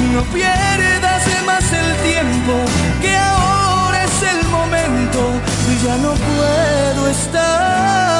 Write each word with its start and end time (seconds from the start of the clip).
No 0.00 0.22
pierdas 0.32 1.22
más 1.44 1.72
el 1.72 1.96
tiempo, 2.02 2.54
que 3.00 3.16
ahora 3.16 4.04
es 4.04 4.22
el 4.22 4.48
momento 4.48 5.20
y 5.70 5.86
ya 5.86 5.96
no 5.98 6.12
puedo 6.14 7.08
estar 7.08 8.19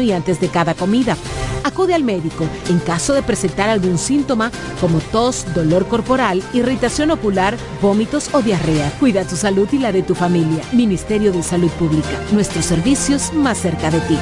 y 0.01 0.11
antes 0.11 0.39
de 0.39 0.49
cada 0.49 0.73
comida. 0.73 1.15
Acude 1.63 1.93
al 1.93 2.03
médico 2.03 2.45
en 2.69 2.79
caso 2.79 3.13
de 3.13 3.23
presentar 3.23 3.69
algún 3.69 3.97
síntoma 3.97 4.51
como 4.79 4.99
tos, 4.99 5.45
dolor 5.53 5.87
corporal, 5.87 6.43
irritación 6.53 7.11
ocular, 7.11 7.55
vómitos 7.81 8.29
o 8.33 8.41
diarrea. 8.41 8.91
Cuida 8.99 9.23
tu 9.23 9.35
salud 9.35 9.67
y 9.71 9.77
la 9.77 9.91
de 9.91 10.03
tu 10.03 10.15
familia. 10.15 10.63
Ministerio 10.73 11.31
de 11.31 11.43
Salud 11.43 11.69
Pública. 11.71 12.09
Nuestros 12.31 12.65
servicios 12.65 13.33
más 13.33 13.59
cerca 13.59 13.91
de 13.91 13.99
ti. 14.01 14.17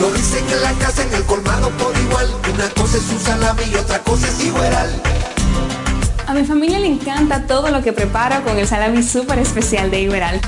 Lo 0.00 0.10
dicen 0.10 0.44
en 0.48 0.62
la 0.62 0.72
casa, 0.84 1.04
en 1.04 1.14
el 1.14 1.22
colmado 1.24 1.70
por 1.78 1.96
igual. 1.96 2.26
Una 2.52 2.68
cosa 2.70 2.96
es 2.96 3.04
su 3.04 3.18
salami 3.18 3.62
y 3.70 3.74
otra 3.76 3.98
cosa 4.00 4.26
es 4.26 4.44
igual. 4.44 5.02
A 6.26 6.34
mi 6.34 6.44
familia 6.44 6.78
le 6.78 6.86
encanta 6.86 7.46
todo 7.46 7.70
lo 7.70 7.82
que 7.82 7.92
preparo 7.92 8.42
con 8.42 8.58
el 8.58 8.66
salami 8.66 9.02
súper 9.02 9.38
especial 9.38 9.90
de 9.90 10.00
Iberal. 10.00 10.40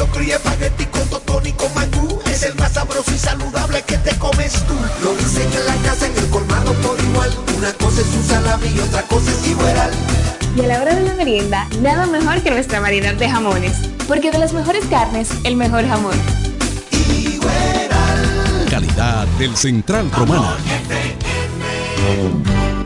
Un 0.00 0.06
locro 0.06 0.22
y 0.22 0.30
espagueti 0.30 0.86
con 0.86 1.06
totón 1.10 1.46
y 1.46 1.52
con 1.52 1.74
mangú. 1.74 2.18
Es 2.24 2.42
el 2.42 2.54
más 2.54 2.72
sabroso 2.72 3.12
y 3.14 3.18
saludable 3.18 3.82
que 3.82 3.98
te 3.98 4.16
comes 4.16 4.54
tú. 4.66 4.74
Lo 5.02 5.14
dicen 5.14 5.46
en 5.52 5.66
la 5.66 5.74
casa, 5.86 6.06
en 6.06 6.16
el 6.16 6.26
colmado 6.30 6.72
por 6.74 6.98
igual. 6.98 7.30
Una 7.58 7.70
cosa 7.74 8.00
es 8.00 8.06
su 8.06 8.22
salami 8.26 8.68
y 8.68 8.80
otra 8.80 9.02
cosa 9.02 9.30
es 9.30 9.46
igual. 9.46 9.90
Y 10.56 10.60
a 10.62 10.66
la 10.68 10.80
hora 10.80 10.94
de 10.94 11.02
la 11.02 11.14
merienda, 11.14 11.68
nada 11.82 12.06
mejor 12.06 12.42
que 12.42 12.50
nuestra 12.50 12.80
variedad 12.80 13.12
de 13.12 13.28
jamones. 13.28 13.76
Porque 14.08 14.30
de 14.30 14.38
las 14.38 14.54
mejores 14.54 14.86
carnes, 14.86 15.28
el 15.44 15.56
mejor 15.56 15.86
jamón. 15.86 16.16
Calidad 18.70 19.26
del 19.38 19.54
Central 19.54 20.10
Romana. 20.12 20.56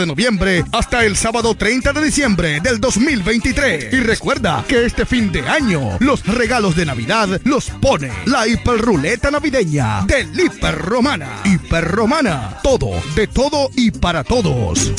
de 0.00 0.06
noviembre 0.06 0.64
hasta 0.72 1.04
el 1.04 1.16
sábado 1.16 1.54
30 1.54 1.92
de 1.92 2.02
diciembre 2.02 2.60
del 2.60 2.80
2023. 2.80 3.92
Y 3.92 4.00
recuerda 4.00 4.64
que 4.66 4.84
este 4.84 5.06
fin 5.06 5.30
de 5.30 5.46
año 5.46 5.98
los 6.00 6.26
regalos 6.26 6.74
de 6.74 6.86
Navidad 6.86 7.40
los 7.44 7.70
pone 7.70 8.10
la 8.24 8.48
hiperruleta 8.48 9.30
navideña 9.30 10.04
del 10.06 10.28
Hiperromana. 10.38 11.42
Hiperromana, 11.44 12.58
todo, 12.62 12.90
de 13.14 13.26
todo 13.26 13.70
y 13.76 13.90
para 13.90 14.24
todos. 14.24 14.92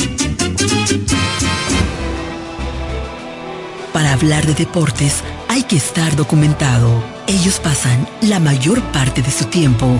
Para 3.94 4.14
hablar 4.14 4.46
de 4.46 4.54
deportes 4.54 5.24
hay 5.50 5.64
que 5.64 5.76
estar 5.76 6.16
documentado. 6.16 7.04
Ellos 7.28 7.60
pasan 7.60 8.08
la 8.22 8.40
mayor 8.40 8.82
parte 8.92 9.22
de 9.22 9.32
su 9.32 9.46
tiempo 9.46 10.00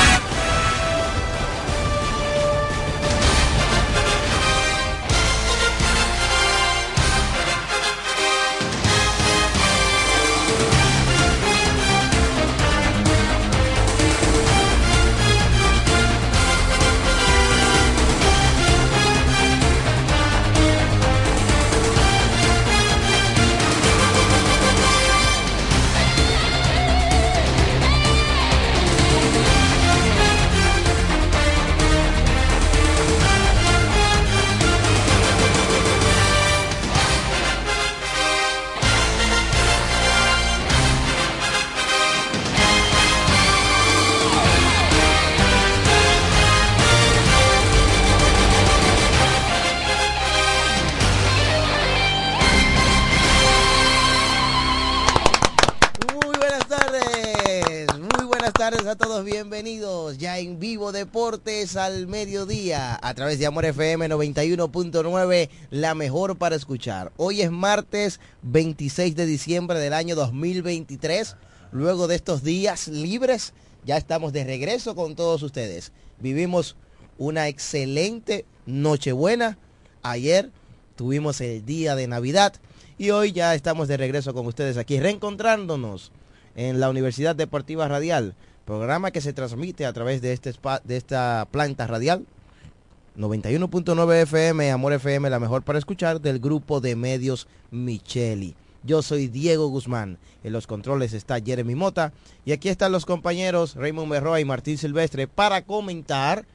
Deportes 61.11 61.75
al 61.75 62.07
mediodía 62.07 62.97
a 63.01 63.13
través 63.13 63.37
de 63.37 63.45
Amor 63.45 63.65
FM 63.65 64.07
91.9, 64.07 65.49
la 65.69 65.93
mejor 65.93 66.37
para 66.37 66.55
escuchar. 66.55 67.11
Hoy 67.17 67.41
es 67.41 67.51
martes 67.51 68.21
26 68.43 69.17
de 69.17 69.25
diciembre 69.25 69.77
del 69.79 69.91
año 69.91 70.15
2023, 70.15 71.35
luego 71.73 72.07
de 72.07 72.15
estos 72.15 72.45
días 72.45 72.87
libres, 72.87 73.51
ya 73.83 73.97
estamos 73.97 74.31
de 74.31 74.45
regreso 74.45 74.95
con 74.95 75.17
todos 75.17 75.43
ustedes. 75.43 75.91
Vivimos 76.21 76.77
una 77.17 77.49
excelente 77.49 78.45
Nochebuena, 78.65 79.57
ayer 80.03 80.49
tuvimos 80.95 81.41
el 81.41 81.65
día 81.65 81.97
de 81.97 82.07
Navidad 82.07 82.53
y 82.97 83.09
hoy 83.09 83.33
ya 83.33 83.53
estamos 83.53 83.89
de 83.89 83.97
regreso 83.97 84.33
con 84.33 84.47
ustedes 84.47 84.77
aquí, 84.77 84.97
reencontrándonos 84.97 86.13
en 86.55 86.79
la 86.79 86.89
Universidad 86.89 87.35
Deportiva 87.35 87.89
Radial, 87.89 88.33
programa 88.65 89.11
que 89.11 89.21
se 89.21 89.33
transmite 89.33 89.85
a 89.85 89.93
través 89.93 90.21
de, 90.21 90.33
este 90.33 90.53
esta 90.89 91.47
planta 91.51 91.87
radial. 91.87 92.25
91.9 93.17 94.21
FM, 94.21 94.71
Amor 94.71 94.93
FM, 94.93 95.29
la 95.29 95.39
mejor 95.39 95.63
para 95.63 95.79
escuchar, 95.79 96.21
del 96.21 96.39
grupo 96.39 96.79
de 96.79 96.95
medios 96.95 97.47
Micheli. 97.69 98.55
Yo 98.83 99.01
soy 99.01 99.27
Diego 99.27 99.67
Guzmán, 99.67 100.17
en 100.43 100.53
los 100.53 100.65
controles 100.65 101.13
está 101.13 101.39
Jeremy 101.39 101.75
Mota 101.75 102.13
y 102.45 102.51
aquí 102.51 102.69
están 102.69 102.91
los 102.91 103.05
compañeros 103.05 103.75
Raymond 103.75 104.09
Berroa 104.09 104.39
y 104.39 104.45
Martín 104.45 104.77
Silvestre 104.77 105.27
para 105.27 105.61
comentar 105.63 106.45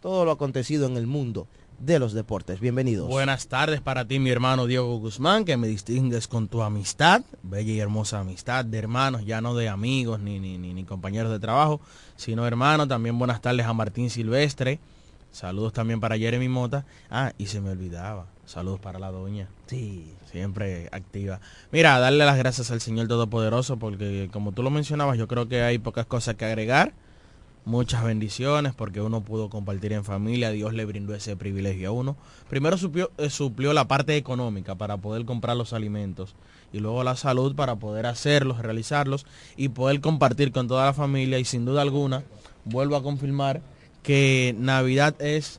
todo 0.00 0.24
lo 0.24 0.32
acontecido 0.32 0.86
en 0.86 0.96
el 0.96 1.06
mundo 1.06 1.46
de 1.78 1.98
los 1.98 2.12
deportes. 2.12 2.60
Bienvenidos. 2.60 3.08
Buenas 3.08 3.48
tardes 3.48 3.80
para 3.80 4.06
ti, 4.06 4.18
mi 4.18 4.30
hermano 4.30 4.66
Diego 4.66 4.98
Guzmán, 4.98 5.44
que 5.44 5.56
me 5.56 5.68
distingues 5.68 6.28
con 6.28 6.48
tu 6.48 6.62
amistad, 6.62 7.22
bella 7.42 7.72
y 7.72 7.80
hermosa 7.80 8.20
amistad 8.20 8.64
de 8.64 8.78
hermanos, 8.78 9.24
ya 9.24 9.40
no 9.40 9.54
de 9.54 9.68
amigos 9.68 10.20
ni, 10.20 10.38
ni, 10.38 10.58
ni, 10.58 10.74
ni 10.74 10.84
compañeros 10.84 11.30
de 11.30 11.38
trabajo, 11.38 11.80
sino 12.16 12.46
hermanos. 12.46 12.88
También 12.88 13.18
buenas 13.18 13.40
tardes 13.40 13.66
a 13.66 13.72
Martín 13.72 14.10
Silvestre. 14.10 14.78
Saludos 15.32 15.72
también 15.72 16.00
para 16.00 16.16
Jeremy 16.16 16.48
Mota. 16.48 16.86
Ah, 17.10 17.32
y 17.36 17.46
se 17.46 17.60
me 17.60 17.70
olvidaba. 17.70 18.26
Saludos 18.46 18.80
para 18.80 18.98
la 18.98 19.10
doña. 19.10 19.48
Sí. 19.66 20.14
Siempre 20.30 20.88
activa. 20.92 21.40
Mira, 21.72 21.98
darle 21.98 22.24
las 22.24 22.38
gracias 22.38 22.70
al 22.70 22.80
Señor 22.80 23.08
Todopoderoso 23.08 23.76
porque 23.76 24.30
como 24.32 24.52
tú 24.52 24.62
lo 24.62 24.70
mencionabas, 24.70 25.18
yo 25.18 25.28
creo 25.28 25.48
que 25.48 25.62
hay 25.62 25.78
pocas 25.78 26.06
cosas 26.06 26.36
que 26.36 26.44
agregar. 26.44 26.92
Muchas 27.66 28.04
bendiciones 28.04 28.74
porque 28.74 29.00
uno 29.00 29.22
pudo 29.22 29.50
compartir 29.50 29.92
en 29.92 30.04
familia, 30.04 30.52
Dios 30.52 30.72
le 30.72 30.84
brindó 30.84 31.16
ese 31.16 31.36
privilegio 31.36 31.88
a 31.88 31.92
uno. 31.92 32.16
Primero 32.48 32.78
suplió, 32.78 33.10
eh, 33.18 33.28
suplió 33.28 33.72
la 33.72 33.88
parte 33.88 34.16
económica 34.16 34.76
para 34.76 34.98
poder 34.98 35.24
comprar 35.24 35.56
los 35.56 35.72
alimentos 35.72 36.36
y 36.72 36.78
luego 36.78 37.02
la 37.02 37.16
salud 37.16 37.56
para 37.56 37.74
poder 37.74 38.06
hacerlos, 38.06 38.58
realizarlos 38.58 39.26
y 39.56 39.70
poder 39.70 40.00
compartir 40.00 40.52
con 40.52 40.68
toda 40.68 40.84
la 40.84 40.92
familia 40.92 41.40
y 41.40 41.44
sin 41.44 41.64
duda 41.64 41.82
alguna 41.82 42.22
vuelvo 42.64 42.94
a 42.94 43.02
confirmar 43.02 43.62
que 44.04 44.54
Navidad 44.56 45.20
es 45.20 45.58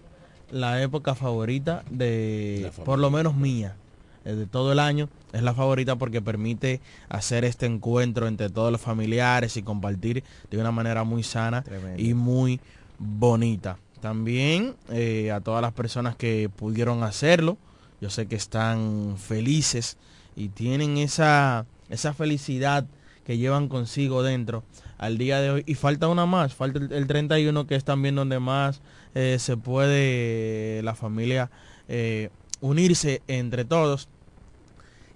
la 0.49 0.81
época 0.81 1.13
favorita 1.13 1.83
de, 1.89 2.71
por 2.85 2.99
lo 2.99 3.11
menos 3.11 3.35
mía, 3.35 3.75
eh, 4.23 4.31
de 4.31 4.45
todo 4.45 4.71
el 4.71 4.79
año. 4.79 5.09
Es 5.33 5.43
la 5.43 5.53
favorita 5.53 5.95
porque 5.97 6.21
permite 6.21 6.79
hacer 7.09 7.43
este 7.45 7.65
encuentro 7.65 8.27
entre 8.27 8.49
todos 8.49 8.71
los 8.71 8.81
familiares 8.81 9.57
y 9.57 9.63
compartir 9.63 10.23
de 10.49 10.57
una 10.57 10.71
manera 10.71 11.03
muy 11.03 11.23
sana 11.23 11.63
Tremendo. 11.63 12.01
y 12.01 12.13
muy 12.13 12.59
bonita. 12.97 13.77
También 14.01 14.75
eh, 14.89 15.31
a 15.31 15.41
todas 15.41 15.61
las 15.61 15.73
personas 15.73 16.15
que 16.15 16.49
pudieron 16.55 17.03
hacerlo, 17.03 17.57
yo 17.99 18.09
sé 18.09 18.27
que 18.27 18.35
están 18.35 19.15
felices 19.17 19.97
y 20.35 20.49
tienen 20.49 20.97
esa, 20.97 21.65
esa 21.89 22.13
felicidad 22.13 22.85
que 23.25 23.37
llevan 23.37 23.67
consigo 23.67 24.23
dentro 24.23 24.63
al 24.97 25.17
día 25.17 25.41
de 25.41 25.49
hoy. 25.49 25.63
Y 25.65 25.75
falta 25.75 26.07
una 26.07 26.25
más, 26.25 26.53
falta 26.53 26.79
el, 26.79 26.91
el 26.93 27.07
31 27.07 27.67
que 27.67 27.75
es 27.75 27.83
también 27.83 28.15
donde 28.15 28.39
más 28.39 28.81
eh, 29.15 29.37
se 29.39 29.57
puede 29.57 30.81
la 30.83 30.95
familia 30.95 31.49
eh, 31.87 32.29
unirse 32.61 33.21
entre 33.27 33.65
todos. 33.65 34.07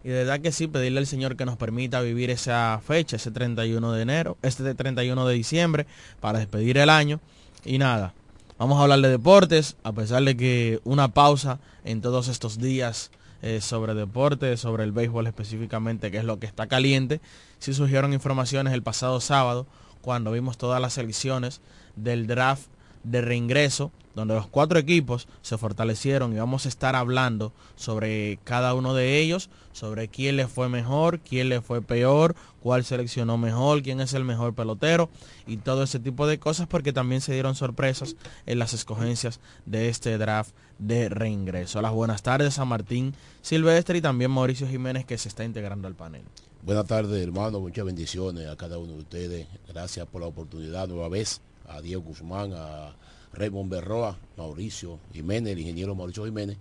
Y 0.04 0.10
de 0.10 0.20
verdad 0.20 0.40
que 0.40 0.52
sí, 0.52 0.68
pedirle 0.68 1.00
al 1.00 1.08
Señor 1.08 1.36
que 1.36 1.46
nos 1.46 1.58
permita 1.58 2.02
vivir 2.02 2.30
esa 2.32 2.82
fecha, 2.86 3.18
ese 3.18 3.32
31 3.32 3.92
de 3.92 4.02
enero, 4.02 4.38
este 4.42 4.74
31 4.74 5.28
de 5.28 5.34
diciembre, 5.34 5.86
para 6.20 6.40
despedir 6.40 6.78
el 6.78 6.90
año. 6.90 7.20
Y 7.64 7.78
nada, 7.78 8.14
vamos 8.58 8.80
a 8.80 8.84
hablar 8.84 9.02
de 9.02 9.10
deportes, 9.10 9.76
a 9.84 9.92
pesar 9.92 10.24
de 10.24 10.36
que 10.36 10.80
una 10.84 11.10
pausa 11.10 11.60
en 11.86 12.02
todos 12.02 12.28
estos 12.30 12.58
días 12.58 13.12
eh, 13.44 13.62
sobre 13.62 13.94
deporte, 13.94 14.58
sobre 14.58 14.84
el 14.84 14.92
béisbol 14.92 15.28
específicamente, 15.28 16.12
que 16.12 16.18
es 16.18 16.24
lo 16.24 16.40
que 16.40 16.48
está 16.48 16.68
caliente. 16.68 17.22
Sí 17.60 17.74
surgieron 17.74 18.14
informaciones 18.14 18.74
el 18.74 18.84
pasado 18.84 19.20
sábado, 19.20 19.68
cuando 20.02 20.32
vimos 20.32 20.58
todas 20.58 20.82
las 20.82 20.94
selecciones 20.94 21.62
del 21.96 22.26
draft 22.26 22.68
de 23.04 23.22
reingreso, 23.22 23.92
donde 24.16 24.36
los 24.36 24.48
cuatro 24.48 24.80
equipos 24.80 25.28
se 25.42 25.58
fortalecieron 25.58 26.34
y 26.34 26.40
vamos 26.40 26.66
a 26.66 26.70
estar 26.70 26.96
hablando 26.96 27.54
sobre 27.76 28.40
cada 28.44 28.74
uno 28.74 28.94
de 28.94 29.20
ellos, 29.20 29.50
sobre 29.72 30.08
quién 30.08 30.38
le 30.38 30.48
fue 30.48 30.70
mejor, 30.70 31.20
quién 31.20 31.50
le 31.50 31.62
fue 31.62 31.82
peor, 31.82 32.36
cuál 32.62 32.84
seleccionó 32.84 33.38
mejor, 33.38 33.82
quién 33.82 34.02
es 34.02 34.14
el 34.14 34.26
mejor 34.26 34.54
pelotero 34.54 35.10
y 35.48 35.58
todo 35.58 35.84
ese 35.84 36.00
tipo 36.00 36.28
de 36.28 36.40
cosas 36.40 36.68
porque 36.68 36.94
también 36.94 37.22
se 37.22 37.34
dieron 37.34 37.56
sorpresas 37.56 38.16
en 38.46 38.60
las 38.60 38.74
escogencias 38.74 39.40
de 39.66 39.90
este 39.90 40.18
draft 40.18 40.54
de 40.78 41.10
reingreso. 41.10 41.82
Las 41.82 41.94
buenas 41.94 42.24
tardes 42.24 42.60
a 42.60 42.66
Martín 42.66 43.14
Silvestre 43.42 43.98
y 43.98 44.02
también 44.02 44.32
Mauricio 44.32 44.68
Jiménez 44.68 45.06
que 45.06 45.18
se 45.18 45.30
está 45.30 45.44
integrando 45.44 45.88
al 45.88 45.96
panel. 45.96 46.24
Buenas 46.64 46.86
tardes, 46.86 47.24
hermano. 47.24 47.60
Muchas 47.60 47.86
bendiciones 47.86 48.48
a 48.48 48.56
cada 48.56 48.78
uno 48.78 48.94
de 48.94 49.00
ustedes. 49.00 49.48
Gracias 49.68 50.06
por 50.06 50.22
la 50.22 50.28
oportunidad 50.28 50.88
nueva 50.88 51.10
vez. 51.10 51.42
A 51.68 51.82
Diego 51.82 52.04
Guzmán, 52.04 52.54
a 52.54 52.94
Raymond 53.34 53.70
Berroa, 53.72 54.18
Mauricio 54.38 55.00
Jiménez, 55.14 55.54
el 55.54 55.60
ingeniero 55.60 55.96
Mauricio 55.96 56.26
Jiménez. 56.26 56.58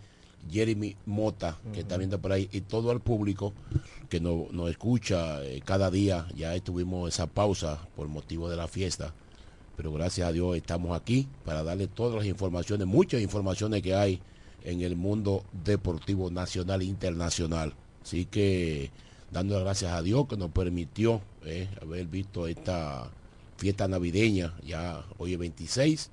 Jeremy 0.51 0.97
Mota, 1.05 1.59
que 1.75 1.81
está 1.81 1.99
viendo 1.99 2.19
por 2.19 2.33
ahí, 2.33 2.49
y 2.51 2.63
todo 2.63 2.93
el 2.93 3.01
público 3.01 3.53
que 4.09 4.21
no- 4.21 4.47
nos 4.53 4.71
escucha 4.71 5.45
eh, 5.45 5.61
cada 5.63 5.91
día. 5.91 6.27
Ya 6.35 6.59
tuvimos 6.61 7.13
esa 7.13 7.27
pausa 7.27 7.87
por 7.95 8.09
motivo 8.09 8.49
de 8.49 8.57
la 8.57 8.67
fiesta, 8.67 9.13
pero 9.77 9.93
gracias 9.93 10.27
a 10.27 10.33
Dios 10.33 10.57
estamos 10.57 10.97
aquí 10.99 11.29
para 11.45 11.63
darle 11.63 11.89
todas 11.89 12.15
las 12.17 12.25
informaciones, 12.25 12.87
muchas 12.87 13.21
informaciones 13.21 13.83
que 13.83 13.95
hay 13.95 14.19
en 14.65 14.81
el 14.81 14.97
mundo 14.97 15.45
deportivo 15.65 16.31
nacional 16.31 16.81
e 16.81 16.87
internacional. 16.87 17.75
Así 18.03 18.25
que 18.25 18.91
dando 19.31 19.57
las 19.57 19.65
gracias 19.65 19.93
a 19.93 20.01
Dios 20.01 20.27
que 20.27 20.39
nos 20.39 20.51
permitió 20.53 21.21
eh, 21.45 21.69
haber 21.83 22.07
visto 22.07 22.47
esta 22.47 23.11
fiesta 23.59 23.87
navideña, 23.89 24.55
ya 24.67 25.05
hoy 25.19 25.35
es 25.35 25.39
26, 25.39 26.11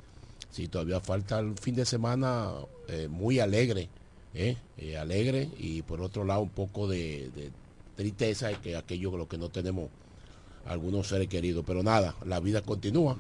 sí, 0.51 0.67
todavía 0.67 0.99
falta 0.99 1.39
el 1.39 1.57
fin 1.57 1.75
de 1.75 1.85
semana 1.85 2.51
eh, 2.87 3.07
muy 3.09 3.39
alegre, 3.39 3.89
eh, 4.33 4.57
eh, 4.77 4.97
alegre 4.97 5.49
y 5.57 5.81
por 5.81 6.01
otro 6.01 6.23
lado 6.23 6.41
un 6.41 6.49
poco 6.49 6.87
de, 6.87 7.29
de 7.35 7.51
tristeza 7.95 8.51
es 8.51 8.57
que 8.59 8.75
aquello 8.75 9.15
lo 9.17 9.27
que 9.27 9.37
no 9.37 9.49
tenemos 9.49 9.89
algunos 10.67 11.07
seres 11.07 11.27
queridos, 11.29 11.63
pero 11.65 11.81
nada, 11.81 12.15
la 12.25 12.39
vida 12.41 12.61
continúa 12.61 13.17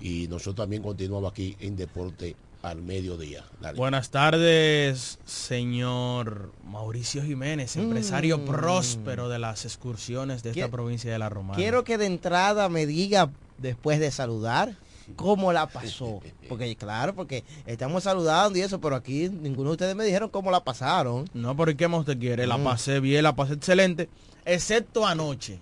y 0.00 0.26
nosotros 0.28 0.56
también 0.56 0.82
continuamos 0.82 1.30
aquí 1.30 1.54
en 1.60 1.76
Deporte 1.76 2.34
al 2.62 2.82
mediodía. 2.82 3.44
Dale. 3.60 3.76
Buenas 3.76 4.10
tardes, 4.10 5.18
señor 5.26 6.52
Mauricio 6.64 7.22
Jiménez, 7.22 7.76
empresario 7.76 8.38
Mm. 8.38 8.44
próspero 8.46 9.28
de 9.28 9.38
las 9.38 9.64
excursiones 9.66 10.42
de 10.42 10.50
esta 10.50 10.68
provincia 10.68 11.12
de 11.12 11.18
La 11.18 11.28
Romana. 11.28 11.56
Quiero 11.56 11.84
que 11.84 11.98
de 11.98 12.06
entrada 12.06 12.68
me 12.68 12.86
diga, 12.86 13.30
después 13.58 14.00
de 14.00 14.10
saludar, 14.10 14.74
cómo 15.14 15.52
la 15.52 15.68
pasó. 15.68 16.20
Porque 16.48 16.74
claro, 16.76 17.14
porque 17.14 17.44
estamos 17.66 18.02
saludando 18.04 18.58
y 18.58 18.62
eso, 18.62 18.80
pero 18.80 18.96
aquí 18.96 19.28
ninguno 19.28 19.70
de 19.70 19.72
ustedes 19.74 19.94
me 19.96 20.04
dijeron 20.04 20.28
cómo 20.30 20.50
la 20.50 20.64
pasaron. 20.64 21.28
No, 21.34 21.56
pero 21.56 21.76
¿qué 21.76 21.86
más 21.88 22.00
usted 22.00 22.18
quiere? 22.18 22.46
La 22.46 22.56
Mm. 22.58 22.64
pasé 22.64 23.00
bien, 23.00 23.22
la 23.22 23.34
pasé 23.36 23.54
excelente, 23.54 24.08
excepto 24.44 25.06
anoche. 25.06 25.58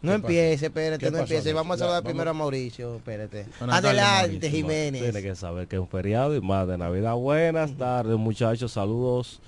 No 0.00 0.12
empiece, 0.12 0.66
espérate, 0.66 1.04
¿Qué 1.04 1.10
no 1.10 1.18
empiece. 1.18 1.52
Vamos 1.52 1.74
a 1.74 1.76
Ya, 1.76 1.78
saludar 1.80 2.02
vamos. 2.02 2.10
primero 2.12 2.30
a 2.30 2.34
Mauricio, 2.34 2.96
espérate. 2.96 3.46
Buenas 3.58 3.82
tardes, 3.82 4.00
Adelante, 4.00 4.28
Mauricio. 4.30 4.50
Jiménez. 4.50 5.02
Tiene 5.02 5.22
que 5.22 5.34
saber 5.34 5.66
que 5.66 5.74
es 5.74 5.80
un 5.82 5.88
feriado 5.88 6.36
y 6.36 6.40
más 6.40 6.68
de 6.68 6.78
Navidad. 6.78 7.14
Buenas 7.16 7.76
tardes, 7.76 8.16
muchachos. 8.16 8.70
Saludos. 8.70 9.40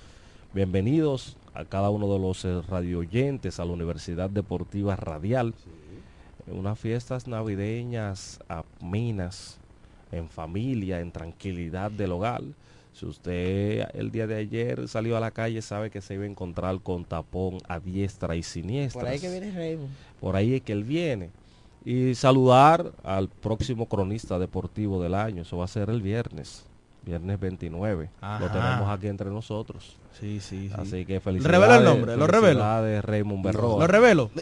Bienvenidos 0.53 1.37
a 1.53 1.63
cada 1.63 1.89
uno 1.89 2.11
de 2.11 2.19
los 2.19 2.43
eh, 2.43 2.61
radio 2.67 2.99
oyentes 2.99 3.61
a 3.61 3.65
la 3.65 3.71
Universidad 3.71 4.29
Deportiva 4.29 4.97
Radial. 4.97 5.53
Unas 6.47 6.79
fiestas 6.79 7.27
navideñas 7.27 8.39
amenas, 8.47 9.59
en 10.11 10.29
familia, 10.29 10.99
en 10.99 11.11
tranquilidad 11.11 11.91
del 11.91 12.11
hogar. 12.11 12.41
Si 12.93 13.05
usted 13.05 13.87
el 13.93 14.11
día 14.11 14.27
de 14.27 14.35
ayer 14.35 14.87
salió 14.87 15.15
a 15.15 15.19
la 15.19 15.31
calle, 15.31 15.61
sabe 15.61 15.89
que 15.89 16.01
se 16.01 16.15
iba 16.15 16.23
a 16.23 16.27
encontrar 16.27 16.79
con 16.81 17.05
tapón 17.05 17.59
a 17.67 17.79
diestra 17.79 18.35
y 18.35 18.43
siniestra. 18.43 19.01
Por 19.01 19.09
ahí 19.09 19.19
que 19.19 19.29
viene 19.29 19.51
Raymond. 19.51 19.89
Por 20.19 20.35
ahí 20.35 20.55
es 20.55 20.61
que 20.61 20.73
él 20.73 20.83
viene. 20.83 21.29
Y 21.85 22.15
saludar 22.15 22.91
al 23.03 23.29
próximo 23.29 23.87
cronista 23.87 24.37
deportivo 24.37 25.01
del 25.01 25.15
año. 25.15 25.43
Eso 25.43 25.57
va 25.57 25.65
a 25.65 25.69
ser 25.69 25.89
el 25.89 26.01
viernes. 26.01 26.65
Viernes 27.03 27.39
29. 27.39 28.09
Ajá. 28.21 28.39
Lo 28.39 28.51
tenemos 28.51 28.89
aquí 28.89 29.07
entre 29.07 29.29
nosotros. 29.31 29.97
Sí, 30.19 30.39
sí, 30.39 30.67
sí. 30.69 30.71
Así 30.77 31.03
que 31.05 31.19
felicidades. 31.19 31.51
Revela 31.59 31.77
el 31.77 31.83
nombre, 31.83 32.15
lo 32.15 32.27
revelo. 32.27 32.59
felicidades, 32.59 33.05
Raymond 33.05 33.43
Berroa. 33.43 33.79
¿Lo 33.79 33.87
revelo? 33.87 34.29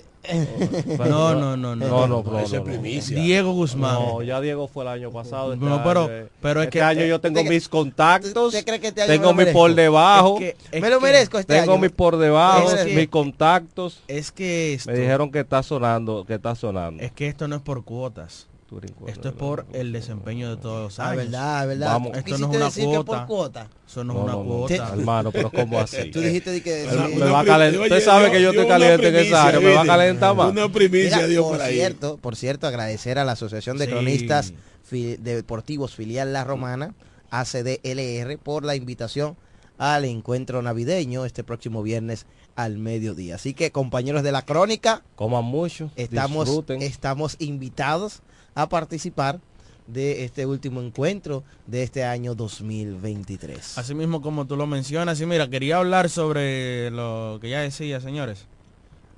No, 1.00 1.34
no, 1.34 1.56
no, 1.56 1.76
no. 1.76 1.76
No, 1.76 2.08
no, 2.08 2.24
no, 2.24 2.42
no, 2.48 2.64
primicia. 2.64 3.18
Diego 3.20 3.54
Guzmán. 3.54 3.94
No, 3.96 4.22
ya 4.22 4.42
Diego 4.42 4.68
fue 4.68 4.84
el 4.84 4.90
año 4.90 5.12
pasado. 5.12 5.54
este 5.54 5.66
No, 5.66 5.82
pero- 5.84 6.10
pero 6.42 6.60
es 6.62 6.66
este 6.68 6.80
que- 6.80 6.84
año 6.84 7.06
yo 7.06 7.20
tengo 7.22 7.40
¿Usted- 7.40 7.50
mis 7.50 7.70
contactos. 7.70 8.48
¿Usted 8.48 8.66
cree 8.66 8.80
que 8.82 8.88
este 8.88 9.02
año 9.04 9.10
me 9.12 9.18
tengo 9.18 9.30
lo 9.30 9.34
mis 9.36 9.48
por 9.54 9.74
debajo. 9.74 10.38
Es 10.40 10.40
que- 10.56 10.78
es 10.78 10.82
Me 10.82 10.90
lo 10.90 11.00
merezco 11.00 11.40
este 11.40 11.56
tengo 11.58 11.72
año. 11.74 11.82
mis 11.82 11.92
por 11.92 12.18
debajo, 12.18 12.70
Es 12.72 12.84
que- 12.84 12.96
mis 12.96 13.08
contactos. 13.08 14.02
Es 14.10 14.32
que 14.34 14.74
esto, 14.74 14.92
Me 14.92 14.98
dijeron 15.00 15.32
que 15.32 15.40
está 15.40 15.64
sonando, 15.64 16.26
que 16.26 16.34
está 16.36 16.54
sonando. 16.56 17.02
es 17.02 17.12
que 17.14 17.28
esto 17.28 17.48
no 17.48 17.56
es 17.56 17.62
por 17.62 17.84
cuotas. 17.86 18.48
Cuota, 18.70 19.12
Esto 19.12 19.30
es 19.30 19.36
¿verdad? 19.36 19.40
por 19.40 19.66
el 19.74 19.92
desempeño 19.92 20.50
de 20.56 20.62
todos 20.62 20.84
los 20.84 21.00
Ah, 21.00 21.10
años. 21.10 21.24
verdad, 21.26 21.68
verdad. 21.68 21.88
Vamos. 21.88 22.12
¿Tú 22.12 22.18
Esto 22.20 22.38
no 22.38 22.50
es 22.52 22.56
una 22.58 22.66
decir 22.66 22.84
que 22.86 22.90
cuota. 22.96 23.04
por 23.06 23.26
cuota. 23.28 23.68
Eso 23.88 24.04
no 24.04 24.14
es 24.14 24.20
una 24.24 24.32
no, 24.34 24.44
no, 24.44 24.50
cuota. 24.50 24.90
hermano, 24.94 25.32
pero 25.32 25.52
¿cómo 25.52 25.80
así? 25.80 26.12
Tú 26.12 26.22
dijiste 26.22 26.52
de 26.52 26.62
que... 26.62 26.88
Sí. 26.90 27.16
me 27.16 27.26
va 27.26 27.40
a 27.40 27.46
calentar. 27.46 27.82
Usted 27.82 28.04
sabe 28.04 28.32
que 28.32 28.42
yo 28.42 28.52
estoy 28.52 28.68
caliente 28.68 29.08
en 29.08 29.16
esa 29.16 29.46
área. 29.48 29.60
Me 29.60 29.74
va 29.74 29.82
a 29.82 29.86
calentar 29.86 30.36
más. 30.36 30.52
Una 30.52 30.72
primicia 30.72 31.16
Mira, 31.18 31.28
dio 31.28 31.44
por 31.44 31.54
por 31.58 31.62
ahí. 31.62 31.74
cierto, 31.76 32.18
por 32.18 32.36
cierto, 32.36 32.68
agradecer 32.68 33.18
a 33.20 33.26
la 33.26 33.32
Asociación 33.32 33.78
de 33.78 33.86
Sí. 33.86 33.92
Cronistas 33.92 34.54
Fi- 34.84 35.18
Deportivos 35.18 35.96
Filial 35.96 36.32
La 36.34 36.44
Romana, 36.44 36.94
ACDLR, 37.32 38.38
por 38.38 38.64
la 38.66 38.76
invitación 38.76 39.36
al 39.78 40.06
encuentro 40.06 40.62
navideño 40.62 41.26
este 41.26 41.44
próximo 41.44 41.82
viernes 41.84 42.26
al 42.56 42.78
mediodía. 42.78 43.36
Así 43.36 43.54
que 43.54 43.72
compañeros 43.72 44.24
de 44.24 44.32
la 44.34 44.42
crónica, 44.44 45.04
Coman 45.16 45.46
mucho. 45.46 45.90
estamos, 45.96 46.46
disfruten. 46.46 46.82
estamos 46.82 47.36
invitados 47.40 48.22
a 48.56 48.70
participar 48.70 49.40
de 49.88 50.24
este 50.24 50.46
último 50.46 50.82
encuentro 50.82 51.44
de 51.66 51.84
este 51.84 52.04
año 52.04 52.36
2023. 52.36 53.78
Así 53.78 53.96
mismo 53.96 54.22
como 54.22 54.46
tú 54.46 54.56
lo 54.56 54.68
mencionas, 54.68 55.20
y 55.20 55.26
mira, 55.26 55.50
quería 55.50 55.78
hablar 55.78 56.10
sobre 56.10 56.92
lo 56.92 57.40
que 57.42 57.50
ya 57.50 57.62
decía, 57.62 58.00
señores. 58.00 58.46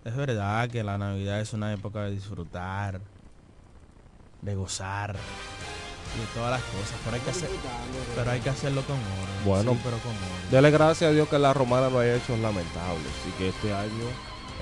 Es 0.05 0.15
verdad 0.15 0.69
que 0.69 0.83
la 0.83 0.97
Navidad 0.97 1.41
es 1.41 1.53
una 1.53 1.71
época 1.73 2.03
de 2.03 2.11
disfrutar, 2.11 3.01
de 4.41 4.55
gozar, 4.55 5.13
de 5.13 6.25
todas 6.33 6.51
las 6.51 6.61
cosas, 6.63 6.99
pero 7.03 7.15
hay 7.15 7.21
que, 7.21 7.29
hacer, 7.29 7.49
pero 8.15 8.31
hay 8.31 8.39
que 8.39 8.49
hacerlo 8.49 8.81
con 8.83 8.95
orden. 8.95 9.45
Bueno, 9.45 9.73
sí, 9.73 9.79
pero 9.83 9.97
con. 9.99 10.13
Dele 10.49 10.71
gracias 10.71 11.11
a 11.11 11.13
Dios 11.13 11.29
que 11.29 11.37
la 11.37 11.53
romana 11.53 11.89
no 11.89 11.99
haya 11.99 12.15
hechos 12.15 12.39
lamentables 12.39 13.11
y 13.27 13.37
que 13.37 13.49
este 13.49 13.73
año 13.73 14.07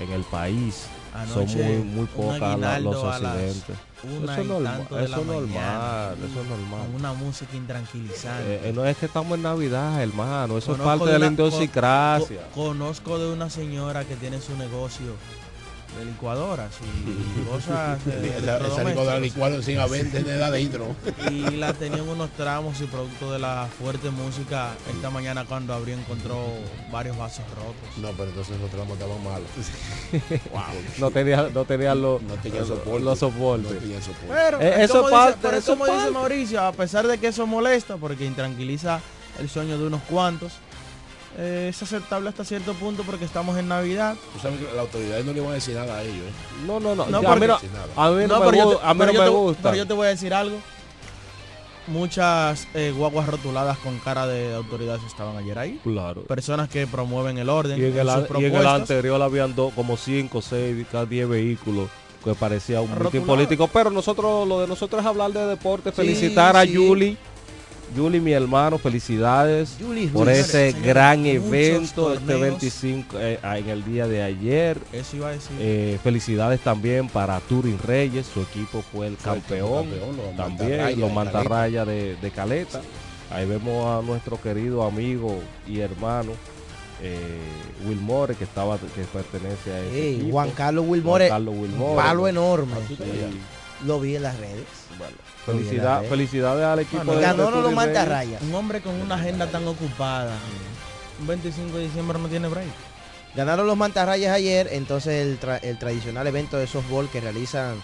en 0.00 0.12
el 0.12 0.24
país 0.24 0.86
son 1.32 1.46
muy, 1.46 1.76
muy 1.78 2.06
pocas 2.06 2.58
la- 2.58 2.80
los 2.80 3.04
accidentes. 3.04 3.76
Eso 4.02 4.32
es 4.40 4.46
normal, 4.46 4.86
de 4.88 4.94
la 4.96 5.04
eso 5.04 5.20
es 5.20 5.26
normal, 5.26 5.46
mañana, 5.46 6.14
eso 6.30 6.40
es 6.40 6.48
normal. 6.48 6.80
Con 6.86 6.94
una 6.94 7.12
música 7.12 7.54
intranquilizante. 7.56 8.54
Eh, 8.54 8.60
eh, 8.68 8.72
no 8.74 8.84
es 8.86 8.96
que 8.96 9.06
estamos 9.06 9.32
en 9.36 9.42
Navidad, 9.42 10.02
hermano, 10.02 10.56
eso 10.56 10.72
Conozco 10.72 10.92
es 10.94 10.98
parte 10.98 11.12
de 11.12 11.18
la 11.18 11.26
una- 11.28 11.36
co- 11.36 11.42
idiosincrasia. 11.48 12.40
co- 12.54 12.62
conozco 12.64 13.18
de 13.18 13.32
una 13.32 13.50
señora 13.50 14.04
que 14.04 14.16
tiene 14.16 14.40
su 14.40 14.56
negocio 14.56 15.16
de 15.98 16.04
licuadoras 16.04 16.70
y 17.06 17.48
cosas 17.50 18.04
de- 18.04 18.20
de 18.20 18.38
Esa, 18.38 18.58
esa 18.66 18.84
licuadora 18.84 19.18
licuada 19.18 19.62
sin 19.62 19.78
haber 19.78 20.10
de 20.10 20.44
adentro. 20.44 20.94
y 21.30 21.40
la 21.56 21.72
tenían 21.74 22.08
unos 22.08 22.30
tramos 22.30 22.80
y 22.80 22.84
producto 22.84 23.32
de 23.32 23.38
la 23.38 23.68
fuerte 23.78 24.10
música 24.10 24.70
esta 24.94 25.10
mañana 25.10 25.44
cuando 25.44 25.74
abrió 25.74 25.94
encontró 25.96 26.38
varios 26.92 27.16
vasos 27.18 27.44
rotos. 27.50 27.98
No, 27.98 28.10
pero 28.12 28.30
entonces 28.30 28.58
los 28.60 28.70
tramos 28.70 28.92
estaban 28.98 29.22
malos. 29.24 29.48
No 30.98 31.10
tenía, 31.10 31.48
no 31.52 31.64
tenía 31.64 31.94
los, 31.94 32.22
No 32.22 32.34
tenía 32.34 32.64
soporte. 32.64 33.00
los 33.00 33.18
soportes. 33.18 33.72
No 33.72 33.78
tenía 33.78 34.00
soporte. 34.00 34.26
Pero 34.28 34.60
Eh, 34.60 34.74
es 34.76 34.90
eso 34.90 35.02
como 35.02 35.08
es 35.08 35.10
dice- 35.14 35.24
parte, 35.24 35.38
pero 35.42 35.56
es 35.56 35.62
eso 35.64 35.72
es 35.72 35.78
como 35.78 35.92
dice. 35.98 36.10
Mauricio, 36.10 36.60
a 36.62 36.72
pesar 36.72 37.06
de 37.06 37.18
que 37.18 37.28
eso 37.28 37.46
molesta 37.46 37.96
porque 37.96 38.24
intranquiliza 38.24 39.00
el 39.38 39.48
sueño 39.48 39.78
de 39.78 39.86
unos 39.86 40.02
cuantos, 40.02 40.52
eh, 41.38 41.68
es 41.70 41.82
aceptable 41.82 42.28
hasta 42.28 42.44
cierto 42.44 42.74
punto 42.74 43.02
porque 43.04 43.24
estamos 43.24 43.56
en 43.58 43.68
Navidad. 43.68 44.16
Tú 44.32 44.40
sabes 44.40 44.58
que 44.58 44.64
las 44.66 44.78
autoridades 44.78 45.24
no 45.24 45.32
le 45.32 45.40
van 45.40 45.50
a 45.50 45.54
decir 45.54 45.74
nada 45.76 45.96
a 45.98 46.02
ellos. 46.02 46.16
¿eh? 46.16 46.64
No, 46.66 46.80
no, 46.80 46.94
no. 46.94 47.06
No, 47.06 47.22
ya, 47.22 47.28
porque- 47.28 47.44
a 47.44 47.48
mí 47.48 47.62
no, 47.96 48.02
a 48.02 48.10
mí 48.10 48.24
no 48.26 48.40
me, 48.40 48.46
pero 48.46 48.56
yo 48.56 48.70
gu- 48.72 48.78
te- 48.80 48.86
a 48.86 48.94
mí 48.94 48.98
pero 49.00 49.12
no 49.12 49.12
yo 49.12 49.20
me 49.20 49.26
te- 49.30 49.34
gusta. 49.36 49.62
Pero 49.62 49.76
yo 49.76 49.86
te 49.86 49.92
voy 49.94 50.06
a 50.06 50.10
decir 50.10 50.34
algo. 50.34 50.58
Muchas 51.86 52.68
eh, 52.74 52.92
guaguas 52.96 53.26
rotuladas 53.26 53.76
con 53.78 53.98
cara 53.98 54.26
de 54.26 54.54
autoridades 54.54 55.02
estaban 55.04 55.36
ayer 55.36 55.58
ahí. 55.58 55.80
Claro. 55.82 56.22
Personas 56.22 56.68
que 56.68 56.86
promueven 56.86 57.38
el 57.38 57.48
orden. 57.48 57.80
Y 57.80 57.84
en, 57.86 57.92
en 57.92 57.98
el, 57.98 58.06
sus 58.06 58.14
an- 58.16 58.20
y 58.20 58.20
en 58.20 58.44
el 58.44 58.50
propuestas. 58.52 58.80
anterior 58.80 59.22
habían 59.22 59.54
dos, 59.56 59.72
como 59.74 59.96
5, 59.96 60.40
6, 60.42 60.86
cada 60.92 61.06
10 61.06 61.28
vehículos 61.28 61.88
que 62.22 62.34
parecía 62.34 62.80
un 62.80 62.90
político. 63.26 63.66
Pero 63.68 63.90
nosotros, 63.90 64.46
lo 64.46 64.60
de 64.60 64.66
nosotros 64.68 65.00
es 65.00 65.06
hablar 65.06 65.32
de 65.32 65.46
deporte, 65.46 65.90
Sí, 65.90 65.96
felicitar 65.96 66.56
a 66.56 66.62
sí. 66.64 66.72
Yuli. 66.72 67.16
Yuli, 67.94 68.20
mi 68.20 68.32
hermano, 68.32 68.78
felicidades 68.78 69.78
Yuli 69.78 70.06
por 70.06 70.28
ese 70.28 70.72
gran 70.72 71.26
evento 71.26 72.12
este 72.12 72.26
torneos. 72.26 72.40
25 72.40 73.18
eh, 73.18 73.38
en 73.42 73.68
el 73.68 73.84
día 73.84 74.06
de 74.06 74.22
ayer. 74.22 74.78
Eso 74.92 75.16
iba 75.16 75.28
a 75.28 75.32
decir. 75.32 75.56
Eh, 75.58 75.98
felicidades 76.02 76.60
también 76.60 77.08
para 77.08 77.40
Turin 77.40 77.78
Reyes, 77.78 78.26
su 78.26 78.40
equipo 78.42 78.82
fue 78.92 79.08
el 79.08 79.16
Fue 79.16 79.34
el 79.34 79.40
campeón, 79.42 79.88
los 79.90 80.36
también 80.36 81.00
los 81.00 81.12
mantarrayas 81.12 81.86
de, 81.86 82.16
de 82.16 82.30
Caleta. 82.30 82.80
Ahí 83.30 83.46
vemos 83.46 83.86
a 83.86 84.04
nuestro 84.06 84.40
querido 84.40 84.82
amigo 84.84 85.38
y 85.66 85.78
hermano 85.80 86.32
eh, 87.02 87.38
Wilmore 87.86 88.34
que 88.34 88.44
estaba 88.44 88.76
que 88.78 89.02
pertenece 89.04 89.72
a 89.72 89.80
ese 89.80 90.02
Ey, 90.08 90.14
equipo. 90.16 90.32
Juan 90.32 90.50
Carlos 90.50 90.84
Wilmore, 90.86 91.28
Juan 91.28 91.40
Carlos 91.40 91.54
Wilmore. 91.58 91.90
un 91.90 91.96
palo 91.96 92.28
enorme. 92.28 92.74
Sí. 92.88 92.96
Lo 93.86 93.98
vi 94.00 94.16
en 94.16 94.22
las 94.22 94.36
redes. 94.38 94.66
Bueno, 94.98 95.16
felicidad, 95.46 95.98
redes. 95.98 96.10
felicidades 96.10 96.64
al 96.64 96.78
equipo 96.80 97.04
Bueno, 97.04 97.20
de 97.20 97.26
Ganó 97.26 97.50
no 97.50 97.60
lo 97.62 97.70
rayas. 98.04 98.42
Un 98.42 98.54
hombre 98.54 98.80
con 98.80 98.94
una 99.00 99.14
agenda 99.14 99.46
tan 99.46 99.66
ocupada. 99.66 100.36
Un 101.20 101.26
25 101.26 101.76
de 101.76 101.84
diciembre 101.84 102.18
no 102.18 102.28
tiene 102.28 102.48
break. 102.48 102.68
Ganaron 103.34 103.66
los 103.66 103.76
mantarrayas 103.76 104.34
ayer, 104.34 104.68
entonces 104.72 105.24
el, 105.26 105.38
tra- 105.40 105.60
el 105.62 105.78
tradicional 105.78 106.26
evento 106.26 106.56
de 106.58 106.66
softball 106.66 107.08
que 107.08 107.20
realizan 107.20 107.80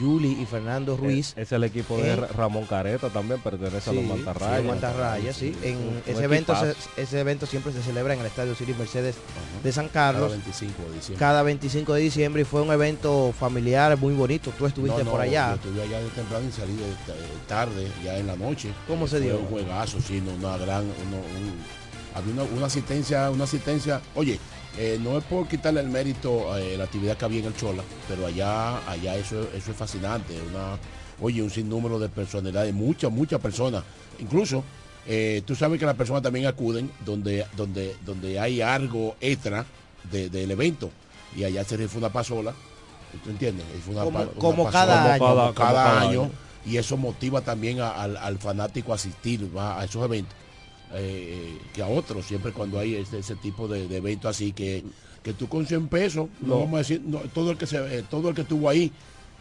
Yuli 0.00 0.40
y 0.40 0.46
Fernando 0.46 0.96
Ruiz. 0.96 1.30
Es, 1.36 1.38
es 1.48 1.52
el 1.52 1.64
equipo 1.64 1.96
de 1.98 2.12
en- 2.12 2.28
Ramón 2.28 2.66
Careta 2.66 3.08
también, 3.10 3.40
pertenece 3.40 3.90
a 3.90 3.92
los 3.92 4.04
Mantarrayas. 4.04 4.60
sí, 4.60 4.66
Mantarrayas, 4.68 5.36
sí. 5.36 5.56
En 5.62 5.76
Un- 5.76 6.02
ese 6.06 6.18
un 6.18 6.24
evento, 6.24 6.54
se- 6.56 7.02
ese 7.02 7.20
evento 7.20 7.46
siempre 7.46 7.72
se 7.72 7.82
celebra 7.82 8.14
en 8.14 8.20
el 8.20 8.26
Estadio 8.26 8.54
City 8.54 8.74
Mercedes 8.78 9.16
de 9.62 9.72
San 9.72 9.88
Carlos. 9.88 10.28
Cada 10.30 10.36
25 10.36 10.82
de 10.82 10.94
diciembre. 10.94 11.18
Cada 11.18 11.42
25 11.42 11.94
de 11.94 12.00
diciembre 12.02 12.42
y 12.42 12.44
fue 12.44 12.62
un 12.62 12.70
evento 12.72 13.34
familiar 13.38 13.96
muy 13.98 14.14
bonito. 14.14 14.52
Tú 14.56 14.66
estuviste 14.66 14.98
No, 14.98 15.04
no, 15.04 15.10
por 15.10 15.20
allá. 15.20 15.48
Yo 15.50 15.54
estuve 15.68 15.82
allá 15.82 16.00
de 16.00 16.08
temprano 16.10 16.46
y 16.48 16.52
salí 16.52 16.74
de, 16.76 16.84
de 16.86 17.28
tarde, 17.48 17.88
ya 18.04 18.18
en 18.18 18.26
la 18.28 18.36
noche. 18.36 18.70
¿Cómo 18.86 19.06
se 19.08 19.16
Fue 19.18 19.26
dio? 19.26 19.38
Un 19.40 19.46
juegazo, 19.46 19.98
sí, 20.00 20.20
no, 20.20 20.32
una 20.34 20.56
gran, 20.58 20.82
uno- 20.84 21.16
un- 21.16 21.88
había 22.14 22.32
una, 22.34 22.42
una 22.44 22.66
asistencia, 22.66 23.30
una 23.30 23.44
asistencia. 23.44 24.00
Oye, 24.14 24.38
eh, 24.76 24.98
no 25.00 25.18
es 25.18 25.24
por 25.24 25.48
quitarle 25.48 25.80
el 25.80 25.88
mérito 25.88 26.52
a 26.52 26.58
la 26.60 26.84
actividad 26.84 27.16
que 27.16 27.24
había 27.24 27.40
en 27.40 27.46
el 27.46 27.56
Chola, 27.56 27.82
pero 28.08 28.26
allá, 28.26 28.78
allá 28.88 29.16
eso, 29.16 29.42
eso 29.54 29.70
es 29.70 29.76
fascinante. 29.76 30.34
Una, 30.50 30.78
oye, 31.20 31.42
un 31.42 31.50
sinnúmero 31.50 31.98
de 31.98 32.08
personalidades, 32.08 32.74
muchas, 32.74 33.10
muchas 33.10 33.40
personas. 33.40 33.82
Incluso, 34.20 34.62
eh, 35.06 35.42
tú 35.46 35.54
sabes 35.54 35.80
que 35.80 35.86
las 35.86 35.94
personas 35.96 36.22
también 36.22 36.46
acuden 36.46 36.90
donde, 37.04 37.46
donde, 37.56 37.96
donde 38.04 38.38
hay 38.38 38.60
algo 38.60 39.16
extra 39.20 39.64
de- 40.10 40.28
del 40.28 40.50
evento. 40.50 40.90
Y 41.36 41.44
allá 41.44 41.64
se 41.64 41.88
fue 41.88 41.98
una 41.98 42.10
pasola. 42.12 42.54
¿Tú 43.24 43.30
entiendes? 43.30 43.64
Fue 43.84 43.94
una 43.94 44.04
Como- 44.04 44.18
pa- 44.18 44.24
una 44.24 44.32
como 44.40 44.64
pasola, 44.64 44.86
cada 44.86 45.14
año. 45.14 45.18
como 45.18 45.34
Como 45.34 45.54
cada, 45.54 45.72
cada 45.84 46.00
año. 46.02 46.22
año. 46.24 46.30
Y 46.66 46.76
eso 46.76 46.96
motiva 46.96 47.40
también 47.40 47.80
a- 47.80 47.90
al, 47.90 48.16
al 48.16 48.38
fanático 48.38 48.92
a 48.92 48.96
asistir 48.96 49.50
a 49.58 49.82
esos 49.84 50.04
eventos. 50.04 50.34
Eh, 50.94 51.58
que 51.74 51.82
a 51.82 51.88
otros, 51.88 52.24
siempre 52.26 52.52
cuando 52.52 52.78
hay 52.78 52.94
este- 52.96 53.18
ese 53.18 53.36
tipo 53.36 53.68
de, 53.68 53.88
de 53.88 53.96
eventos 53.98 54.30
así 54.30 54.52
que, 54.52 54.84
que 55.22 55.32
tú 55.32 55.48
con 55.48 55.66
100 55.66 55.88
pesos, 55.88 56.28
no, 56.40 56.48
No. 56.48 56.58
vamos 56.60 56.74
a 56.74 56.78
decir, 56.78 57.02
no, 57.04 57.18
todo 57.34 57.50
el 57.50 57.58
que 57.58 57.66
se, 57.66 57.76
eh, 57.98 58.04
todo 58.08 58.28
el 58.30 58.34
que 58.34 58.42
estuvo 58.42 58.68
ahí, 58.68 58.90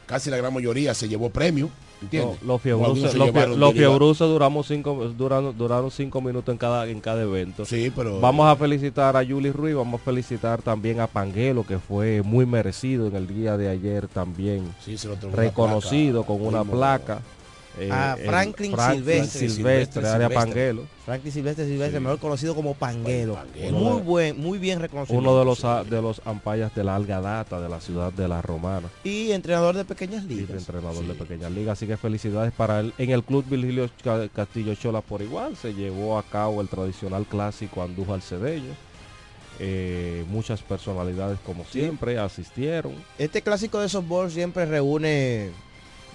casi 0.06 0.30
la 0.30 0.38
gran 0.38 0.54
mayoría 0.54 0.94
se 0.94 1.08
llevó 1.08 1.30
premio, 1.30 1.70
¿entiendes? 2.01 2.42
Los 2.42 2.62
se 2.62 2.70
los, 3.18 3.58
los 3.58 4.18
duramos 4.20 4.68
cinco, 4.68 4.94
duraron, 5.18 5.58
duraron 5.58 5.92
cinco 5.92 6.22
minutos 6.22 6.51
en 6.54 6.58
cada, 6.58 6.88
en 6.88 7.00
cada 7.01 7.22
evento. 7.24 7.66
Sí, 7.66 7.92
pero 7.96 8.20
Vamos 8.20 8.48
a 8.48 8.56
felicitar 8.56 9.16
a 9.18 9.25
Julie 9.25 9.51
Ruiz, 9.51 9.75
vamos 9.75 10.01
a 10.01 10.04
felicitar 10.04 10.62
también 10.62 11.00
a 11.00 11.08
Panguelo, 11.08 11.66
que 11.66 11.77
fue 11.80 12.22
muy 12.24 12.46
merecido 12.46 13.08
en 13.08 13.16
el 13.16 13.27
día 13.27 13.58
de 13.58 13.70
ayer 13.70 14.08
también. 14.08 14.63
Sí, 14.84 14.98
se 14.98 15.08
lo 15.08 15.13
otorgó 15.16 15.36
una 15.36 15.44
reconocido 15.44 16.24
placa, 16.24 16.27
con 16.27 16.48
una 16.48 16.63
placa. 16.63 17.22
Eh, 17.79 17.91
a 17.91 18.13
el 18.13 18.25
Franklin, 18.27 18.75
Silvestre. 18.77 19.50
Silvestre, 19.50 20.07
área 20.07 20.29
Panguelo. 20.29 20.84
Franklin 21.05 21.31
Silvestre 21.31 21.65
Silvestre, 21.65 22.00
mejor 22.00 22.19
conocido 22.19 22.53
como 22.55 22.74
Panguelo. 22.74 23.36
Panguelo. 23.36 23.77
Muy 23.77 24.01
buen, 24.01 24.39
muy 24.41 24.57
bien 24.60 24.79
reconocido. 24.79 25.17
Uno 25.17 25.38
de 25.39 25.46
los 25.46 25.63
a- 25.63 25.84
de 25.84 26.01
los 26.01 26.22
ampayas 26.25 26.74
de 26.75 26.84
larga 26.84 27.22
data 27.22 27.62
de 27.62 27.69
la 27.69 27.79
ciudad 27.79 28.12
de 28.12 28.27
La 28.27 28.41
Romana. 28.41 28.89
Y 29.03 29.31
entrenador 29.31 29.75
de 29.75 29.86
pequeñas 29.86 30.24
ligas. 30.25 30.50
entrenador 30.67 31.05
de 31.05 31.13
pequeñas 31.13 31.51
ligas. 31.51 31.77
Así 31.77 31.88
que 31.88 31.98
felicidades 31.98 32.51
para 32.51 32.79
él. 32.81 32.93
En 32.98 33.12
el 33.12 33.24
club 33.24 33.46
Virgilio 33.48 33.89
Ca- 34.03 34.27
Castillo 34.29 34.75
Chola 34.75 35.01
por 35.01 35.22
igual 35.22 35.55
se 35.55 35.74
llevó 35.74 36.17
a 36.17 36.24
cabo 36.24 36.62
el 36.62 36.67
tradicional 36.67 37.25
clásico 37.25 37.81
Andújar 37.84 38.22
Cedeño. 38.22 38.74
Eh, 39.60 40.24
muchas 40.29 40.62
personalidades 40.62 41.39
como 41.43 41.65
siempre 41.65 42.19
asistieron. 42.19 42.93
Este 43.17 43.41
clásico 43.41 43.79
de 43.79 43.89
softball 43.89 44.29
siempre 44.29 44.65
reúne 44.67 45.50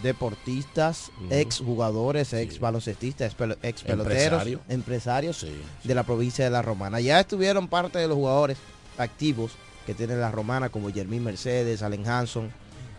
deportistas, 0.02 1.11
ex 1.30 1.59
jugadores, 1.59 2.32
ex 2.32 2.59
baloncestistas, 2.59 3.28
ex 3.32 3.37
pelo- 3.38 3.56
ex 3.62 3.82
peloteros, 3.82 4.23
Empresario. 4.47 4.61
empresarios 4.68 5.47
de 5.85 5.94
la 5.94 6.02
provincia 6.02 6.44
de 6.44 6.50
La 6.50 6.62
Romana. 6.62 7.00
Ya 7.00 7.21
estuvieron 7.21 7.68
parte 7.68 7.99
de 7.99 8.09
los 8.09 8.16
jugadores 8.16 8.59
activos 8.99 9.52
que 9.87 9.94
tiene 9.94 10.16
La 10.16 10.30
Romana, 10.30 10.68
como 10.68 10.90
Jermín 10.92 11.25
Mercedes, 11.25 11.82
Allen 11.82 12.06
Hanson, 12.09 12.50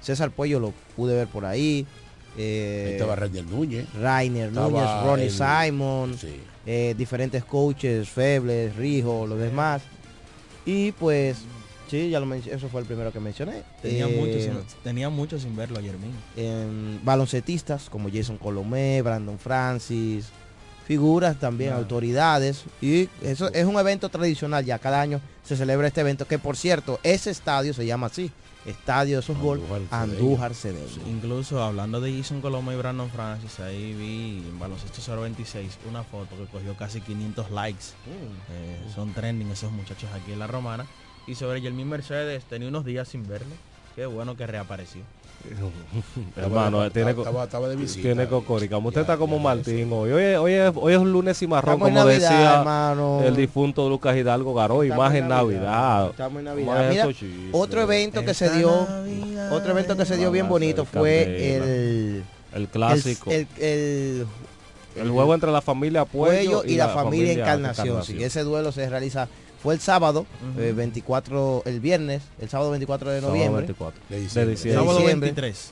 César 0.02 0.32
Puello 0.32 0.60
lo 0.60 0.74
pude 0.96 1.16
ver 1.16 1.28
por 1.28 1.46
ahí. 1.46 1.86
eh, 2.38 2.84
Ahí 2.88 2.92
estaba 2.94 3.16
Rainer 3.16 3.46
Núñez. 3.46 3.86
Rainer 3.94 4.52
Núñez, 4.52 4.90
Ronnie 5.04 5.26
el- 5.28 5.32
Simon, 5.32 6.18
eh, 6.66 6.96
diferentes 6.98 7.44
coaches, 7.46 8.10
Febles, 8.10 8.76
Rijo, 8.76 9.28
los 9.28 9.38
demás. 9.40 9.82
Y 10.66 10.92
pues, 10.94 11.38
sí, 11.90 12.10
ya 12.10 12.20
lo 12.20 12.26
mencioné, 12.26 12.58
eso 12.58 12.70
fue 12.70 12.82
el 12.82 12.88
primero 12.88 13.12
que 13.12 13.20
mencioné. 13.20 13.64
Tenía, 13.82 14.08
Eh, 14.08 14.18
mucho, 14.18 14.40
sin, 14.40 14.82
tenía 14.84 15.10
mucho 15.10 15.40
sin 15.40 15.56
verlo 15.56 15.80
ayer 15.80 15.96
mismo. 15.98 16.20
en 16.36 17.00
baloncetistas 17.04 17.90
como 17.90 18.10
Jason 18.12 18.38
Colomé, 18.38 19.02
Brandon 19.02 19.38
Francis, 19.40 20.28
figuras 20.88 21.40
también, 21.40 21.74
autoridades. 21.74 22.64
Y 22.82 23.10
eso 23.22 23.52
es 23.54 23.66
un 23.66 23.78
evento 23.80 24.10
tradicional, 24.10 24.66
ya 24.66 24.80
cada 24.80 25.02
año 25.02 25.22
se 25.44 25.56
celebra 25.56 25.88
este 25.88 26.02
evento, 26.02 26.26
que 26.28 26.40
por 26.40 26.58
cierto, 26.58 27.00
ese 27.04 27.32
estadio 27.32 27.74
se 27.74 27.86
llama 27.86 28.08
así, 28.08 28.32
Estadio 28.66 29.18
de 29.18 29.22
Softball 29.24 29.60
Andújar 29.92 30.54
Cedeño. 30.56 30.88
Incluso 31.10 31.62
hablando 31.62 32.00
de 32.00 32.16
Jason 32.18 32.40
Coloma 32.40 32.74
y 32.74 32.78
Brandon 32.78 33.10
Francis, 33.10 33.60
ahí 33.60 33.94
vi 33.94 34.38
en 34.48 34.58
Baloncesto 34.58 35.02
026 35.22 35.80
una 35.90 36.04
foto 36.04 36.38
que 36.38 36.46
cogió 36.46 36.74
casi 36.78 37.02
500 37.02 37.52
likes. 37.52 37.84
Eh, 38.08 38.80
son 38.96 39.14
trending 39.14 39.50
esos 39.52 39.70
muchachos 39.74 40.10
aquí 40.14 40.32
en 40.32 40.40
La 40.40 40.48
Romana. 40.48 40.86
Y 41.28 41.36
sobre 41.36 41.62
Jermín 41.62 41.88
Mercedes, 41.90 42.44
tenía 42.44 42.68
unos 42.68 42.84
días 42.86 43.08
sin 43.08 43.28
verlo. 43.28 43.54
Qué 43.96 44.06
bueno 44.06 44.36
que 44.36 44.46
reapareció. 44.48 45.02
Hermano, 46.38 46.90
tiene, 46.92 47.12
estaba- 47.12 47.44
estaba 47.44 47.68
de 47.68 47.76
visita. 47.76 48.02
tiene 48.02 48.28
cocorica. 48.28 48.78
Usted 48.78 49.02
está 49.02 49.18
como 49.18 49.40
Martín 49.40 49.90
hoy. 49.92 50.12
Hoy 50.12 50.24
es, 50.24 50.38
hoy, 50.38 50.54
es, 50.54 50.72
hoy 50.76 50.94
es 50.94 51.00
un 51.00 51.12
lunes 51.12 51.42
y 51.42 51.48
marrón, 51.48 51.80
como 51.80 51.94
Navidad, 51.94 52.30
decía 52.30 52.60
hermano. 52.60 53.22
el 53.24 53.36
difunto 53.36 53.90
Lucas 53.90 54.16
Hidalgo 54.16 54.54
Garoy. 54.54 54.88
Estamos 54.88 55.06
Más 55.06 55.16
en 55.16 55.28
Navidad, 55.28 55.62
Navidad. 55.62 56.10
Estamos 56.12 56.40
en 56.40 56.46
Navidad. 56.46 56.90
Mira, 56.90 57.08
otro 57.52 57.82
evento 57.82 58.24
que 58.24 58.34
se 58.34 58.50
dio, 58.58 58.88
otro 59.52 59.72
evento 59.72 59.98
que 59.98 60.06
se 60.06 60.18
dio 60.18 60.32
bien 60.32 60.48
bonito 60.48 60.86
fue 60.86 61.56
el 61.58 62.24
El 62.54 62.68
clásico. 62.70 63.30
el, 63.32 63.48
el- 63.60 64.26
El 64.96 65.10
juego 65.10 65.34
entre 65.34 65.52
la 65.52 65.62
familia 65.62 66.06
Puello, 66.06 66.62
Puello 66.62 66.72
y, 66.72 66.76
la, 66.78 66.90
familia, 66.90 67.34
Encarnación. 67.34 68.04
Sí, 68.04 68.24
ese 68.24 68.44
duelo 68.44 68.72
se 68.72 68.88
realiza, 68.90 69.28
fue 69.64 69.74
el 69.74 69.80
sábado, 69.80 70.26
eh, 70.58 70.74
24, 70.76 71.64
el 71.66 71.80
viernes, 71.80 72.22
el 72.40 72.50
sábado 72.50 72.70
24 72.72 73.10
de 73.12 73.20
Sábado 73.22 73.34
noviembre. 73.36 73.62
24. 73.62 74.02
De 74.10 74.16
De 74.18 74.22
diciembre. 74.22 74.52
diciembre. 74.56 74.82
Sábado 74.84 75.00
diciembre. 75.00 75.28
23. 75.32 75.72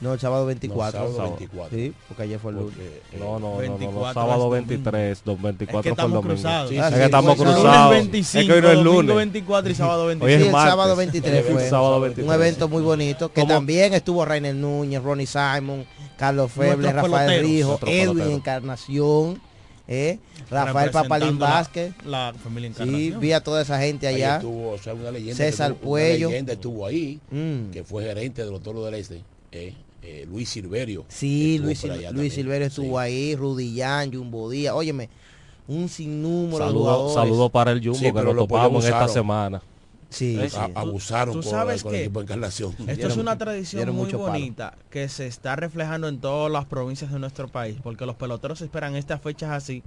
No, 0.00 0.12
el 0.12 0.20
sábado 0.20 0.44
24. 0.46 1.00
No, 1.00 1.06
sábado 1.12 1.28
24. 1.38 1.78
Sí, 1.78 1.94
porque 2.08 2.22
ayer 2.24 2.38
fue 2.38 2.50
el 2.50 2.58
lunes. 2.58 2.76
No, 3.18 3.18
no, 3.18 3.38
no, 3.38 3.48
no, 3.48 3.52
no, 3.52 3.58
24 3.58 4.12
sábado 4.12 4.32
es 4.34 4.38
domingo. 4.50 4.68
23, 4.68 5.22
dos 5.24 5.40
24 5.42 5.78
Es 5.78 5.82
que 5.82 5.82
fue 5.82 5.88
el 5.88 5.92
estamos 5.92 6.12
domingo. 6.14 6.34
cruzados. 6.34 6.68
Sí, 6.70 6.78
Ah, 6.78 6.88
es 6.88 6.92
sí, 6.94 6.98
que 6.98 7.04
estamos 7.06 7.36
fue 7.36 7.46
el 7.46 7.52
cruzados. 7.52 7.86
Lunes 7.88 8.00
es 8.04 8.12
25, 8.12 8.46
que 8.46 8.52
hoy 8.52 8.60
no 8.62 8.68
es 8.68 8.74
domingo 8.74 8.92
lunes. 9.02 9.16
24 9.16 9.70
y 9.70 9.74
sábado 9.74 10.02
Hoy 10.02 10.08
25. 10.08 10.26
es 10.34 10.42
Sí, 10.42 10.46
el 10.48 10.52
sábado 10.70 10.96
23 10.96 11.46
fue 11.46 11.68
Sábado 11.70 11.96
un 11.96 12.02
23. 12.02 12.34
evento 12.34 12.68
muy 12.68 12.82
bonito 12.82 13.32
que 13.32 13.40
¿Cómo? 13.40 13.54
también 13.54 13.94
estuvo 13.94 14.24
Rainer 14.24 14.54
Núñez, 14.54 15.02
Ronnie 15.02 15.26
Simon, 15.26 15.86
Carlos 16.18 16.52
Feble, 16.52 16.92
Rafael. 16.92 17.42
Rijo, 17.42 17.78
Edwin. 17.86 18.30
Encarnación, 18.32 19.40
eh, 19.86 20.18
Rafael 20.50 20.90
Papalín 20.90 21.38
la- 21.38 21.46
Vázquez. 21.50 21.92
La 22.06 22.32
familia 22.42 22.72
Sí, 22.76 23.14
vi 23.18 23.32
a 23.32 23.42
toda 23.42 23.62
esa 23.62 23.78
gente 23.80 24.06
Ahí 24.06 24.16
allá. 24.16 24.36
estuvo, 24.36 24.70
o 24.70 24.78
sea, 24.78 24.94
una 24.94 25.10
leyenda 25.10 25.36
César 25.36 25.72
que 25.72 25.78
tuvo- 25.80 25.88
Puello. 25.90 26.26
Una 26.28 26.32
leyenda 26.32 26.52
estuvo 26.54 26.86
ahí, 26.86 27.20
Mm. 27.30 27.70
que 27.70 27.84
fue 27.84 28.04
gerente 28.04 28.44
de 28.44 28.50
los 28.50 28.62
Toros 28.62 28.84
del 28.86 28.94
Este, 28.94 29.22
eh, 29.52 29.74
eh, 30.02 30.26
Luis 30.28 30.48
Silverio. 30.48 31.04
Sí, 31.08 31.52
estuvo 31.56 31.66
Luis, 31.66 31.78
Sil- 31.84 31.88
Luis 31.92 32.04
también. 32.06 32.30
Silverio 32.30 32.66
estuvo 32.66 32.98
ahí, 32.98 33.36
Rudy 33.36 33.74
Yan, 33.74 34.12
Jumbo 34.12 34.48
Díaz. 34.50 34.74
Óyeme, 34.74 35.08
un 35.68 35.88
sinnúmero 35.88 36.58
de 36.58 36.64
Saludos 36.70 36.82
jugadores. 36.82 37.14
saludo 37.14 37.48
para 37.50 37.70
el 37.72 37.80
Jumbo 37.80 37.98
Sí, 37.98 38.04
que 38.06 38.12
Puello 38.12 38.34
topamos 38.36 38.84
esta 38.84 39.08
semana. 39.08 39.62
Sí, 40.14 40.38
sí. 40.48 40.56
abusaron 40.74 41.34
tú 41.34 41.40
con, 41.42 41.50
sabes 41.50 41.82
con 41.82 41.94
el 41.94 42.02
equipo 42.02 42.20
de 42.20 42.24
Encarnación. 42.24 42.74
Esto 42.86 43.08
es 43.08 43.16
una 43.16 43.36
tradición 43.36 43.94
muy 43.94 44.06
palo. 44.10 44.18
bonita 44.18 44.76
que 44.90 45.08
se 45.08 45.26
está 45.26 45.56
reflejando 45.56 46.08
en 46.08 46.18
todas 46.20 46.50
las 46.50 46.64
provincias 46.66 47.12
de 47.12 47.18
nuestro 47.18 47.48
país, 47.48 47.76
porque 47.82 48.06
los 48.06 48.16
peloteros 48.16 48.60
esperan 48.60 48.96
estas 48.96 49.20
fechas 49.20 49.50
así 49.50 49.82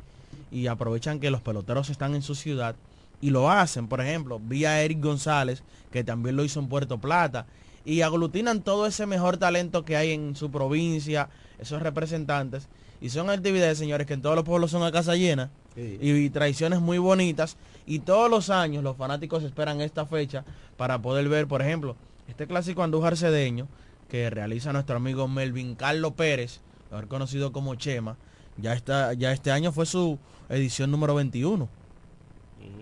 y 0.51 0.67
aprovechan 0.67 1.19
que 1.19 1.31
los 1.31 1.41
peloteros 1.41 1.89
están 1.89 2.13
en 2.15 2.21
su 2.21 2.35
ciudad 2.35 2.75
y 3.21 3.29
lo 3.31 3.49
hacen. 3.49 3.87
Por 3.87 4.01
ejemplo, 4.01 4.39
vi 4.43 4.65
a 4.65 4.81
Eric 4.81 5.01
González, 5.01 5.63
que 5.91 6.03
también 6.03 6.35
lo 6.35 6.43
hizo 6.43 6.59
en 6.59 6.67
Puerto 6.67 6.97
Plata, 6.99 7.45
y 7.85 8.01
aglutinan 8.01 8.61
todo 8.61 8.85
ese 8.85 9.05
mejor 9.05 9.37
talento 9.37 9.85
que 9.85 9.95
hay 9.95 10.11
en 10.11 10.35
su 10.35 10.51
provincia, 10.51 11.29
esos 11.57 11.81
representantes, 11.81 12.67
y 12.99 13.09
son 13.09 13.29
actividades, 13.29 13.77
señores, 13.77 14.05
que 14.07 14.13
en 14.13 14.21
todos 14.21 14.35
los 14.35 14.43
pueblos 14.43 14.71
son 14.71 14.83
a 14.83 14.91
casa 14.91 15.15
llena 15.15 15.49
Sí. 15.75 15.99
y 16.01 16.29
tradiciones 16.31 16.79
muy 16.81 16.97
bonitas 16.97 17.55
y 17.87 17.99
todos 17.99 18.29
los 18.29 18.49
años 18.49 18.83
los 18.83 18.97
fanáticos 18.97 19.43
esperan 19.43 19.81
esta 19.81 20.05
fecha 20.05 20.43
para 20.75 21.01
poder 21.01 21.27
ver, 21.29 21.47
por 21.47 21.61
ejemplo, 21.61 21.95
este 22.27 22.45
clásico 22.45 22.83
Andújar 22.83 23.17
Cedeño 23.17 23.67
que 24.09 24.29
realiza 24.29 24.73
nuestro 24.73 24.97
amigo 24.97 25.27
Melvin 25.27 25.75
Carlos 25.75 26.13
Pérez, 26.13 26.59
mejor 26.91 27.07
conocido 27.07 27.51
como 27.51 27.75
Chema, 27.75 28.17
ya 28.57 28.73
está 28.73 29.13
ya 29.13 29.31
este 29.31 29.51
año 29.51 29.71
fue 29.71 29.85
su 29.85 30.19
edición 30.49 30.91
número 30.91 31.15
21. 31.15 31.67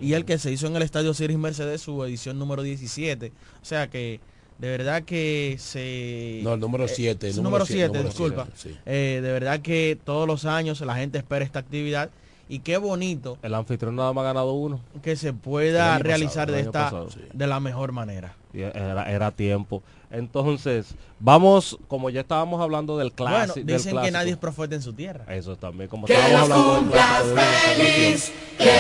Y 0.02 0.14
el 0.14 0.26
que 0.26 0.40
se 0.40 0.52
hizo 0.52 0.68
en 0.68 0.76
el 0.76 0.82
Estadio 0.82 1.14
Ciris 1.14 1.38
Mercedes 1.38 1.82
su 1.82 2.04
edición 2.04 2.40
número 2.40 2.64
17. 2.64 3.32
O 3.62 3.66
sea 3.66 3.90
que 3.90 4.20
de 4.58 4.70
verdad 4.70 5.04
que 5.04 5.58
se 5.60 6.42
No, 6.44 6.54
el 6.54 6.60
número 6.60 6.88
7. 6.88 7.30
es 7.30 7.38
número 7.40 7.66
7, 7.66 8.04
disculpa. 8.04 8.48
Eh, 8.86 9.20
de 9.22 9.32
verdad 9.32 9.62
que 9.62 9.98
todos 10.04 10.28
los 10.28 10.46
años 10.46 10.82
la 10.82 10.96
gente 10.96 11.18
espera 11.18 11.46
esta 11.46 11.60
actividad 11.60 12.10
y 12.48 12.60
qué 12.60 12.78
bonito 12.78 13.38
El 13.42 13.54
anfitrión 13.56 13.96
nada 13.96 14.14
más 14.14 14.22
ha 14.24 14.28
ganado 14.28 14.54
uno. 14.54 14.80
que 15.02 15.16
se 15.16 15.34
pueda 15.34 15.98
realizar 16.00 16.48
pasado, 16.48 16.52
de 16.56 16.60
esta 16.62 16.84
pasado, 16.84 17.10
sí. 17.12 17.20
de 17.34 17.48
la 17.48 17.60
mejor 17.60 17.92
manera. 17.92 18.36
Era, 18.54 19.12
era 19.12 19.32
tiempo. 19.32 19.84
Entonces, 20.12 20.96
vamos, 21.20 21.78
como 21.90 22.10
ya 22.10 22.22
estábamos 22.22 22.62
hablando 22.62 22.98
del 22.98 23.12
Bueno, 23.18 23.34
clásico. 23.36 23.66
del 23.66 23.78
dicen 23.78 24.02
que 24.02 24.12
nadie 24.12 24.32
es 24.32 24.38
profeta 24.38 24.76
en 24.76 24.82
su 24.82 24.94
tierra. 24.94 25.26
Eso 25.36 25.58
también, 25.58 25.90
como 25.90 26.08
Que 26.08 26.14
estábamos 26.14 26.50
los 26.50 26.58
hablando 26.58 26.82
del 26.82 26.92
clásico 26.92 27.42
feliz, 27.76 28.32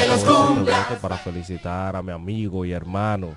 los 0.07 0.23
cumplas. 0.23 0.87
para 1.01 1.17
felicitar 1.17 1.95
a 1.95 2.01
mi 2.01 2.11
amigo 2.13 2.63
y 2.63 2.71
hermano, 2.71 3.35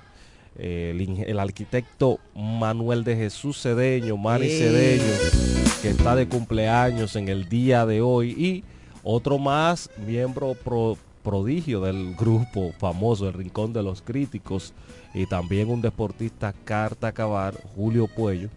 eh, 0.57 0.91
el, 0.95 1.23
el 1.27 1.39
arquitecto 1.39 2.19
Manuel 2.35 3.03
de 3.03 3.15
Jesús 3.17 3.61
Cedeño, 3.61 4.15
Mari 4.15 4.49
Sí. 4.49 4.59
Cedeño, 4.59 5.13
que 5.81 5.89
está 5.89 6.15
de 6.15 6.27
cumpleaños 6.29 7.15
en 7.17 7.27
el 7.27 7.49
día 7.49 7.85
de 7.85 8.01
hoy 8.01 8.29
y 8.31 8.63
otro 9.03 9.37
más 9.37 9.89
miembro 10.05 10.53
pro- 10.53 10.97
prodigio 11.23 11.81
del 11.81 12.15
grupo 12.15 12.71
famoso 12.79 13.27
El 13.27 13.33
Rincón 13.33 13.73
de 13.73 13.83
los 13.83 14.01
Críticos 14.01 14.73
y 15.13 15.25
también 15.25 15.69
un 15.69 15.81
deportista 15.81 16.53
carta 16.63 17.07
acabar, 17.07 17.55
Julio 17.75 18.07
Puello, 18.07 18.49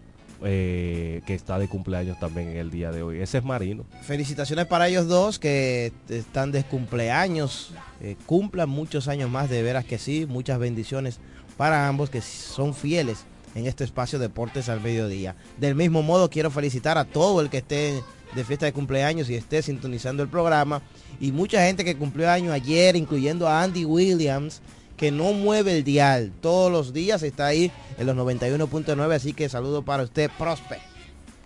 eh, 0.45 1.21
que 1.25 1.33
está 1.35 1.57
de 1.57 1.67
cumpleaños 1.67 2.19
también 2.19 2.49
en 2.49 2.57
el 2.57 2.69
día 2.71 2.91
de 2.91 3.01
hoy. 3.01 3.19
Ese 3.21 3.37
es 3.37 3.43
Marino. 3.43 3.85
Felicitaciones 4.01 4.65
para 4.65 4.87
ellos 4.87 5.07
dos 5.07 5.39
que 5.39 5.93
están 6.09 6.51
de 6.51 6.63
cumpleaños. 6.63 7.71
eh, 8.01 8.17
cumplan 8.25 8.67
muchos 8.69 9.07
años 9.07 9.29
más, 9.29 9.49
de 9.49 9.63
veras 9.63 9.85
que 9.85 9.97
sí. 9.97 10.25
Muchas 10.27 10.59
bendiciones 10.59 11.19
para 11.55 11.87
ambos 11.87 12.09
que 12.09 12.21
son 12.21 12.73
fieles 12.73 13.23
en 13.55 13.67
este 13.67 13.83
espacio 13.83 14.19
Deportes 14.19 14.67
al 14.67 14.81
Mediodía. 14.81 15.35
Del 15.57 15.75
mismo 15.75 16.01
modo, 16.01 16.29
quiero 16.29 16.51
felicitar 16.51 16.97
a 16.97 17.05
todo 17.05 17.39
el 17.39 17.49
que 17.49 17.59
esté 17.59 18.01
de 18.35 18.43
fiesta 18.43 18.65
de 18.65 18.73
cumpleaños 18.73 19.29
y 19.29 19.35
esté 19.35 19.61
sintonizando 19.61 20.23
el 20.23 20.29
programa. 20.29 20.81
Y 21.19 21.31
mucha 21.31 21.65
gente 21.65 21.83
que 21.85 21.95
cumplió 21.95 22.29
año 22.29 22.51
ayer, 22.51 22.95
incluyendo 22.95 23.47
a 23.47 23.61
Andy 23.63 23.85
Williams, 23.85 24.61
que 24.97 25.11
no 25.11 25.33
mueve 25.33 25.77
el 25.77 25.83
dial. 25.83 26.31
Todos 26.41 26.71
los 26.71 26.93
días 26.93 27.23
está 27.23 27.47
ahí 27.47 27.71
en 27.97 28.05
los 28.07 28.15
91.9. 28.15 29.13
Así 29.15 29.33
que 29.33 29.49
saludo 29.49 29.83
para 29.83 30.03
usted, 30.03 30.29
Prosper. 30.37 30.79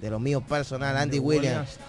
De 0.02 0.12
lo 0.12 0.20
mío 0.20 0.42
personal, 0.42 0.96
Andy 0.96 1.18
Williams 1.20 1.80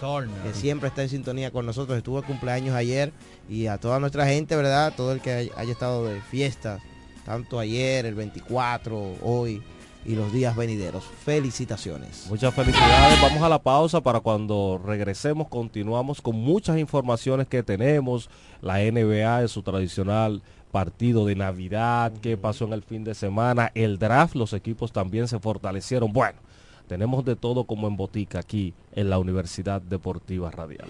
que 0.43 0.53
siempre 0.59 0.89
está 0.89 1.03
en 1.03 1.09
sintonía 1.09 1.51
con 1.51 1.65
nosotros. 1.67 1.95
Estuvo 1.97 2.19
de 2.21 2.25
cumpleaños 2.27 2.73
ayer 2.75 3.13
y 3.47 3.67
a 3.67 3.77
toda 3.77 3.99
nuestra 3.99 4.25
gente, 4.25 4.55
¿verdad? 4.55 4.93
Todo 4.97 5.11
el 5.11 5.21
que 5.21 5.31
hay- 5.31 5.51
haya 5.55 5.71
estado 5.71 6.05
de 6.05 6.19
fiestas, 6.21 6.81
tanto 7.23 7.59
ayer, 7.59 8.07
el 8.07 8.15
24, 8.15 9.15
hoy 9.21 9.61
y 10.05 10.15
los 10.15 10.31
días 10.31 10.55
venideros. 10.55 11.03
Felicitaciones. 11.23 12.27
Muchas 12.29 12.53
felicidades. 12.53 13.21
Vamos 13.21 13.41
a 13.41 13.49
la 13.49 13.59
pausa 13.59 14.01
para 14.01 14.19
cuando 14.19 14.81
regresemos. 14.83 15.47
Continuamos 15.47 16.21
con 16.21 16.35
muchas 16.35 16.77
informaciones 16.77 17.47
que 17.47 17.63
tenemos. 17.63 18.29
La 18.61 18.79
NBA 18.79 19.41
en 19.41 19.47
su 19.47 19.61
tradicional 19.61 20.41
partido 20.71 21.25
de 21.25 21.35
Navidad. 21.35 22.11
¿Qué 22.21 22.37
pasó 22.37 22.65
en 22.65 22.73
el 22.73 22.83
fin 22.83 23.03
de 23.03 23.15
semana? 23.15 23.71
El 23.75 23.99
draft. 23.99 24.35
Los 24.35 24.53
equipos 24.53 24.91
también 24.91 25.27
se 25.27 25.39
fortalecieron. 25.39 26.13
Bueno, 26.13 26.39
tenemos 26.87 27.25
de 27.25 27.35
todo 27.35 27.65
como 27.65 27.87
en 27.87 27.97
botica 27.97 28.39
aquí 28.39 28.73
en 28.93 29.09
la 29.09 29.19
Universidad 29.19 29.81
Deportiva 29.81 30.49
Radial. 30.49 30.87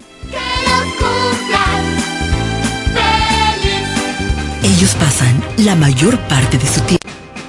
Ellos 4.63 4.95
pasan 4.95 5.43
la 5.65 5.75
mayor 5.75 6.17
parte 6.27 6.57
de 6.57 6.65
su 6.65 6.81
tiempo. 6.81 6.98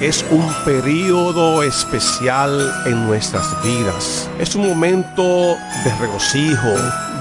es 0.00 0.24
un 0.30 0.46
periodo 0.64 1.62
especial 1.62 2.72
en 2.86 3.06
nuestras 3.06 3.62
vidas. 3.62 4.28
Es 4.38 4.54
un 4.54 4.68
momento 4.68 5.22
de 5.84 5.94
regocijo, 6.00 6.68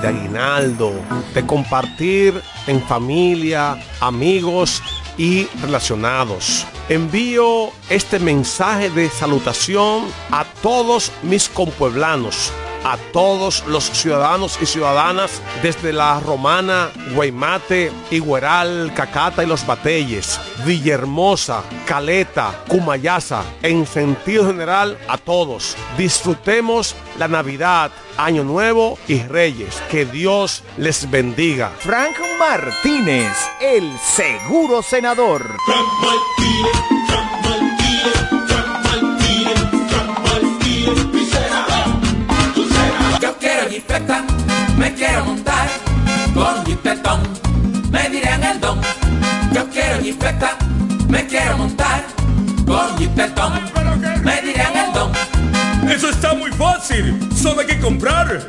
de 0.02 0.08
aguinaldo, 0.08 0.94
de 1.34 1.46
compartir 1.46 2.42
en 2.68 2.82
familia, 2.84 3.78
amigos 4.00 4.82
y 5.18 5.46
relacionados. 5.62 6.66
Envío 6.90 7.70
este 7.90 8.20
mensaje 8.20 8.90
de 8.90 9.10
salutación 9.10 10.06
a 10.32 10.44
todos 10.62 11.12
mis 11.22 11.48
compueblanos 11.48 12.52
a 12.84 12.98
todos 13.12 13.64
los 13.68 13.86
ciudadanos 13.86 14.58
y 14.62 14.66
ciudadanas 14.66 15.42
desde 15.62 15.94
la 15.94 16.20
Romana, 16.20 16.90
Guaymate, 17.14 17.92
Igueral, 18.12 18.92
Cacata 18.96 19.44
y 19.44 19.48
Los 19.48 19.66
Batelles, 19.66 20.40
Villahermosa, 20.66 21.64
Caleta, 21.86 22.64
Cumayasa, 22.68 23.44
en 23.62 23.86
sentido 23.86 24.48
general 24.48 24.98
a 25.08 25.18
todos. 25.18 25.76
Disfrutemos 25.98 26.96
la 27.18 27.28
Navidad, 27.28 27.92
Año 28.18 28.44
Nuevo 28.44 28.98
y 29.08 29.22
Reyes. 29.24 29.82
Que 29.90 30.06
Dios 30.06 30.64
les 30.78 31.10
bendiga. 31.10 31.72
Frank 31.80 32.16
Martínez, 32.40 33.34
el 33.62 33.92
seguro 34.00 34.82
senador. 34.82 35.44
Me 44.76 44.92
quiero 44.96 45.24
montar 45.24 45.68
con 46.34 46.66
jipetón, 46.66 47.22
me 47.92 48.10
dirán 48.10 48.44
el 48.44 48.60
don. 48.60 48.82
Yo 49.54 49.70
quiero 49.70 50.02
jipeta, 50.02 50.58
me 51.08 51.28
quiero 51.28 51.60
montar 51.60 52.04
con 52.66 52.98
jipetón, 52.98 53.54
me 54.24 54.42
dirán 54.42 54.76
el 54.76 54.94
don. 54.94 55.12
Eso 55.88 56.10
está 56.10 56.34
muy 56.34 56.52
fácil, 56.54 57.20
solo 57.36 57.62
hay 57.62 57.68
que 57.68 57.80
comprar. 57.80 58.48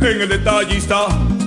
En 0.00 0.20
el 0.22 0.28
detallista 0.30 1.08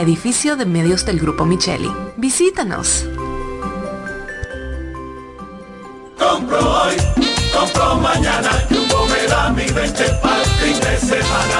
edificio 0.00 0.56
de 0.56 0.66
medios 0.66 1.04
del 1.04 1.20
Grupo 1.20 1.44
Micheli. 1.44 1.90
Visítanos. 2.16 3.06
Compro 6.18 6.58
hoy, 6.58 6.96
compro 7.52 7.96
mañana, 7.96 8.50
Jumbo 8.68 9.06
me 9.06 9.26
da 9.26 9.50
mi 9.50 9.64
20 9.64 10.04
para 10.22 10.42
el 10.42 10.48
fin 10.48 10.80
de 10.80 10.96
semana. 10.98 11.58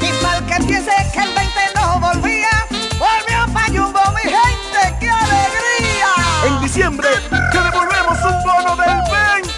Y 0.00 0.22
mal 0.22 0.44
que 0.46 0.64
piense 0.64 0.90
que 1.12 1.20
el 1.20 1.34
20 1.34 1.60
no 1.76 2.00
volvía, 2.00 2.66
volvió 2.98 3.52
pa' 3.52 3.66
Jumbo, 3.68 4.00
mi 4.14 4.30
gente, 4.30 4.96
¡qué 5.00 5.10
alegría! 5.10 6.08
En 6.46 6.60
diciembre 6.62 7.08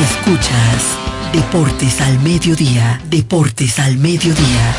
Escuchas 0.00 0.96
Deportes 1.30 2.00
al 2.00 2.18
Mediodía, 2.20 3.02
Deportes 3.10 3.78
al 3.78 3.98
Mediodía. 3.98 4.74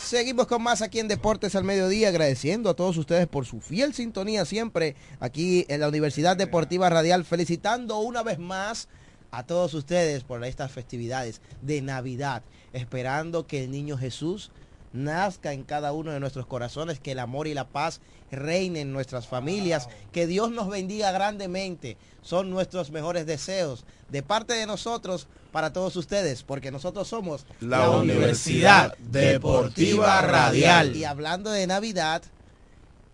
Seguimos 0.00 0.48
con 0.48 0.60
más 0.60 0.82
aquí 0.82 0.98
en 0.98 1.06
Deportes 1.06 1.54
al 1.54 1.62
Mediodía, 1.62 2.08
agradeciendo 2.08 2.68
a 2.68 2.74
todos 2.74 2.96
ustedes 2.96 3.28
por 3.28 3.46
su 3.46 3.60
fiel 3.60 3.94
sintonía 3.94 4.44
siempre 4.44 4.96
aquí 5.20 5.66
en 5.68 5.78
la 5.78 5.88
Universidad 5.88 6.36
Deportiva 6.36 6.90
Radial, 6.90 7.24
felicitando 7.24 8.00
una 8.00 8.24
vez 8.24 8.40
más 8.40 8.88
a 9.30 9.46
todos 9.46 9.74
ustedes 9.74 10.24
por 10.24 10.44
estas 10.44 10.72
festividades 10.72 11.42
de 11.60 11.80
Navidad, 11.80 12.42
esperando 12.72 13.46
que 13.46 13.62
el 13.62 13.70
niño 13.70 13.96
Jesús 13.96 14.50
nazca 14.92 15.52
en 15.52 15.62
cada 15.62 15.92
uno 15.92 16.10
de 16.10 16.18
nuestros 16.18 16.46
corazones, 16.46 16.98
que 16.98 17.12
el 17.12 17.20
amor 17.20 17.46
y 17.46 17.54
la 17.54 17.68
paz 17.68 18.00
reinen 18.36 18.88
en 18.88 18.92
nuestras 18.92 19.26
familias, 19.26 19.88
que 20.10 20.26
Dios 20.26 20.50
nos 20.50 20.68
bendiga 20.68 21.12
grandemente. 21.12 21.96
Son 22.22 22.50
nuestros 22.50 22.90
mejores 22.90 23.26
deseos 23.26 23.84
de 24.08 24.22
parte 24.22 24.54
de 24.54 24.66
nosotros 24.66 25.26
para 25.52 25.72
todos 25.72 25.96
ustedes, 25.96 26.42
porque 26.42 26.70
nosotros 26.70 27.08
somos 27.08 27.46
La 27.60 27.90
Universidad 27.90 28.96
Deportiva 28.98 30.22
Radial. 30.22 30.96
Y 30.96 31.04
hablando 31.04 31.50
de 31.50 31.66
Navidad, 31.66 32.22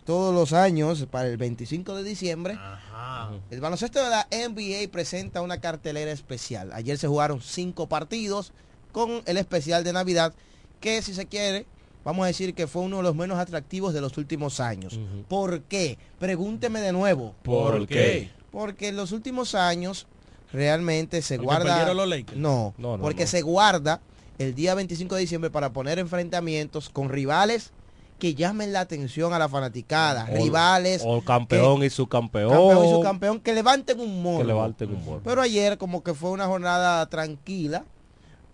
todos 0.05 0.35
los 0.35 0.53
años, 0.53 1.07
para 1.11 1.29
el 1.29 1.37
25 1.37 1.95
de 1.97 2.05
diciembre, 2.05 2.59
el 3.51 3.61
baloncesto 3.61 4.03
de 4.03 4.11
la 4.11 4.29
NBA 4.31 4.91
presenta 4.91 5.43
una 5.43 5.61
cartelera 5.61 6.11
especial. 6.13 6.73
Ayer 6.73 6.97
se 6.97 7.09
jugaron 7.09 7.43
cinco 7.43 7.89
partidos 7.89 8.53
con 8.93 9.23
el 9.27 9.37
especial 9.37 9.85
de 9.85 9.93
Navidad, 9.93 10.33
que 10.81 11.03
si 11.03 11.13
se 11.13 11.27
quiere, 11.27 11.67
vamos 12.09 12.25
a 12.25 12.29
decir 12.29 12.55
que 12.55 12.67
fue 12.67 12.81
uno 12.81 12.97
de 12.99 13.03
los 13.03 13.15
menos 13.15 13.39
atractivos 13.39 13.93
de 13.93 14.01
los 14.01 14.17
últimos 14.17 14.61
años. 14.61 14.99
¿Por 15.29 15.61
qué? 15.65 15.99
Pregúnteme 16.19 16.81
de 16.81 16.91
nuevo. 16.93 17.35
¿Por 17.43 17.87
qué? 17.87 18.31
Porque 18.51 18.89
en 18.89 18.97
los 18.97 19.13
últimos 19.13 19.55
años 19.55 20.07
realmente 20.51 21.21
se 21.21 21.37
Porque 21.37 21.45
guarda... 21.47 21.93
los. 21.93 22.09
No, 22.35 22.73
No, 22.79 22.97
no, 22.97 23.03
porque 23.03 23.25
no. 23.25 23.29
se 23.29 23.43
guarda 23.43 24.01
el 24.39 24.55
día 24.55 24.75
25 24.75 25.17
de 25.17 25.21
diciembre 25.21 25.51
para 25.51 25.71
poner 25.75 25.99
enfrentamientos 25.99 26.89
con 26.89 27.11
rivales 27.11 27.73
que 28.19 28.35
llamen 28.35 28.73
la 28.73 28.81
atención 28.81 29.35
a 29.35 29.39
la 29.39 29.51
fanaticada, 29.51 30.27
O- 30.33 30.35
rivales 30.35 31.03
O 31.05 31.21
campeón 31.23 31.81
que- 31.81 31.87
y 31.87 31.91
su 31.91 32.07
campeón. 32.07 32.51
campeón 32.51 32.87
y 32.87 32.91
su 32.91 33.01
campeón 33.03 33.39
que 33.41 33.53
levanten 33.53 34.01
un 34.01 34.23
morbo. 34.23 34.39
Que 34.39 34.45
levanten 34.47 34.91
un 34.95 35.05
morbo. 35.05 35.21
Pero 35.25 35.43
ayer 35.43 35.77
como 35.77 36.03
que 36.03 36.15
fue 36.15 36.31
una 36.31 36.47
jornada 36.47 37.05
tranquila, 37.11 37.85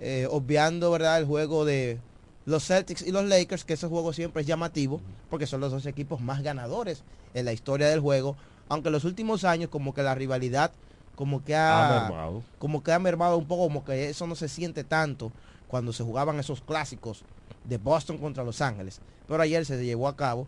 eh, 0.00 0.26
obviando 0.28 0.90
verdad 0.90 1.18
el 1.18 1.24
juego 1.26 1.64
de 1.64 2.00
los 2.46 2.64
Celtics 2.66 3.02
y 3.02 3.10
los 3.10 3.24
Lakers, 3.24 3.64
que 3.64 3.74
ese 3.74 3.86
juego 3.86 4.12
siempre 4.12 4.42
es 4.42 4.46
llamativo, 4.46 5.00
porque 5.30 5.46
son 5.46 5.60
los 5.60 5.72
dos 5.72 5.86
equipos 5.86 6.20
más 6.20 6.42
ganadores 6.42 7.02
en 7.32 7.44
la 7.46 7.52
historia 7.52 7.88
del 7.88 8.00
juego, 8.00 8.36
aunque 8.68 8.88
en 8.88 8.92
los 8.92 9.04
últimos 9.04 9.44
años 9.44 9.70
como 9.70 9.94
que 9.94 10.02
la 10.02 10.14
rivalidad 10.14 10.72
como 11.14 11.44
que 11.44 11.54
ha, 11.54 11.96
Ha 11.96 12.08
mermado. 12.08 12.42
como 12.58 12.82
que 12.82 12.92
ha 12.92 12.98
mermado 12.98 13.38
un 13.38 13.46
poco, 13.46 13.62
como 13.64 13.84
que 13.84 14.08
eso 14.08 14.26
no 14.26 14.34
se 14.34 14.48
siente 14.48 14.82
tanto 14.84 15.32
cuando 15.68 15.92
se 15.92 16.02
jugaban 16.02 16.38
esos 16.40 16.60
clásicos 16.60 17.22
de 17.64 17.78
Boston 17.78 18.18
contra 18.18 18.44
Los 18.44 18.60
Ángeles. 18.60 19.00
Pero 19.28 19.42
ayer 19.42 19.64
se 19.64 19.82
llevó 19.84 20.08
a 20.08 20.16
cabo 20.16 20.46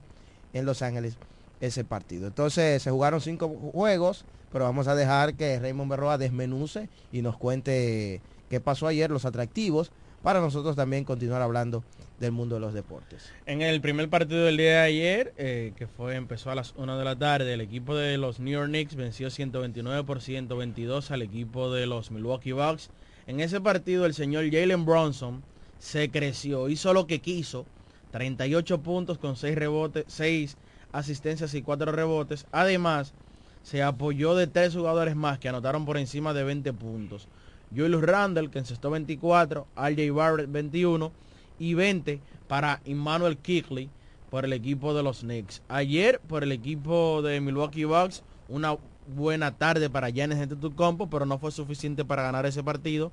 en 0.52 0.66
Los 0.66 0.82
Ángeles 0.82 1.16
ese 1.61 1.85
partido. 1.85 2.26
Entonces 2.26 2.82
se 2.82 2.90
jugaron 2.90 3.20
cinco 3.20 3.48
juegos, 3.72 4.24
pero 4.52 4.64
vamos 4.64 4.88
a 4.88 4.94
dejar 4.94 5.35
que 5.35 5.59
Raymond 5.59 5.90
Berroa 5.90 6.18
desmenuce 6.18 6.88
y 7.12 7.22
nos 7.22 7.37
cuente 7.38 8.20
qué 8.50 8.61
pasó 8.61 8.87
ayer, 8.87 9.11
los 9.11 9.24
atractivos, 9.24 9.90
para 10.22 10.40
nosotros 10.40 10.76
también 10.76 11.05
continuar 11.05 11.42
hablando 11.42 11.85
del 12.18 12.33
mundo 12.33 12.57
de 12.57 12.61
los 12.61 12.74
deportes. 12.74 13.31
En 13.44 13.62
el 13.62 13.81
primer 13.81 14.09
partido 14.09 14.44
del 14.44 14.57
día 14.57 14.72
de 14.72 14.79
ayer, 14.79 15.35
eh, 15.37 15.72
que 15.76 15.87
fue 15.87 16.14
empezó 16.16 16.50
a 16.50 16.55
las 16.55 16.72
1 16.76 16.98
de 16.98 17.05
la 17.05 17.16
tarde, 17.16 17.52
el 17.52 17.61
equipo 17.61 17.94
de 17.94 18.16
los 18.16 18.40
New 18.40 18.52
York 18.52 18.68
Knicks 18.68 18.96
venció 18.96 19.31
129 19.31 20.05
por 20.05 20.20
122 20.20 21.11
al 21.11 21.22
equipo 21.22 21.70
de 21.70 21.87
los 21.87 22.11
Milwaukee 22.11 22.52
Bucks. 22.52 22.90
En 23.26 23.40
ese 23.40 23.61
partido 23.61 24.07
el 24.07 24.14
señor 24.14 24.50
Jalen 24.50 24.87
Bronson 24.87 25.42
se 25.79 26.11
creció, 26.11 26.68
hizo 26.68 26.94
lo 26.94 27.07
que 27.07 27.20
quiso, 27.20 27.66
38 28.12 28.81
puntos 28.81 29.18
con 29.18 29.37
6 29.37 29.57
rebotes, 29.57 30.05
6 30.09 30.57
asistencias 30.92 31.52
y 31.55 31.62
4 31.62 31.92
rebotes. 31.92 32.46
Además, 32.50 33.12
se 33.62 33.83
apoyó 33.83 34.35
de 34.37 34.46
tres 34.46 34.74
jugadores 34.74 35.16
más 35.16 35.38
que 35.38 35.48
anotaron 35.48 35.85
por 35.85 35.98
encima 35.98 36.33
de 36.33 36.44
20 36.44 36.72
puntos. 36.72 37.29
Julius 37.74 38.02
Randle, 38.02 38.50
que 38.50 38.59
encestó 38.59 38.90
24, 38.90 39.66
RJ 39.76 40.11
Barrett 40.12 40.50
21 40.50 41.12
y 41.59 41.74
20 41.74 42.20
para 42.48 42.81
Emmanuel 42.85 43.38
Kickley 43.38 43.90
por 44.31 44.44
el 44.44 44.52
equipo 44.52 44.94
de 44.94 45.02
los 45.02 45.20
Knicks. 45.20 45.62
Ayer 45.68 46.20
por 46.20 46.42
el 46.42 46.52
equipo 46.52 47.22
de 47.22 47.40
Milwaukee 47.40 47.85
Bucks, 47.85 48.22
una 48.48 48.76
buena 49.14 49.57
tarde 49.57 49.88
para 49.88 50.11
Giannis 50.11 50.38
Antetokounmpo, 50.38 51.09
pero 51.09 51.26
no 51.26 51.38
fue 51.38 51.52
suficiente 51.52 52.05
para 52.05 52.22
ganar 52.22 52.46
ese 52.46 52.62
partido. 52.62 53.12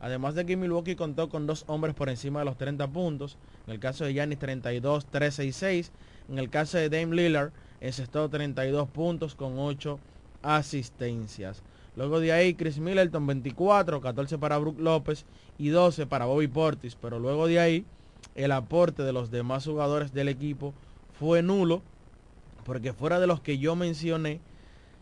Además 0.00 0.34
de 0.34 0.44
que 0.44 0.56
Milwaukee 0.56 0.96
contó 0.96 1.28
con 1.28 1.46
dos 1.46 1.64
hombres 1.66 1.94
por 1.94 2.08
encima 2.08 2.40
de 2.40 2.44
los 2.44 2.58
30 2.58 2.88
puntos. 2.88 3.38
En 3.66 3.72
el 3.72 3.80
caso 3.80 4.04
de 4.04 4.12
Giannis 4.12 4.38
32, 4.38 5.06
13 5.06 5.46
y 5.46 5.52
6. 5.52 5.92
En 6.28 6.38
el 6.38 6.50
caso 6.50 6.78
de 6.78 6.90
Dame 6.90 7.16
Lillard 7.16 7.52
encestó 7.80 8.28
32 8.28 8.88
puntos 8.88 9.34
con 9.34 9.58
8 9.58 9.98
asistencias. 10.42 11.62
Luego 11.96 12.20
de 12.20 12.32
ahí 12.32 12.54
Chris 12.54 12.78
Middleton 12.78 13.26
24, 13.26 14.00
14 14.00 14.38
para 14.38 14.58
Brook 14.58 14.78
López 14.80 15.24
y 15.58 15.68
12 15.68 16.06
para 16.06 16.24
Bobby 16.24 16.48
Portis. 16.48 16.96
Pero 16.96 17.18
luego 17.18 17.46
de 17.46 17.60
ahí 17.60 17.84
el 18.34 18.52
aporte 18.52 19.02
de 19.02 19.12
los 19.12 19.30
demás 19.30 19.64
jugadores 19.64 20.12
del 20.12 20.28
equipo 20.28 20.74
fue 21.18 21.42
nulo. 21.42 21.82
Porque 22.64 22.92
fuera 22.92 23.20
de 23.20 23.26
los 23.26 23.40
que 23.40 23.58
yo 23.58 23.76
mencioné, 23.76 24.40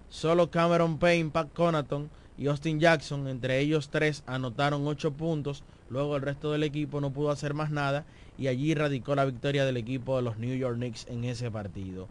solo 0.09 0.51
Cameron 0.51 0.99
Payne, 0.99 1.31
Pat 1.31 1.53
Conaton 1.53 2.11
y 2.37 2.49
Austin 2.49 2.81
Jackson, 2.81 3.29
entre 3.29 3.61
ellos 3.61 3.89
tres, 3.89 4.25
anotaron 4.27 4.87
8 4.87 5.13
puntos. 5.13 5.63
Luego 5.89 6.17
el 6.17 6.23
resto 6.23 6.51
del 6.51 6.65
equipo 6.65 7.01
no 7.01 7.13
pudo 7.13 7.31
hacer 7.31 7.55
más 7.55 7.71
nada 7.71 8.05
y 8.39 8.49
allí 8.49 8.75
radicó 8.75 9.15
la 9.15 9.25
victoria 9.25 9.65
del 9.65 9.77
equipo 9.77 10.17
de 10.17 10.23
los 10.23 10.39
New 10.39 10.57
York 10.57 10.77
Knicks 10.77 11.07
en 11.09 11.25
ese 11.25 11.51
partido. 11.51 12.09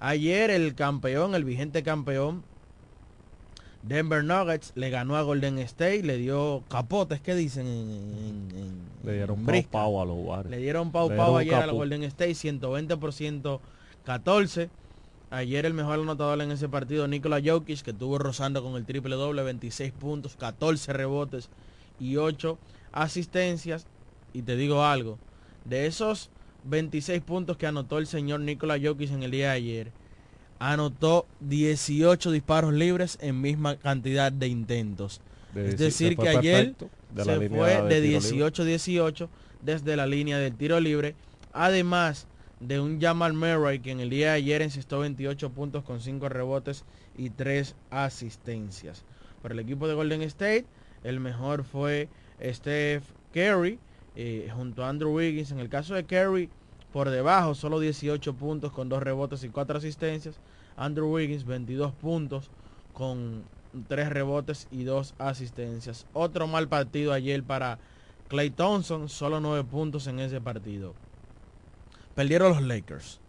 Ayer 0.00 0.50
el 0.50 0.74
campeón, 0.74 1.34
el 1.34 1.44
vigente 1.44 1.82
campeón, 1.82 2.42
Denver 3.82 4.22
Nuggets, 4.22 4.72
le 4.76 4.90
ganó 4.90 5.16
a 5.16 5.22
Golden 5.22 5.58
State, 5.60 6.02
le 6.04 6.16
dio 6.16 6.62
capotes, 6.68 7.20
¿qué 7.20 7.34
dicen? 7.34 7.66
En, 7.66 8.50
en- 8.50 8.56
en- 8.58 8.82
Le 9.04 9.12
dieron 9.14 9.44
pau 9.66 10.00
a 10.00 10.04
los 10.04 10.14
jugadores. 10.14 10.50
Le 10.50 10.58
dieron 10.58 10.92
pau 10.92 11.10
Le 11.10 11.16
pau 11.16 11.36
ayer 11.36 11.54
a 11.54 11.58
la 11.60 11.66
caput. 11.66 11.78
Golden 11.78 12.04
State, 12.04 12.34
120 12.36 12.96
por 12.96 13.12
114. 13.12 14.70
Ayer 15.30 15.64
el 15.66 15.72
mejor 15.74 15.98
anotador 15.98 16.40
en 16.42 16.52
ese 16.52 16.68
partido, 16.68 17.08
Nikola 17.08 17.40
Jokic, 17.44 17.80
que 17.82 17.90
estuvo 17.92 18.18
rozando 18.18 18.62
con 18.62 18.76
el 18.76 18.84
triple 18.84 19.16
doble, 19.16 19.42
26 19.42 19.90
puntos, 19.92 20.36
14 20.36 20.92
rebotes 20.92 21.48
y 21.98 22.16
8 22.18 22.58
asistencias. 22.92 23.86
Y 24.34 24.42
te 24.42 24.56
digo 24.56 24.84
algo, 24.84 25.18
de 25.64 25.86
esos 25.86 26.30
26 26.64 27.20
puntos 27.22 27.56
que 27.56 27.66
anotó 27.66 27.98
el 27.98 28.06
señor 28.06 28.40
Nikola 28.40 28.78
Jokic 28.82 29.10
en 29.10 29.22
el 29.22 29.30
día 29.30 29.46
de 29.48 29.52
ayer, 29.56 29.92
anotó 30.70 31.26
18 31.40 32.30
disparos 32.30 32.72
libres 32.72 33.18
en 33.20 33.40
misma 33.40 33.76
cantidad 33.76 34.30
de 34.30 34.46
intentos. 34.48 35.20
De- 35.54 35.68
es 35.70 35.78
decir, 35.78 36.16
que 36.16 36.28
ayer 36.28 36.66
de 37.10 37.24
se 37.24 37.48
fue 37.58 37.82
de 37.88 38.00
de 38.00 38.08
tiro 38.18 38.20
libre. 38.20 38.52
18-18 38.52 39.28
desde 39.62 39.96
la 39.96 40.06
línea 40.06 40.38
del 40.38 40.54
tiro 40.54 40.78
libre. 40.80 41.14
Además 41.52 42.26
de 42.60 42.78
un 42.80 43.00
Jamal 43.00 43.32
Murray 43.32 43.80
que 43.80 43.90
en 43.90 44.00
el 44.00 44.08
día 44.10 44.28
de 44.28 44.34
ayer 44.36 44.62
encestó 44.62 45.00
28 45.00 45.50
puntos 45.50 45.82
con 45.82 46.00
5 46.00 46.28
rebotes 46.28 46.84
y 47.18 47.30
3 47.30 47.74
asistencias. 47.90 49.04
Para 49.42 49.54
el 49.54 49.60
equipo 49.60 49.88
de 49.88 49.94
Golden 49.94 50.22
State, 50.22 50.64
el 51.02 51.18
mejor 51.18 51.64
fue 51.64 52.08
Steph 52.40 53.02
Curry 53.34 53.78
eh, 54.14 54.48
junto 54.54 54.84
a 54.84 54.88
Andrew 54.88 55.12
Wiggins. 55.12 55.50
En 55.50 55.58
el 55.58 55.68
caso 55.68 55.94
de 55.94 56.04
Curry, 56.04 56.48
por 56.92 57.10
debajo, 57.10 57.54
solo 57.54 57.80
18 57.80 58.34
puntos 58.34 58.70
con 58.72 58.88
2 58.88 59.02
rebotes 59.02 59.42
y 59.44 59.48
4 59.48 59.78
asistencias. 59.78 60.36
Andrew 60.76 61.12
Wiggins, 61.12 61.44
22 61.44 61.92
puntos 61.92 62.50
con 62.92 63.44
3 63.88 64.10
rebotes 64.10 64.68
y 64.70 64.84
2 64.84 65.14
asistencias. 65.18 66.06
Otro 66.12 66.46
mal 66.46 66.68
partido 66.68 67.12
ayer 67.12 67.42
para 67.42 67.78
Clay 68.28 68.50
Thompson, 68.50 69.08
solo 69.08 69.40
9 69.40 69.64
puntos 69.64 70.06
en 70.06 70.18
ese 70.20 70.40
partido. 70.40 70.94
Perdieron 72.14 72.52
los 72.52 72.62
Lakers. 72.62 73.20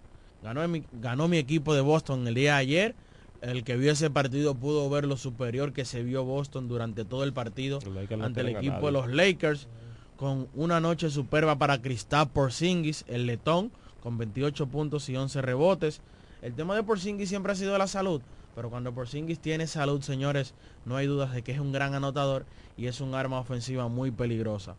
Ganó 0.41 0.67
mi, 0.67 0.83
ganó 0.93 1.27
mi 1.27 1.37
equipo 1.37 1.73
de 1.73 1.81
Boston 1.81 2.27
el 2.27 2.35
día 2.35 2.53
de 2.53 2.59
ayer. 2.59 2.95
El 3.41 3.63
que 3.63 3.75
vio 3.75 3.91
ese 3.91 4.09
partido 4.09 4.55
pudo 4.55 4.89
ver 4.89 5.05
lo 5.05 5.17
superior 5.17 5.73
que 5.73 5.83
se 5.83 6.01
vio 6.03 6.23
Boston 6.23 6.69
durante 6.69 7.03
todo 7.03 7.25
el 7.25 7.33
partido 7.33 7.79
ante 8.21 8.41
el 8.41 8.49
equipo 8.49 8.85
de 8.85 8.91
los 8.93 9.09
Lakers 9.09 9.67
con 10.15 10.47
una 10.53 10.79
noche 10.79 11.09
superba 11.09 11.57
para 11.57 11.81
Kristaps 11.81 12.31
Porzingis, 12.31 13.03
el 13.07 13.25
letón, 13.25 13.71
con 14.01 14.17
28 14.17 14.67
puntos 14.67 15.09
y 15.09 15.17
11 15.17 15.41
rebotes. 15.41 16.01
El 16.43 16.55
tema 16.55 16.75
de 16.75 16.83
Porzingis 16.83 17.29
siempre 17.29 17.53
ha 17.53 17.55
sido 17.55 17.77
la 17.77 17.87
salud, 17.87 18.21
pero 18.53 18.69
cuando 18.69 18.93
Porzingis 18.93 19.39
tiene 19.39 19.65
salud, 19.65 20.01
señores, 20.01 20.53
no 20.83 20.97
hay 20.97 21.07
dudas 21.07 21.33
de 21.33 21.41
que 21.41 21.53
es 21.53 21.59
un 21.59 21.71
gran 21.71 21.93
anotador 21.93 22.45
y 22.75 22.87
es 22.87 22.99
un 22.99 23.15
arma 23.15 23.39
ofensiva 23.39 23.87
muy 23.87 24.11
peligrosa. 24.11 24.75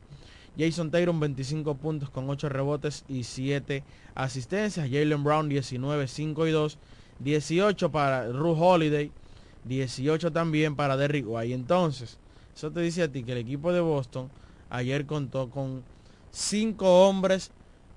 Jason 0.59 0.91
Tatum 0.91 1.19
25 1.19 1.75
puntos 1.77 2.11
con 2.11 2.29
8 2.29 2.51
rebotes 2.51 3.07
y 3.09 3.25
7 3.25 3.83
asistencias. 4.15 4.91
Jalen 4.91 5.25
Brown 5.25 5.49
19, 5.49 6.07
5 6.07 6.47
y 6.47 6.51
2. 6.51 6.79
18 7.21 7.91
para 7.91 8.29
Ru 8.29 8.53
Holiday. 8.53 9.11
18 9.65 10.33
también 10.33 10.77
para 10.77 10.99
Derrick 10.99 11.25
White. 11.27 11.55
Entonces, 11.55 12.19
eso 12.55 12.71
te 12.73 12.81
dice 12.81 13.05
a 13.05 13.11
ti 13.11 13.25
que 13.25 13.33
el 13.33 13.39
equipo 13.39 13.73
de 13.73 13.81
Boston 13.81 14.29
ayer 14.69 15.07
contó 15.07 15.49
con 15.49 15.83
5 16.31 17.09
hombres 17.09 17.53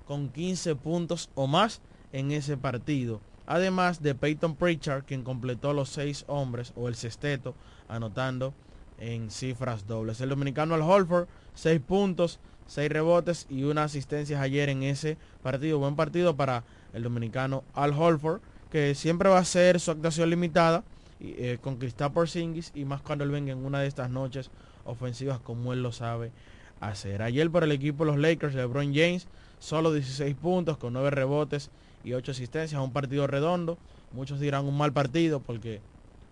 con 0.06 0.30
15 0.30 0.74
puntos 0.74 1.28
o 1.34 1.46
más 1.46 1.82
en 2.12 2.32
ese 2.32 2.56
partido. 2.56 3.20
Además 3.50 4.02
de 4.02 4.14
Peyton 4.14 4.56
Pritchard, 4.56 5.04
quien 5.04 5.24
completó 5.24 5.72
los 5.72 5.88
6 5.88 6.26
hombres 6.28 6.74
o 6.76 6.86
el 6.86 6.94
sexteto, 6.94 7.54
anotando 7.88 8.52
en 8.98 9.30
cifras 9.30 9.86
dobles. 9.86 10.20
El 10.20 10.28
dominicano 10.28 10.74
Al 10.74 10.82
Holford, 10.82 11.28
6 11.54 11.80
puntos, 11.80 12.40
6 12.66 12.90
rebotes 12.90 13.46
y 13.48 13.64
una 13.64 13.84
asistencia 13.84 14.42
ayer 14.42 14.68
en 14.68 14.82
ese 14.82 15.16
partido. 15.42 15.78
Buen 15.78 15.96
partido 15.96 16.36
para 16.36 16.62
el 16.92 17.02
dominicano 17.02 17.64
Al 17.72 17.94
Holford, 17.94 18.42
que 18.70 18.94
siempre 18.94 19.30
va 19.30 19.38
a 19.38 19.44
ser 19.46 19.80
su 19.80 19.92
actuación 19.92 20.28
limitada 20.28 20.84
eh, 21.18 21.56
con 21.62 21.78
Kristaps 21.78 22.14
Porzingis 22.14 22.70
y 22.74 22.84
más 22.84 23.00
cuando 23.00 23.24
él 23.24 23.30
venga 23.30 23.52
en 23.52 23.64
una 23.64 23.80
de 23.80 23.86
estas 23.86 24.10
noches 24.10 24.50
ofensivas 24.84 25.40
como 25.40 25.72
él 25.72 25.82
lo 25.82 25.92
sabe 25.92 26.32
hacer. 26.80 27.22
Ayer 27.22 27.50
por 27.50 27.64
el 27.64 27.72
equipo 27.72 28.04
de 28.04 28.10
los 28.10 28.20
Lakers, 28.20 28.54
LeBron 28.54 28.94
James, 28.94 29.26
solo 29.58 29.90
16 29.90 30.34
puntos 30.34 30.76
con 30.76 30.92
9 30.92 31.08
rebotes 31.08 31.70
y 32.04 32.12
8 32.12 32.32
asistencias, 32.32 32.80
un 32.80 32.92
partido 32.92 33.26
redondo. 33.26 33.78
Muchos 34.12 34.40
dirán 34.40 34.64
un 34.64 34.76
mal 34.76 34.92
partido 34.92 35.40
porque 35.40 35.80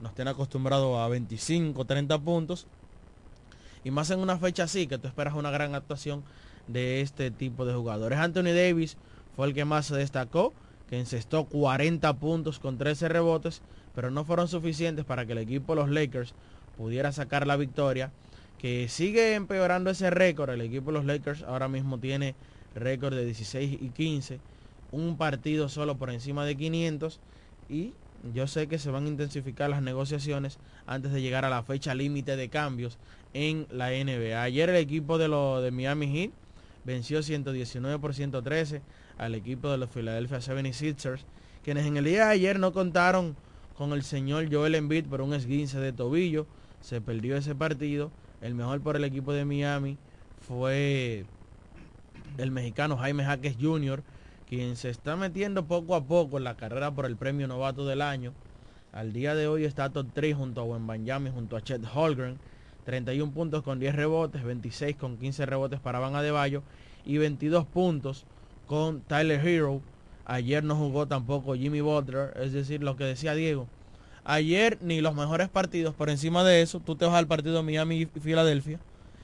nos 0.00 0.14
tiene 0.14 0.30
acostumbrados 0.30 0.98
a 0.98 1.08
25, 1.08 1.84
30 1.84 2.18
puntos. 2.18 2.66
Y 3.84 3.90
más 3.90 4.10
en 4.10 4.18
una 4.20 4.38
fecha 4.38 4.64
así, 4.64 4.86
que 4.86 4.98
tú 4.98 5.06
esperas 5.06 5.34
una 5.34 5.50
gran 5.50 5.74
actuación 5.74 6.24
de 6.66 7.00
este 7.00 7.30
tipo 7.30 7.64
de 7.64 7.74
jugadores. 7.74 8.18
Anthony 8.18 8.52
Davis 8.54 8.96
fue 9.36 9.46
el 9.46 9.54
que 9.54 9.64
más 9.64 9.86
se 9.86 9.96
destacó, 9.96 10.52
que 10.88 10.98
encestó 10.98 11.44
40 11.44 12.12
puntos 12.14 12.58
con 12.58 12.78
13 12.78 13.08
rebotes, 13.08 13.62
pero 13.94 14.10
no 14.10 14.24
fueron 14.24 14.48
suficientes 14.48 15.04
para 15.04 15.26
que 15.26 15.32
el 15.32 15.38
equipo 15.38 15.74
de 15.74 15.82
los 15.82 15.90
Lakers 15.90 16.34
pudiera 16.76 17.12
sacar 17.12 17.46
la 17.46 17.56
victoria, 17.56 18.12
que 18.58 18.88
sigue 18.88 19.34
empeorando 19.34 19.90
ese 19.90 20.10
récord. 20.10 20.50
El 20.50 20.62
equipo 20.62 20.90
de 20.90 20.98
los 20.98 21.04
Lakers 21.04 21.42
ahora 21.42 21.68
mismo 21.68 21.98
tiene 21.98 22.34
récord 22.74 23.14
de 23.14 23.24
16 23.24 23.78
y 23.80 23.88
15, 23.90 24.40
un 24.92 25.16
partido 25.16 25.68
solo 25.68 25.96
por 25.96 26.10
encima 26.10 26.44
de 26.44 26.56
500 26.56 27.20
y 27.68 27.92
yo 28.34 28.46
sé 28.46 28.66
que 28.66 28.78
se 28.78 28.90
van 28.90 29.04
a 29.04 29.08
intensificar 29.08 29.70
las 29.70 29.82
negociaciones 29.82 30.58
antes 30.86 31.12
de 31.12 31.22
llegar 31.22 31.44
a 31.44 31.50
la 31.50 31.62
fecha 31.62 31.94
límite 31.94 32.36
de 32.36 32.48
cambios 32.48 32.98
en 33.34 33.66
la 33.70 33.90
NBA. 33.90 34.42
Ayer 34.42 34.70
el 34.70 34.76
equipo 34.76 35.18
de, 35.18 35.28
los 35.28 35.62
de 35.62 35.70
Miami 35.70 36.06
Heat 36.08 36.30
venció 36.84 37.22
119 37.22 37.98
por 37.98 38.14
113 38.14 38.82
al 39.18 39.34
equipo 39.34 39.70
de 39.70 39.78
los 39.78 39.90
Philadelphia 39.90 40.38
76ers, 40.38 41.20
quienes 41.64 41.86
en 41.86 41.96
el 41.96 42.04
día 42.04 42.26
de 42.26 42.32
ayer 42.32 42.58
no 42.58 42.72
contaron 42.72 43.36
con 43.76 43.92
el 43.92 44.02
señor 44.02 44.52
Joel 44.52 44.74
Embiid 44.74 45.06
por 45.06 45.20
un 45.20 45.34
esguince 45.34 45.78
de 45.78 45.92
tobillo. 45.92 46.46
Se 46.80 47.00
perdió 47.00 47.36
ese 47.36 47.54
partido. 47.54 48.10
El 48.40 48.54
mejor 48.54 48.80
por 48.80 48.96
el 48.96 49.04
equipo 49.04 49.32
de 49.32 49.44
Miami 49.44 49.98
fue 50.46 51.24
el 52.38 52.50
mexicano 52.50 52.96
Jaime 52.96 53.24
Jaques 53.24 53.56
Jr., 53.60 54.02
quien 54.48 54.76
se 54.76 54.90
está 54.90 55.16
metiendo 55.16 55.66
poco 55.66 55.94
a 55.94 56.04
poco 56.04 56.38
en 56.38 56.44
la 56.44 56.56
carrera 56.56 56.92
por 56.92 57.06
el 57.06 57.16
premio 57.16 57.48
novato 57.48 57.86
del 57.86 58.00
año. 58.00 58.32
Al 58.92 59.12
día 59.12 59.34
de 59.34 59.48
hoy 59.48 59.64
está 59.64 59.90
top 59.90 60.06
3 60.14 60.36
junto 60.36 60.60
a 60.60 60.64
Wembanyama, 60.64 61.30
junto 61.30 61.56
a 61.56 61.62
Chet 61.62 61.82
Holgren. 61.92 62.38
31 62.84 63.32
puntos 63.32 63.64
con 63.64 63.80
10 63.80 63.96
rebotes, 63.96 64.44
26 64.44 64.96
con 64.96 65.16
15 65.16 65.44
rebotes 65.44 65.80
para 65.80 65.98
Van 65.98 66.14
Adebayo 66.14 66.62
y 67.04 67.18
22 67.18 67.66
puntos 67.66 68.24
con 68.66 69.00
Tyler 69.00 69.44
Hero. 69.44 69.82
Ayer 70.24 70.62
no 70.62 70.76
jugó 70.76 71.06
tampoco 71.06 71.56
Jimmy 71.56 71.80
Butler, 71.80 72.32
es 72.36 72.52
decir, 72.52 72.82
lo 72.84 72.96
que 72.96 73.04
decía 73.04 73.34
Diego. 73.34 73.66
Ayer 74.24 74.78
ni 74.80 75.00
los 75.00 75.16
mejores 75.16 75.48
partidos 75.48 75.94
por 75.94 76.10
encima 76.10 76.44
de 76.44 76.62
eso, 76.62 76.78
tú 76.78 76.94
te 76.94 77.04
vas 77.04 77.14
al 77.14 77.26
partido 77.26 77.62
Miami 77.64 78.02
y 78.02 78.06
Filadelfia 78.06 78.78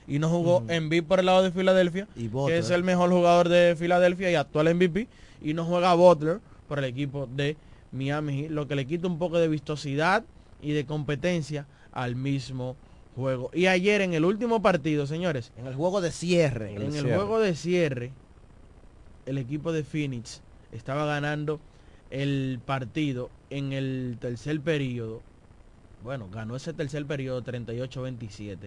y 0.07 0.19
no 0.19 0.29
jugó 0.29 0.57
Ujú. 0.57 0.71
Embiid 0.71 1.03
por 1.03 1.19
el 1.19 1.25
lado 1.25 1.43
de 1.43 1.51
Filadelfia, 1.51 2.07
Y 2.15 2.29
que 2.29 2.57
es 2.57 2.69
el 2.69 2.83
mejor 2.83 3.09
jugador 3.11 3.49
de 3.49 3.75
Filadelfia 3.77 4.31
y 4.31 4.35
actual 4.35 4.73
MVP, 4.73 5.07
y 5.41 5.53
no 5.53 5.65
juega 5.65 5.93
Butler 5.93 6.39
por 6.67 6.79
el 6.79 6.85
equipo 6.85 7.27
de 7.27 7.57
Miami, 7.91 8.49
lo 8.49 8.67
que 8.67 8.75
le 8.75 8.85
quita 8.85 9.07
un 9.07 9.19
poco 9.19 9.37
de 9.39 9.47
vistosidad 9.47 10.23
y 10.61 10.71
de 10.71 10.85
competencia 10.85 11.67
al 11.91 12.15
mismo 12.15 12.75
juego. 13.15 13.51
Y 13.53 13.67
ayer 13.67 14.01
en 14.01 14.13
el 14.13 14.25
último 14.25 14.61
partido, 14.61 15.05
señores, 15.05 15.51
En 15.57 15.67
el 15.67 15.75
juego 15.75 16.01
de 16.01 16.11
cierre. 16.11 16.73
en 16.73 16.95
el 16.95 17.03
juego 17.03 17.39
de 17.39 17.55
cierre, 17.55 18.11
el 19.25 19.37
equipo 19.37 19.71
de 19.71 19.83
Phoenix 19.83 20.41
estaba 20.71 21.05
ganando 21.05 21.59
el 22.09 22.59
partido 22.65 23.29
en 23.49 23.73
el 23.73 24.17
tercer 24.19 24.59
periodo. 24.61 25.21
Bueno, 26.03 26.27
ganó 26.31 26.55
ese 26.55 26.73
tercer 26.73 27.05
periodo 27.05 27.41
38-27. 27.43 28.57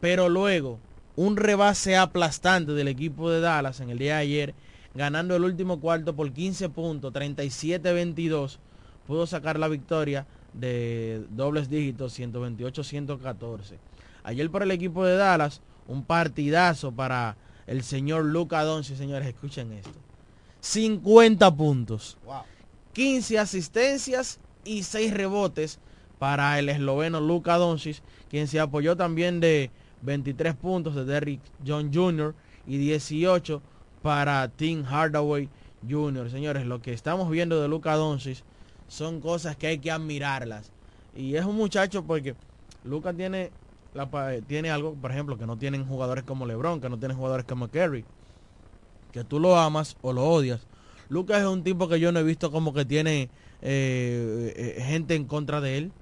Pero 0.00 0.28
luego, 0.28 0.78
un 1.16 1.36
rebase 1.36 1.96
aplastante 1.96 2.72
del 2.72 2.88
equipo 2.88 3.30
de 3.30 3.40
Dallas 3.40 3.80
en 3.80 3.90
el 3.90 3.98
día 3.98 4.16
de 4.16 4.20
ayer, 4.20 4.54
ganando 4.94 5.34
el 5.36 5.44
último 5.44 5.80
cuarto 5.80 6.14
por 6.14 6.32
15 6.32 6.68
puntos, 6.68 7.12
37-22, 7.12 8.58
pudo 9.06 9.26
sacar 9.26 9.58
la 9.58 9.68
victoria 9.68 10.26
de 10.52 11.24
dobles 11.30 11.68
dígitos, 11.68 12.18
128-114. 12.18 13.78
Ayer 14.24 14.50
por 14.50 14.62
el 14.62 14.70
equipo 14.70 15.04
de 15.04 15.16
Dallas, 15.16 15.60
un 15.86 16.02
partidazo 16.04 16.92
para 16.92 17.36
el 17.66 17.82
señor 17.82 18.24
Luca 18.24 18.62
Doncic, 18.64 18.96
señores, 18.96 19.28
escuchen 19.28 19.72
esto. 19.72 19.98
50 20.60 21.54
puntos, 21.54 22.18
15 22.92 23.38
asistencias 23.38 24.40
y 24.64 24.82
6 24.82 25.14
rebotes 25.14 25.78
para 26.18 26.58
el 26.58 26.68
esloveno 26.68 27.20
Luka 27.20 27.56
Doncic, 27.56 28.02
quien 28.28 28.48
se 28.48 28.58
apoyó 28.58 28.96
también 28.96 29.38
de 29.38 29.70
23 30.02 30.54
puntos 30.54 30.94
de 30.94 31.04
Derrick 31.04 31.40
John 31.66 31.92
Jr. 31.92 32.34
y 32.66 32.78
18 32.78 33.62
para 34.02 34.48
Tim 34.48 34.84
Hardaway 34.84 35.48
Jr. 35.88 36.30
Señores, 36.30 36.66
lo 36.66 36.80
que 36.80 36.92
estamos 36.92 37.30
viendo 37.30 37.60
de 37.60 37.68
Luka 37.68 37.94
Doncic 37.94 38.42
son 38.88 39.20
cosas 39.20 39.56
que 39.56 39.66
hay 39.66 39.78
que 39.78 39.90
admirarlas. 39.90 40.70
Y 41.14 41.36
es 41.36 41.44
un 41.44 41.56
muchacho 41.56 42.04
porque 42.04 42.34
Luka 42.84 43.12
tiene, 43.12 43.50
tiene 44.46 44.70
algo, 44.70 44.94
por 44.94 45.10
ejemplo, 45.10 45.38
que 45.38 45.46
no 45.46 45.56
tienen 45.56 45.86
jugadores 45.86 46.24
como 46.24 46.46
LeBron, 46.46 46.80
que 46.80 46.88
no 46.88 46.98
tienen 46.98 47.16
jugadores 47.16 47.46
como 47.46 47.68
Kerry, 47.68 48.04
que 49.12 49.24
tú 49.24 49.40
lo 49.40 49.56
amas 49.56 49.96
o 50.02 50.12
lo 50.12 50.24
odias. 50.24 50.66
Lucas 51.08 51.40
es 51.40 51.46
un 51.46 51.62
tipo 51.62 51.88
que 51.88 52.00
yo 52.00 52.12
no 52.12 52.20
he 52.20 52.24
visto 52.24 52.50
como 52.50 52.74
que 52.74 52.84
tiene 52.84 53.30
eh, 53.62 54.52
eh, 54.56 54.82
gente 54.82 55.14
en 55.14 55.24
contra 55.24 55.60
de 55.60 55.78
él. 55.78 55.92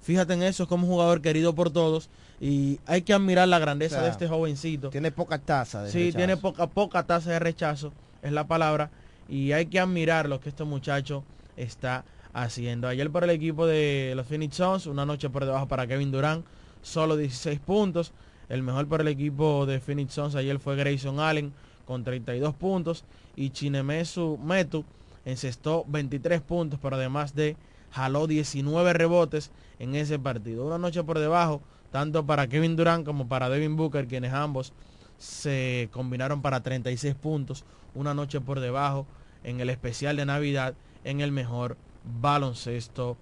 Fíjate 0.00 0.34
en 0.34 0.42
eso, 0.42 0.64
es 0.64 0.68
como 0.68 0.86
un 0.86 0.92
jugador 0.92 1.22
querido 1.22 1.54
por 1.54 1.70
todos 1.70 2.10
y 2.46 2.78
hay 2.84 3.00
que 3.00 3.14
admirar 3.14 3.48
la 3.48 3.58
grandeza 3.58 3.96
O 3.96 3.98
sea, 4.00 4.04
de 4.04 4.10
este 4.10 4.28
jovencito. 4.28 4.90
Tiene 4.90 5.10
poca 5.10 5.38
tasa 5.38 5.82
de 5.82 5.90
Sí, 5.90 5.98
rechazo. 5.98 6.16
tiene 6.18 6.36
poca, 6.36 6.66
poca 6.66 7.02
tasa 7.04 7.30
de 7.30 7.38
rechazo, 7.38 7.90
es 8.22 8.32
la 8.32 8.46
palabra. 8.46 8.90
Y 9.30 9.52
hay 9.52 9.64
que 9.64 9.80
admirar 9.80 10.28
lo 10.28 10.40
que 10.40 10.50
este 10.50 10.64
muchacho 10.64 11.24
está 11.56 12.04
haciendo. 12.34 12.86
Ayer 12.86 13.10
por 13.10 13.24
el 13.24 13.30
equipo 13.30 13.66
de 13.66 14.12
los 14.14 14.26
Phoenix 14.26 14.56
Suns, 14.56 14.84
una 14.86 15.06
noche 15.06 15.30
por 15.30 15.46
debajo 15.46 15.66
para 15.68 15.86
Kevin 15.86 16.12
Durant, 16.12 16.44
solo 16.82 17.16
16 17.16 17.60
puntos. 17.60 18.12
El 18.50 18.62
mejor 18.62 18.86
por 18.88 19.00
el 19.00 19.08
equipo 19.08 19.64
de 19.64 19.80
Phoenix 19.80 20.12
Suns 20.12 20.34
ayer 20.34 20.58
fue 20.58 20.76
Grayson 20.76 21.20
Allen 21.20 21.54
con 21.86 22.04
32 22.04 22.54
puntos. 22.54 23.04
Y 23.36 23.50
Chinemesu 23.50 24.38
Metu 24.44 24.84
encestó 25.24 25.86
23 25.88 26.42
puntos, 26.42 26.78
pero 26.82 26.96
además 26.96 27.34
de 27.34 27.56
jaló 27.90 28.26
19 28.26 28.92
rebotes 28.92 29.50
en 29.78 29.94
ese 29.94 30.18
partido. 30.18 30.66
Una 30.66 30.76
noche 30.76 31.02
por 31.02 31.18
debajo, 31.18 31.62
tanto 31.94 32.26
para 32.26 32.48
Kevin 32.48 32.74
Durant 32.74 33.06
como 33.06 33.28
para 33.28 33.48
Devin 33.48 33.76
Booker, 33.76 34.08
quienes 34.08 34.32
ambos 34.32 34.72
se 35.16 35.88
combinaron 35.92 36.42
para 36.42 36.60
36 36.60 37.14
puntos. 37.14 37.62
Una 37.94 38.14
noche 38.14 38.40
por 38.40 38.58
debajo 38.58 39.06
en 39.44 39.60
el 39.60 39.70
especial 39.70 40.16
de 40.16 40.26
Navidad 40.26 40.74
en 41.04 41.20
el 41.20 41.30
mejor 41.30 41.76
baloncesto 42.20 43.16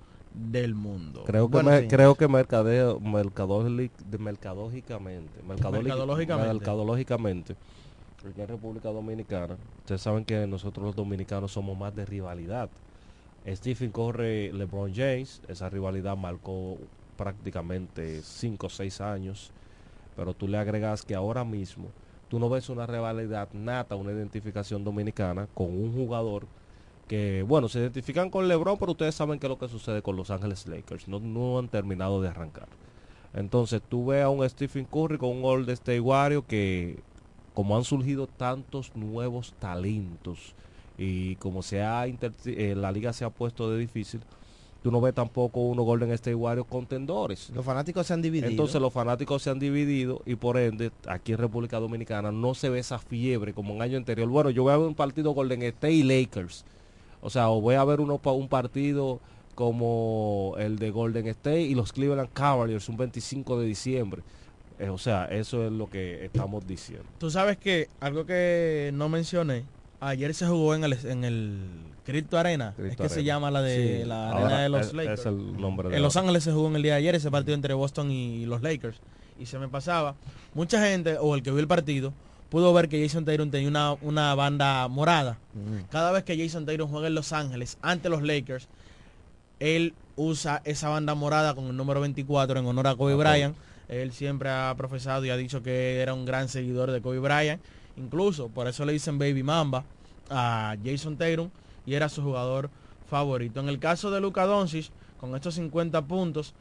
del 0.55 0.75
mundo. 0.75 1.23
Creo 1.27 1.49
que, 1.49 1.53
Bueno, 1.53 1.71
me- 1.71 1.87
creo 1.87 2.15
que 2.15 2.27
mercadeo, 2.29 2.99
mercadológicamente, 2.99 4.19
Mercadológicamente. 4.19 6.55
mercadológicamente, 6.55 7.55
en 8.25 8.49
República 8.49 8.89
Dominicana, 8.89 9.57
ustedes 9.81 10.01
saben 10.01 10.25
que 10.25 10.47
nosotros 10.47 10.87
los 10.87 10.97
dominicanos 10.97 11.53
somos 11.53 11.77
más 11.77 11.95
de 11.95 12.07
rivalidad. 12.07 12.71
Stephen 13.47 13.91
corre 13.91 14.51
LeBron 14.51 14.95
James, 14.95 15.43
esa 15.49 15.69
rivalidad 15.69 16.17
marcó 16.17 16.79
prácticamente 17.17 18.23
5 18.23 18.67
o 18.67 18.71
6 18.71 19.01
años, 19.01 19.53
pero 20.17 20.35
tú 20.35 20.49
le 20.49 20.59
agregas 20.59 21.05
que 21.05 21.15
ahora 21.15 21.45
mismo 21.45 21.89
tú 22.29 22.39
no 22.39 22.49
ves 22.49 22.69
una 22.69 22.87
rivalidad 22.87 23.49
nata, 23.53 23.97
una 23.97 24.13
identificación 24.13 24.85
dominicana 24.85 25.49
con 25.55 25.67
un 25.67 25.93
jugador 25.93 26.47
que, 27.09 27.45
bueno, 27.47 27.69
se 27.69 27.81
identifican 27.81 28.31
con 28.31 28.49
LeBron, 28.49 28.79
pero 28.79 28.93
ustedes 28.93 29.15
saben 29.15 29.39
qué 29.39 29.47
es 29.47 29.51
lo 29.51 29.59
que 29.59 29.69
sucede 29.69 30.01
con 30.03 30.17
Los 30.17 30.31
Ángeles 30.31 30.67
Lakers, 30.67 31.09
no, 31.09 31.21
no 31.21 31.59
han 31.59 31.69
terminado 31.69 32.23
de 32.23 32.29
arrancar. 32.29 32.69
Entonces 33.35 33.83
tú 33.87 34.07
ves 34.07 34.25
a 34.25 34.29
un 34.29 34.49
Stephen 34.49 34.85
Curry 34.85 35.19
con 35.19 35.31
un 35.31 35.45
Old 35.45 35.69
State 35.71 36.01
Warrior 36.01 36.45
que 36.45 37.01
como 37.55 37.77
han 37.77 37.85
surgido 37.85 38.27
tantos 38.27 38.95
nuevos 38.95 39.55
talentos 39.59 40.55
y 40.99 41.37
como 41.37 41.63
se 41.63 41.83
ha 41.83 42.07
eh, 42.07 42.75
la 42.77 42.93
liga 42.93 43.13
se 43.13 43.25
ha 43.25 43.31
puesto 43.31 43.71
de 43.71 43.79
difícil, 43.79 44.21
tú 44.83 44.91
no 44.91 45.01
ves 45.01 45.15
tampoco 45.15 45.61
unos 45.61 45.85
Golden 45.85 46.11
State 46.13 46.35
Warriors 46.35 46.69
contendores. 46.69 47.51
Los 47.51 47.65
fanáticos 47.65 48.07
se 48.07 48.15
han 48.15 48.23
dividido. 48.23 48.51
Entonces 48.51 48.81
los 48.81 48.93
fanáticos 48.93 49.43
se 49.43 49.51
han 49.51 49.59
dividido 49.59 50.23
y 50.27 50.35
por 50.35 50.59
ende 50.59 50.91
aquí 51.07 51.33
en 51.33 51.39
República 51.39 51.79
Dominicana 51.79 52.33
no 52.33 52.55
se 52.55 52.69
ve 52.69 52.81
esa 52.81 52.99
fiebre 52.99 53.55
como 53.55 53.75
en 53.75 53.83
año 53.83 53.97
anterior. 53.97 54.29
Bueno, 54.29 54.51
yo 54.51 54.65
voy 54.65 54.73
a 54.73 54.77
ver 54.77 54.87
un 54.87 54.95
partido 54.95 55.33
Golden 55.33 55.63
State 55.63 55.93
y 55.93 56.03
Lakers. 56.03 56.65
O 57.21 57.31
sea, 57.31 57.49
o 57.51 57.61
voy 57.61 57.77
a 57.77 57.85
ver 57.85 58.01
uno, 58.01 58.21
un 58.23 58.49
partido 58.49 59.21
como 59.55 60.55
el 60.59 60.79
de 60.79 60.91
Golden 60.91 61.29
State 61.29 61.63
y 61.63 61.75
los 61.75 61.93
Cleveland 61.93 62.31
Cavaliers 62.33 62.89
un 62.89 62.97
25 62.97 63.61
de 63.61 63.67
diciembre. 63.67 64.23
Eh, 64.79 64.89
o 64.89 64.99
sea, 64.99 65.27
eso 65.27 65.65
es 65.65 65.73
lo 65.73 65.89
que 65.89 66.25
estamos 66.25 66.67
diciendo. 66.67 67.05
Tú 67.19 67.31
sabes 67.31 67.59
que 67.59 67.89
algo 68.01 68.27
que 68.27 68.91
no 68.95 69.09
mencioné, 69.09 69.65
ayer 70.03 70.35
se 70.35 70.47
jugó 70.47 70.75
en 70.75 70.85
el, 70.85 70.93
en 71.05 71.25
el 71.25 71.59
Crypto 72.05 72.37
Arena, 72.39 72.75
es 72.79 72.97
que 72.97 73.09
se 73.09 73.25
llama 73.25 73.51
la 73.51 73.63
de 73.63 74.01
Sí, 74.03 74.09
la 74.09 74.31
arena 74.33 74.61
de 74.61 74.69
los 74.69 74.87
es- 74.89 74.93
Lakers. 74.93 75.21
es 75.21 75.27
el 75.27 75.61
nombre 75.61 75.89
de 75.89 75.97
en 75.97 76.03
Los 76.03 76.17
Ángeles 76.17 76.43
se 76.45 76.53
jugó 76.53 76.69
en 76.69 76.77
el 76.77 76.83
día 76.83 76.93
de 76.93 76.99
ayer 76.99 77.15
ese 77.15 77.31
partido 77.31 77.55
entre 77.55 77.75
Boston 77.75 78.11
y 78.11 78.45
los 78.47 78.61
Lakers 78.63 78.99
y 79.39 79.47
se 79.47 79.59
me 79.59 79.69
pasaba. 79.69 80.15
Mucha 80.55 80.85
gente 80.85 81.17
o 81.19 81.35
el 81.35 81.43
que 81.43 81.51
vio 81.51 81.61
el 81.61 81.69
partido 81.69 82.13
pudo 82.51 82.73
ver 82.75 82.89
que 82.89 83.03
Jason 83.03 83.25
Tatum 83.25 83.51
tenía 83.51 83.69
una, 83.69 83.93
una 84.03 84.35
banda 84.35 84.87
morada. 84.89 85.39
Cada 85.91 86.13
vez 86.13 86.25
que 86.25 86.37
Jason 86.37 86.67
Tatum 86.67 86.91
juega 86.91 87.07
en 87.07 87.15
Los 87.15 87.33
Ángeles 87.33 87.79
ante 87.81 88.09
los 88.11 88.23
Lakers, 88.23 88.69
él 89.61 89.95
usa 90.17 90.61
esa 90.65 90.89
banda 90.89 91.15
morada 91.15 91.55
con 91.55 91.67
el 91.67 91.77
número 91.77 92.01
24 92.01 92.59
en 92.61 92.67
honor 92.67 92.89
a 92.89 92.97
Kobe. 92.97 93.15
Bryant. 93.15 93.57
Él 93.89 94.13
siempre 94.13 94.49
ha 94.51 94.75
profesado 94.77 95.25
y 95.25 95.31
ha 95.31 95.37
dicho 95.37 95.63
que 95.63 96.01
era 96.01 96.15
un 96.15 96.25
gran 96.25 96.49
seguidor 96.49 96.91
de 96.91 97.01
Kobe 97.01 97.19
Bryant. 97.21 97.61
Incluso 97.97 98.49
por 98.49 98.67
eso 98.67 98.85
le 98.85 98.93
dicen 98.93 99.19
Baby 99.19 99.43
Mamba 99.43 99.85
a 100.31 100.77
Jason 100.83 101.17
Tatum 101.17 101.51
y 101.85 101.95
era 101.95 102.09
su 102.09 102.23
jugador 102.23 102.71
favorito. 103.09 103.61
En 103.61 103.69
el 103.69 103.79
caso 103.79 104.11
de 104.11 104.21
Luka 104.21 104.47
Doncic, 104.47 104.91
con 105.21 105.35
estos 105.35 105.55
50 105.55 106.03
puntos, 106.07 106.55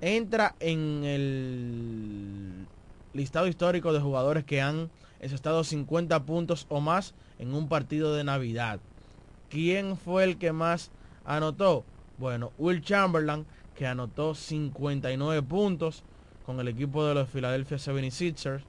entra 0.00 0.54
en 0.60 1.04
el 1.04 2.66
listado 3.12 3.46
histórico 3.46 3.92
de 3.92 4.00
jugadores 4.00 4.44
que 4.44 4.60
han 4.60 4.90
estado 5.20 5.64
50 5.64 6.24
puntos 6.24 6.66
o 6.68 6.80
más 6.80 7.14
en 7.38 7.54
un 7.54 7.68
partido 7.68 8.14
de 8.14 8.24
Navidad. 8.24 8.80
¿Quién 9.50 9.96
fue 9.96 10.24
el 10.24 10.38
que 10.38 10.52
más 10.52 10.90
anotó? 11.24 11.84
Bueno, 12.18 12.52
Will 12.58 12.82
Chamberlain, 12.82 13.46
que 13.74 13.86
anotó 13.86 14.34
59 14.34 15.42
puntos 15.42 16.04
con 16.46 16.60
el 16.60 16.68
equipo 16.68 17.04
de 17.04 17.14
los 17.14 17.28
Philadelphia 17.28 17.76
76ers. 17.76 18.62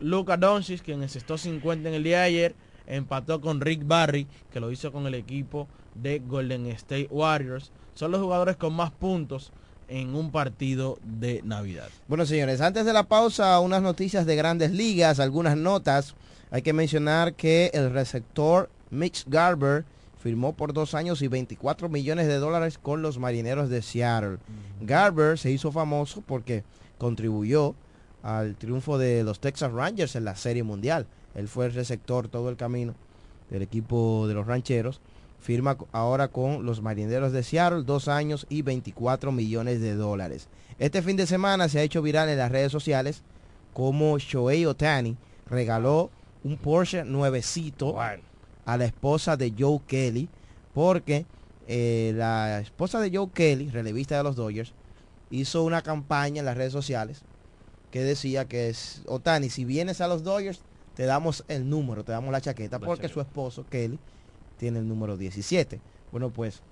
Luka 0.00 0.36
Doncic, 0.36 0.82
quien 0.82 1.02
encestó 1.02 1.38
50 1.38 1.88
en 1.88 1.94
el 1.94 2.04
día 2.04 2.18
de 2.18 2.24
ayer, 2.24 2.54
empató 2.86 3.40
con 3.40 3.60
Rick 3.60 3.86
Barry, 3.86 4.26
que 4.52 4.60
lo 4.60 4.70
hizo 4.70 4.92
con 4.92 5.06
el 5.06 5.14
equipo 5.14 5.68
de 5.94 6.20
Golden 6.20 6.66
State 6.68 7.08
Warriors. 7.10 7.72
Son 7.94 8.10
los 8.10 8.20
jugadores 8.20 8.56
con 8.56 8.74
más 8.74 8.90
puntos 8.90 9.52
en 9.88 10.14
un 10.14 10.30
partido 10.30 10.98
de 11.02 11.42
Navidad. 11.44 11.88
Bueno, 12.08 12.26
señores, 12.26 12.60
antes 12.60 12.84
de 12.84 12.92
la 12.92 13.04
pausa, 13.04 13.58
unas 13.60 13.82
noticias 13.82 14.26
de 14.26 14.36
grandes 14.36 14.72
ligas, 14.72 15.20
algunas 15.20 15.56
notas. 15.56 16.14
Hay 16.50 16.62
que 16.62 16.72
mencionar 16.72 17.34
que 17.34 17.70
el 17.74 17.90
receptor 17.92 18.70
Mitch 18.90 19.24
Garber 19.26 19.84
firmó 20.22 20.54
por 20.54 20.72
dos 20.72 20.94
años 20.94 21.22
y 21.22 21.28
24 21.28 21.88
millones 21.88 22.26
de 22.26 22.36
dólares 22.36 22.78
con 22.78 23.02
los 23.02 23.18
marineros 23.18 23.68
de 23.68 23.82
Seattle. 23.82 24.38
Garber 24.80 25.38
se 25.38 25.50
hizo 25.50 25.72
famoso 25.72 26.22
porque 26.26 26.64
contribuyó 26.98 27.74
al 28.26 28.56
triunfo 28.56 28.98
de 28.98 29.22
los 29.22 29.38
Texas 29.38 29.72
Rangers 29.72 30.16
en 30.16 30.24
la 30.24 30.34
Serie 30.34 30.64
Mundial. 30.64 31.06
Él 31.36 31.46
fue 31.46 31.66
el 31.66 31.74
receptor 31.74 32.26
todo 32.26 32.50
el 32.50 32.56
camino 32.56 32.92
del 33.50 33.62
equipo 33.62 34.26
de 34.26 34.34
los 34.34 34.48
rancheros. 34.48 35.00
Firma 35.38 35.76
ahora 35.92 36.26
con 36.26 36.66
los 36.66 36.82
marineros 36.82 37.30
de 37.30 37.44
Seattle, 37.44 37.84
dos 37.84 38.08
años 38.08 38.44
y 38.48 38.62
24 38.62 39.30
millones 39.30 39.80
de 39.80 39.94
dólares. 39.94 40.48
Este 40.80 41.02
fin 41.02 41.16
de 41.16 41.28
semana 41.28 41.68
se 41.68 41.78
ha 41.78 41.82
hecho 41.82 42.02
viral 42.02 42.28
en 42.28 42.38
las 42.38 42.50
redes 42.50 42.72
sociales 42.72 43.22
como 43.72 44.18
Shohei 44.18 44.66
Otani 44.66 45.16
regaló 45.48 46.10
un 46.42 46.56
Porsche 46.56 47.04
nuevecito 47.04 48.00
a 48.00 48.76
la 48.76 48.84
esposa 48.84 49.36
de 49.36 49.54
Joe 49.56 49.80
Kelly 49.86 50.28
porque 50.74 51.26
eh, 51.68 52.12
la 52.16 52.58
esposa 52.58 52.98
de 52.98 53.16
Joe 53.16 53.30
Kelly, 53.32 53.70
relevista 53.70 54.16
de 54.16 54.24
los 54.24 54.34
Dodgers, 54.34 54.72
hizo 55.30 55.62
una 55.62 55.82
campaña 55.82 56.40
en 56.40 56.46
las 56.46 56.56
redes 56.56 56.72
sociales 56.72 57.22
que 57.90 58.02
decía 58.02 58.46
que 58.46 58.68
es 58.68 59.02
Otani, 59.06 59.50
si 59.50 59.64
vienes 59.64 60.00
a 60.00 60.08
los 60.08 60.22
Dodgers, 60.22 60.60
te 60.94 61.04
damos 61.04 61.44
el 61.48 61.68
número, 61.68 62.04
te 62.04 62.12
damos 62.12 62.32
la 62.32 62.40
chaqueta, 62.40 62.78
La 62.78 62.86
porque 62.86 63.02
chaqueta. 63.02 63.14
su 63.14 63.20
esposo 63.20 63.66
Kelly 63.68 63.98
tiene 64.58 64.78
el 64.78 64.88
número 64.88 65.16
17. 65.16 65.80
Bueno, 66.10 66.30
pues 66.30 66.62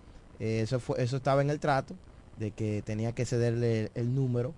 eh, 0.40 0.60
eso 0.62 0.80
fue 0.80 1.02
eso 1.02 1.16
estaba 1.16 1.42
en 1.42 1.50
el 1.50 1.60
trato 1.60 1.94
de 2.38 2.50
que 2.50 2.82
tenía 2.82 3.12
que 3.12 3.24
cederle 3.26 3.82
el, 3.82 3.90
el 3.94 4.14
número 4.14 4.54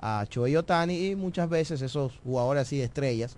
a 0.00 0.26
Shohei 0.28 0.56
Otani 0.56 1.06
y 1.06 1.16
muchas 1.16 1.48
veces 1.48 1.80
esos 1.82 2.18
jugadores 2.24 2.62
así 2.62 2.80
estrellas 2.80 3.36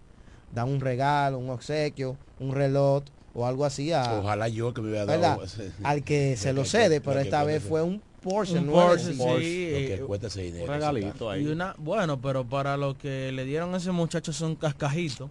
dan 0.55 0.69
un 0.69 0.81
regalo, 0.81 1.39
un 1.39 1.51
obsequio, 1.51 2.17
un 2.39 2.55
reloj 2.55 3.03
o 3.35 3.47
algo 3.47 3.65
así 3.65 3.93
a, 3.93 4.21
Ojalá 4.21 4.49
yo 4.49 4.73
que 4.73 4.81
me 4.81 4.89
hubiera 4.89 5.05
dado 5.05 5.43
al 5.83 6.05
que 6.05 6.37
se 6.39 6.53
lo 6.53 6.65
cede, 6.65 7.01
pero 7.01 7.19
esta 7.21 7.43
vez 7.45 7.63
fue 7.63 7.83
un 7.83 8.01
Porsche 8.25 8.59
Un. 8.59 8.67
Porsche, 8.69 9.13
sí. 9.13 9.19
Lo 9.19 9.39
sí. 9.39 9.45
que 9.87 10.03
cuesta 10.07 10.27
ese 10.29 10.43
dinero. 10.43 10.67
regalito 10.67 11.37
Y 11.37 11.47
una, 11.47 11.75
bueno, 11.79 12.21
pero 12.21 12.45
para 12.45 12.77
lo 12.77 12.97
que 12.97 13.31
le 13.33 13.45
dieron 13.45 13.75
a 13.75 13.77
ese 13.77 13.93
muchacho 13.93 14.33
son 14.33 14.57
cascajitos. 14.57 15.31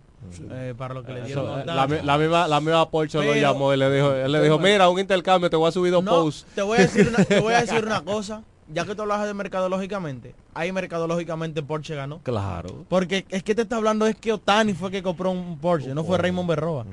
eh, 0.52 0.74
para 0.78 0.94
lo 0.94 1.04
que 1.04 1.12
le 1.14 1.24
dieron 1.24 1.60
eh, 1.62 1.64
la, 1.66 1.86
mi- 1.88 2.02
la 2.02 2.18
misma 2.18 2.48
la 2.48 2.62
misma 2.62 2.89
Porsche 2.89 3.18
lo 3.18 3.24
Pero- 3.26 3.41
llamó 3.41 3.74
y 3.74 3.78
le 3.78 3.91
dijo 3.94 4.14
él 4.14 4.32
le 4.32 4.41
dijo 4.41 4.58
mira 4.58 4.88
un 4.88 4.98
intercambio 5.00 5.50
te 5.50 5.58
voy 5.58 5.68
a 5.68 5.72
subir 5.74 5.91
dos 5.91 6.02
No, 6.04 6.12
posts 6.12 6.46
te 6.56 6.62
voy 6.62 6.78
a 6.78 6.82
decir 6.82 7.08
una, 7.10 7.26
te 7.26 7.39
voy 7.41 7.54
a 7.54 7.62
decir 7.62 7.84
una 7.84 8.02
cosa. 8.06 8.44
Ya 8.74 8.86
que 8.86 8.96
tú 8.96 9.02
hablas 9.02 9.26
de 9.28 9.34
mercadológicamente, 9.34 10.34
ahí 10.54 10.72
mercadológicamente 10.72 11.62
Porsche 11.62 11.96
ganó. 11.96 12.20
claro 12.24 12.86
Porque 12.88 13.26
es 13.30 13.44
que 13.44 13.54
te 13.54 13.64
está 13.64 13.76
hablando 13.76 14.08
es 14.08 14.16
que 14.16 14.32
Otani 14.32 14.74
fue 14.74 14.89
que 14.89 15.04
compró 15.04 15.32
un 15.32 15.58
Porsche, 15.60 15.94
no 15.94 16.04
fue 16.06 16.18
Raymond 16.18 16.48
Berroa. 16.48 16.86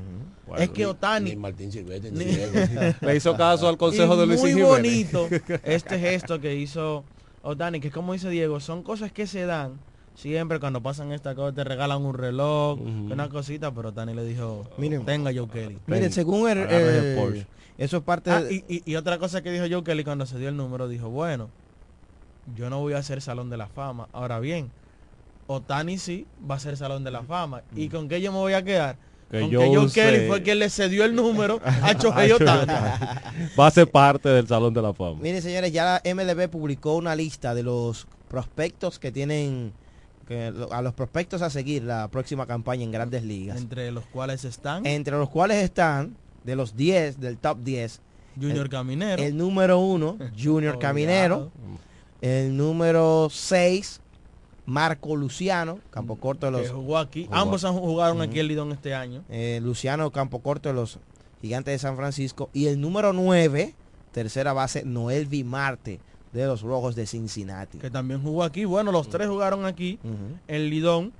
Bueno, 0.50 0.64
es 0.64 0.70
que 0.70 0.84
Otani 0.84 1.30
Ni 1.30 1.36
Martín 1.36 1.70
ni 2.12 2.24
Diego. 2.24 2.52
le 3.00 3.16
hizo 3.16 3.36
caso 3.36 3.68
al 3.68 3.76
consejo 3.78 4.14
y 4.14 4.18
de 4.18 4.26
Luis 4.26 4.40
muy 4.40 4.50
Jiménez 4.52 4.68
bonito 4.68 5.28
este 5.64 5.98
gesto 5.98 6.40
que 6.40 6.54
hizo 6.56 7.04
Otani, 7.42 7.80
que 7.80 7.90
como 7.90 8.12
dice 8.12 8.28
Diego, 8.28 8.60
son 8.60 8.82
cosas 8.82 9.10
que 9.12 9.26
se 9.26 9.46
dan 9.46 9.78
siempre 10.14 10.60
cuando 10.60 10.82
pasan 10.82 11.12
esta 11.12 11.34
cosa, 11.34 11.54
te 11.54 11.64
regalan 11.64 12.02
un 12.04 12.14
reloj, 12.14 12.78
una 12.80 13.28
cosita, 13.30 13.72
pero 13.72 13.88
Otani 13.90 14.12
le 14.12 14.24
dijo, 14.24 14.68
Miren. 14.76 15.04
tenga 15.06 15.30
Joe 15.34 15.48
Kelly. 15.48 15.78
Miren, 15.86 16.12
según 16.12 16.50
el, 16.50 17.14
Porsche. 17.16 17.46
eso 17.78 17.96
es 17.98 18.02
parte 18.02 18.30
Ah, 18.30 18.42
de- 18.42 18.54
y, 18.56 18.64
y- 18.68 18.82
y 18.84 18.96
otra 18.96 19.18
cosa 19.18 19.40
que 19.42 19.50
dijo 19.50 19.64
Joe 19.70 19.82
Kelly 19.82 20.04
cuando 20.04 20.26
se 20.26 20.38
dio 20.38 20.48
el 20.50 20.56
número, 20.56 20.88
dijo, 20.88 21.08
bueno, 21.08 21.48
yo 22.56 22.68
no 22.68 22.80
voy 22.80 22.92
a 22.94 22.98
hacer 22.98 23.22
Salón 23.22 23.48
de 23.48 23.56
la 23.56 23.68
Fama. 23.68 24.08
Ahora 24.12 24.40
bien, 24.40 24.70
Otani 25.46 25.96
sí 25.98 26.26
va 26.50 26.56
a 26.56 26.60
ser 26.60 26.76
Salón 26.76 27.04
de 27.04 27.10
la 27.10 27.22
Fama. 27.22 27.62
¿Y 27.74 27.88
con 27.88 28.08
qué 28.08 28.20
yo 28.20 28.32
me 28.32 28.38
voy 28.38 28.52
a 28.52 28.62
quedar? 28.62 28.96
Que 29.30 29.40
con 29.42 29.50
yo 29.50 29.60
que 29.60 29.66
Joe 29.68 29.78
use- 29.86 29.94
Kelly 29.94 30.26
fue 30.28 30.42
quien 30.42 30.58
le 30.58 30.68
cedió 30.70 31.04
el 31.04 31.14
número 31.14 31.60
a 31.82 31.92
Otani. 31.92 32.72
va 33.58 33.66
a 33.66 33.70
ser 33.70 33.88
parte 33.90 34.28
del 34.28 34.46
salón 34.48 34.74
de 34.74 34.82
la 34.82 34.92
fama 34.92 35.18
Miren, 35.20 35.40
señores, 35.42 35.72
ya 35.72 36.00
la 36.04 36.14
MLB 36.14 36.48
publicó 36.48 36.96
una 36.96 37.14
lista 37.14 37.54
de 37.54 37.62
los 37.62 38.06
prospectos 38.28 38.98
que 38.98 39.12
tienen 39.12 39.72
que 40.26 40.52
a 40.70 40.82
los 40.82 40.94
prospectos 40.94 41.42
a 41.42 41.50
seguir 41.50 41.82
la 41.82 42.08
próxima 42.08 42.46
campaña 42.46 42.84
en 42.84 42.92
Grandes 42.92 43.24
Ligas. 43.24 43.58
Entre 43.58 43.90
los 43.90 44.04
cuales 44.06 44.44
están 44.44 44.86
Entre 44.86 45.16
los 45.16 45.28
cuales 45.28 45.62
están 45.62 46.16
de 46.44 46.56
los 46.56 46.76
10 46.76 47.20
del 47.20 47.36
top 47.38 47.58
10 47.62 48.00
Junior 48.36 48.66
el, 48.66 48.68
Caminero. 48.68 49.22
el 49.22 49.36
número 49.36 49.78
1 49.80 50.18
Junior 50.42 50.78
Caminero, 50.78 51.50
el 52.20 52.56
número 52.56 53.28
6 53.30 53.99
Marco 54.70 55.16
Luciano, 55.16 55.80
campo 55.90 56.14
corto 56.16 56.46
de 56.46 56.52
los 56.52 56.62
que 56.62 56.68
jugó 56.68 56.96
aquí. 56.98 57.24
jugó- 57.24 57.36
Ambos 57.36 57.64
han 57.64 57.74
jugaron 57.74 58.20
aquí 58.22 58.38
el 58.38 58.46
Lidón 58.48 58.70
este 58.72 58.94
año. 58.94 59.24
eh, 59.28 59.58
Luciano 59.62 60.10
Campo 60.12 60.38
Corto 60.40 60.68
de 60.68 60.74
los 60.76 60.98
Gigantes 61.42 61.72
de 61.74 61.78
San 61.78 61.96
Francisco 61.96 62.50
y 62.52 62.66
el 62.66 62.80
número 62.80 63.12
9, 63.12 63.74
tercera 64.12 64.52
base 64.52 64.84
Noel 64.84 65.26
Vimarte 65.26 65.98
de 66.32 66.46
los 66.46 66.62
Rojos 66.62 66.94
de 66.94 67.06
Cincinnati. 67.06 67.78
Que 67.78 67.90
también 67.90 68.22
jugó 68.22 68.44
aquí. 68.44 68.64
Bueno, 68.64 68.92
los 68.92 69.08
tres 69.08 69.26
jugaron 69.28 69.64
aquí. 69.64 69.98
El 70.46 70.70
Lidón. 70.70 71.12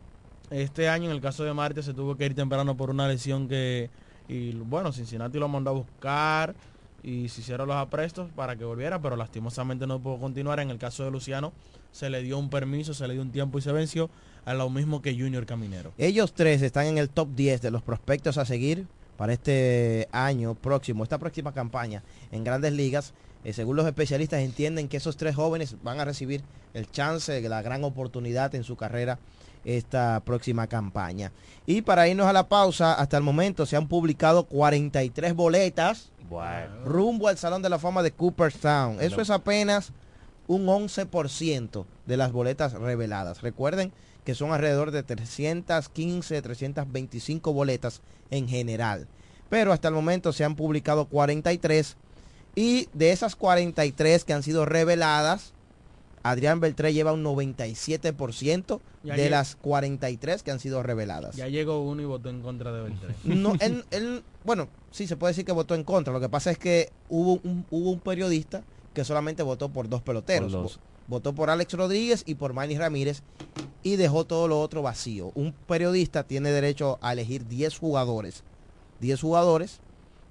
Este 0.51 0.89
año, 0.89 1.07
en 1.07 1.13
el 1.13 1.21
caso 1.21 1.43
de 1.45 1.53
Marte, 1.55 1.83
se 1.83 1.95
tuvo 1.95 2.17
que 2.17 2.27
ir 2.27 2.35
temprano 2.35 2.77
por 2.77 2.91
una 2.91 3.07
lesión 3.09 3.47
que, 3.49 3.89
y 4.29 4.53
bueno, 4.53 4.93
Cincinnati 4.93 5.39
lo 5.39 5.49
mandó 5.49 5.71
a 5.71 5.73
buscar 5.75 6.55
y 7.05 7.29
se 7.29 7.41
hicieron 7.41 7.67
los 7.69 7.77
aprestos 7.77 8.29
para 8.35 8.57
que 8.57 8.65
volviera, 8.65 9.01
pero 9.01 9.15
lastimosamente 9.17 9.87
no 9.87 9.99
pudo 10.01 10.19
continuar. 10.19 10.59
En 10.61 10.71
el 10.71 10.79
caso 10.79 11.05
de 11.05 11.11
Luciano, 11.13 11.53
se 11.93 12.11
le 12.11 12.23
dio 12.23 12.39
un 12.39 12.51
permiso, 12.51 12.95
se 12.95 13.07
le 13.07 13.15
dio 13.15 13.23
un 13.23 13.33
tiempo 13.33 13.59
y 13.59 13.63
se 13.63 13.73
venció 13.73 14.11
a 14.45 14.55
lo 14.55 14.71
mismo 14.71 15.03
que 15.03 15.13
Junior 15.13 15.47
Caminero. 15.47 15.93
Ellos 15.99 16.33
tres 16.33 16.63
están 16.63 16.87
en 16.87 16.99
el 16.99 17.09
top 17.09 17.29
10 17.35 17.63
de 17.63 17.71
los 17.71 17.83
prospectos 17.83 18.39
a 18.39 18.45
seguir 18.45 18.87
para 19.17 19.33
este 19.33 20.09
año 20.13 20.55
próximo, 20.55 21.03
esta 21.03 21.19
próxima 21.19 21.53
campaña 21.53 22.03
en 22.33 22.45
grandes 22.45 22.73
ligas. 22.73 23.13
Eh, 23.45 23.53
según 23.53 23.77
los 23.77 23.87
especialistas 23.87 24.41
entienden 24.41 24.89
que 24.89 24.99
esos 24.99 25.17
tres 25.17 25.35
jóvenes 25.35 25.77
van 25.83 26.01
a 26.01 26.05
recibir 26.05 26.43
el 26.75 26.91
chance, 26.91 27.41
la 27.49 27.63
gran 27.63 27.85
oportunidad 27.85 28.55
en 28.55 28.65
su 28.65 28.77
carrera 28.77 29.19
esta 29.65 30.21
próxima 30.25 30.67
campaña. 30.67 31.33
Y 31.67 31.83
para 31.83 32.09
irnos 32.09 32.27
a 32.27 32.33
la 32.33 32.49
pausa, 32.49 32.95
hasta 32.95 33.17
el 33.17 33.23
momento 33.23 33.67
se 33.67 33.77
han 33.77 33.89
publicado 33.89 34.45
43 34.45 35.35
boletas 35.35 36.11
rumbo 36.85 37.29
al 37.29 37.39
Salón 37.39 37.61
de 37.61 37.69
la 37.69 37.79
Fama 37.79 38.03
de 38.03 38.13
Cooperstown. 38.13 38.99
Eso 39.01 39.21
es 39.21 39.31
apenas 39.31 39.93
un 40.51 40.67
11% 40.67 41.85
de 42.07 42.17
las 42.17 42.33
boletas 42.33 42.73
reveladas. 42.73 43.41
Recuerden 43.41 43.93
que 44.25 44.35
son 44.35 44.51
alrededor 44.53 44.91
de 44.91 45.05
315, 45.05 46.43
325 46.43 47.53
boletas 47.53 48.01
en 48.33 48.49
general. 48.49 49.07
Pero 49.49 49.73
hasta 49.73 49.87
el 49.87 49.95
momento 49.95 50.33
se 50.33 50.43
han 50.45 50.57
publicado 50.57 51.05
43 51.05 51.97
y 52.57 52.89
de 52.95 53.13
esas 53.13 53.37
43 53.37 54.25
que 54.25 54.33
han 54.33 54.43
sido 54.43 54.67
reveladas, 54.67 55.53
Adrián 56.25 56.59
Beltré 56.59 56.93
lleva 56.93 57.13
un 57.13 57.23
97% 57.23 58.81
Ya 59.05 59.15
de 59.15 59.31
las 59.31 59.55
43 59.55 60.43
que 60.43 60.51
han 60.51 60.59
sido 60.59 60.83
reveladas. 60.83 61.37
Ya 61.37 61.47
llegó 61.47 61.81
uno 61.81 62.03
y 62.03 62.07
votó 62.07 62.29
en 62.29 62.43
contra 62.43 62.73
de 62.73 62.83
Beltré. 62.83 63.15
No, 63.25 63.55
él, 63.61 63.85
él- 63.93 64.25
bueno, 64.45 64.67
sí 64.91 65.07
se 65.07 65.17
puede 65.17 65.31
decir 65.31 65.45
que 65.45 65.53
votó 65.53 65.77
en 65.77 65.85
contra. 65.85 66.13
Lo 66.13 66.19
que 66.21 66.29
pasa 66.29 66.51
es 66.51 66.59
que 66.59 66.91
hubo 67.09 67.35
un, 67.45 67.65
hubo 67.71 67.91
un 67.93 68.01
periodista 68.01 68.65
que 68.95 69.05
solamente 69.05 69.43
votó 69.43 69.69
por 69.69 69.89
dos 69.89 70.03
peloteros. 70.03 70.53
Por 70.53 70.63
dos. 70.63 70.77
Vo- 70.79 70.81
Votó 71.09 71.35
por 71.35 71.51
Alex 71.51 71.73
Rodríguez 71.73 72.23
y 72.25 72.37
por 72.37 72.53
Manny 72.53 72.79
Ramírez 72.79 73.23
y 73.83 73.97
dejó 73.97 74.25
todo 74.27 74.47
lo 74.47 74.61
otro 74.61 74.81
vacío. 74.83 75.33
Un 75.35 75.53
periodista 75.67 76.23
tiene 76.23 76.51
derecho 76.53 76.99
a 77.03 77.13
elegir 77.13 77.49
10 77.49 77.77
jugadores. 77.79 78.45
10 79.01 79.21
jugadores. 79.21 79.81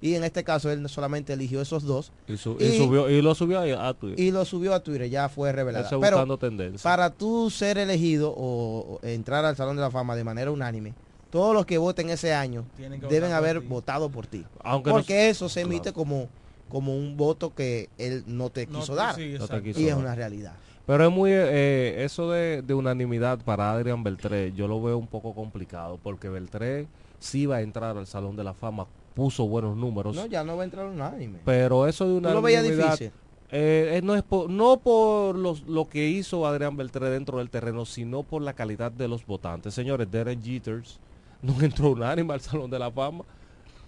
Y 0.01 0.15
en 0.15 0.23
este 0.23 0.45
caso 0.45 0.71
él 0.71 0.87
solamente 0.87 1.33
eligió 1.33 1.59
esos 1.61 1.83
dos. 1.83 2.13
Y, 2.29 2.37
su- 2.37 2.55
y 2.61 2.77
subió, 2.77 3.09
y 3.09 3.21
lo 3.21 3.35
subió 3.35 3.59
a, 3.59 3.93
Twitter. 3.93 4.17
Y 4.17 4.31
lo 4.31 4.45
subió 4.45 4.73
a 4.73 4.79
Twitter, 4.81 5.09
ya 5.09 5.27
fue 5.27 5.51
revelado. 5.51 5.99
Pero 5.99 6.37
tendencia. 6.37 6.81
para 6.89 7.09
tú 7.09 7.49
ser 7.49 7.77
elegido 7.77 8.33
o, 8.33 8.99
o 9.01 9.05
entrar 9.05 9.43
al 9.43 9.57
Salón 9.57 9.75
de 9.75 9.81
la 9.81 9.91
Fama 9.91 10.15
de 10.15 10.23
manera 10.23 10.49
unánime, 10.51 10.93
todos 11.29 11.53
los 11.53 11.65
que 11.65 11.77
voten 11.77 12.09
ese 12.09 12.33
año 12.33 12.63
deben 13.09 13.33
haber 13.33 13.59
ti. 13.59 13.67
votado 13.67 14.09
por 14.09 14.25
ti. 14.27 14.45
Aunque 14.63 14.91
no- 14.91 14.95
Porque 14.95 15.27
eso 15.29 15.49
se 15.49 15.59
Claro. 15.63 15.69
emite 15.75 15.91
como, 15.91 16.29
como 16.69 16.95
un 16.95 17.17
voto 17.17 17.53
que 17.53 17.89
él 17.97 18.23
no 18.27 18.49
te 18.49 18.65
No 18.67 18.79
quiso 18.79 18.95
dar. 18.95 19.15
sí, 19.15 19.35
No 19.37 19.47
te 19.47 19.61
quiso 19.61 19.79
y 19.79 19.87
es 19.87 19.95
una 19.95 20.15
realidad. 20.15 20.53
Pero 20.85 21.05
es 21.05 21.11
muy, 21.11 21.31
eh, 21.33 22.03
eso 22.03 22.31
de, 22.31 22.61
de 22.63 22.73
unanimidad 22.73 23.39
para 23.43 23.71
Adrián 23.71 24.03
Beltré, 24.03 24.53
yo 24.53 24.67
lo 24.67 24.81
veo 24.81 24.97
un 24.97 25.05
poco 25.07 25.35
complicado, 25.35 25.99
porque 26.01 26.29
Beltré 26.29 26.87
sí 27.19 27.45
va 27.45 27.57
a 27.57 27.61
entrar 27.61 27.95
al 27.97 28.07
Salón 28.07 28.35
de 28.35 28.43
la 28.43 28.53
Fama, 28.55 28.87
puso 29.13 29.47
buenos 29.47 29.75
números, 29.77 30.15
No, 30.15 30.25
ya 30.25 30.43
no 30.43 30.55
va 30.57 30.63
a 30.63 30.65
entrar 30.65 30.87
unánime. 30.87 31.39
pero 31.45 31.85
eso 31.85 32.07
de 32.07 32.15
¿Tú 32.15 32.21
lo 32.21 32.39
unanimidad, 32.39 32.93
difícil? 32.93 33.11
eh, 33.51 33.91
eh, 33.97 34.01
no 34.03 34.15
es 34.15 34.23
por, 34.23 34.49
no 34.49 34.77
por 34.79 35.35
los, 35.35 35.61
lo 35.67 35.87
que 35.87 36.07
hizo 36.07 36.47
Adrián 36.47 36.75
Beltré 36.75 37.09
dentro 37.11 37.37
del 37.37 37.49
terreno, 37.51 37.85
sino 37.85 38.23
por 38.23 38.41
la 38.41 38.53
calidad 38.53 38.91
de 38.91 39.07
los 39.07 39.25
votantes. 39.27 39.73
Señores, 39.75 40.09
Derek 40.09 40.41
Jeters 40.41 40.99
no 41.43 41.59
entró 41.61 41.91
unánime 41.91 42.33
al 42.33 42.41
Salón 42.41 42.71
de 42.71 42.79
la 42.79 42.89
Fama, 42.89 43.25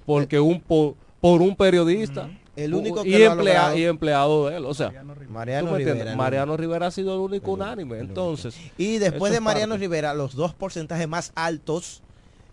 porque 0.05 0.39
un 0.39 0.59
por, 0.61 0.93
por 1.19 1.41
un 1.41 1.55
periodista 1.55 2.29
El 2.65 2.73
único 2.73 3.03
que 3.03 3.09
y, 3.09 3.11
lo 3.19 3.31
ha 3.31 3.33
emplea- 3.33 3.35
logrado- 3.69 3.77
y 3.77 3.83
empleado 3.85 4.47
de 4.49 4.57
él, 4.57 4.65
o 4.65 4.73
sea, 4.73 4.89
Mariano. 5.29 5.75
Rivera, 5.75 6.11
el 6.11 6.17
Mariano 6.17 6.57
Rivera 6.57 6.87
ha 6.87 6.91
sido 6.91 7.13
el 7.15 7.19
único 7.21 7.51
unánime, 7.53 7.99
entonces 7.99 8.55
Y 8.77 8.97
después 8.97 9.31
de 9.33 9.39
Mariano 9.39 9.73
parte. 9.73 9.85
Rivera, 9.85 10.13
los 10.13 10.35
dos 10.35 10.53
porcentajes 10.53 11.07
más 11.07 11.31
altos 11.35 12.01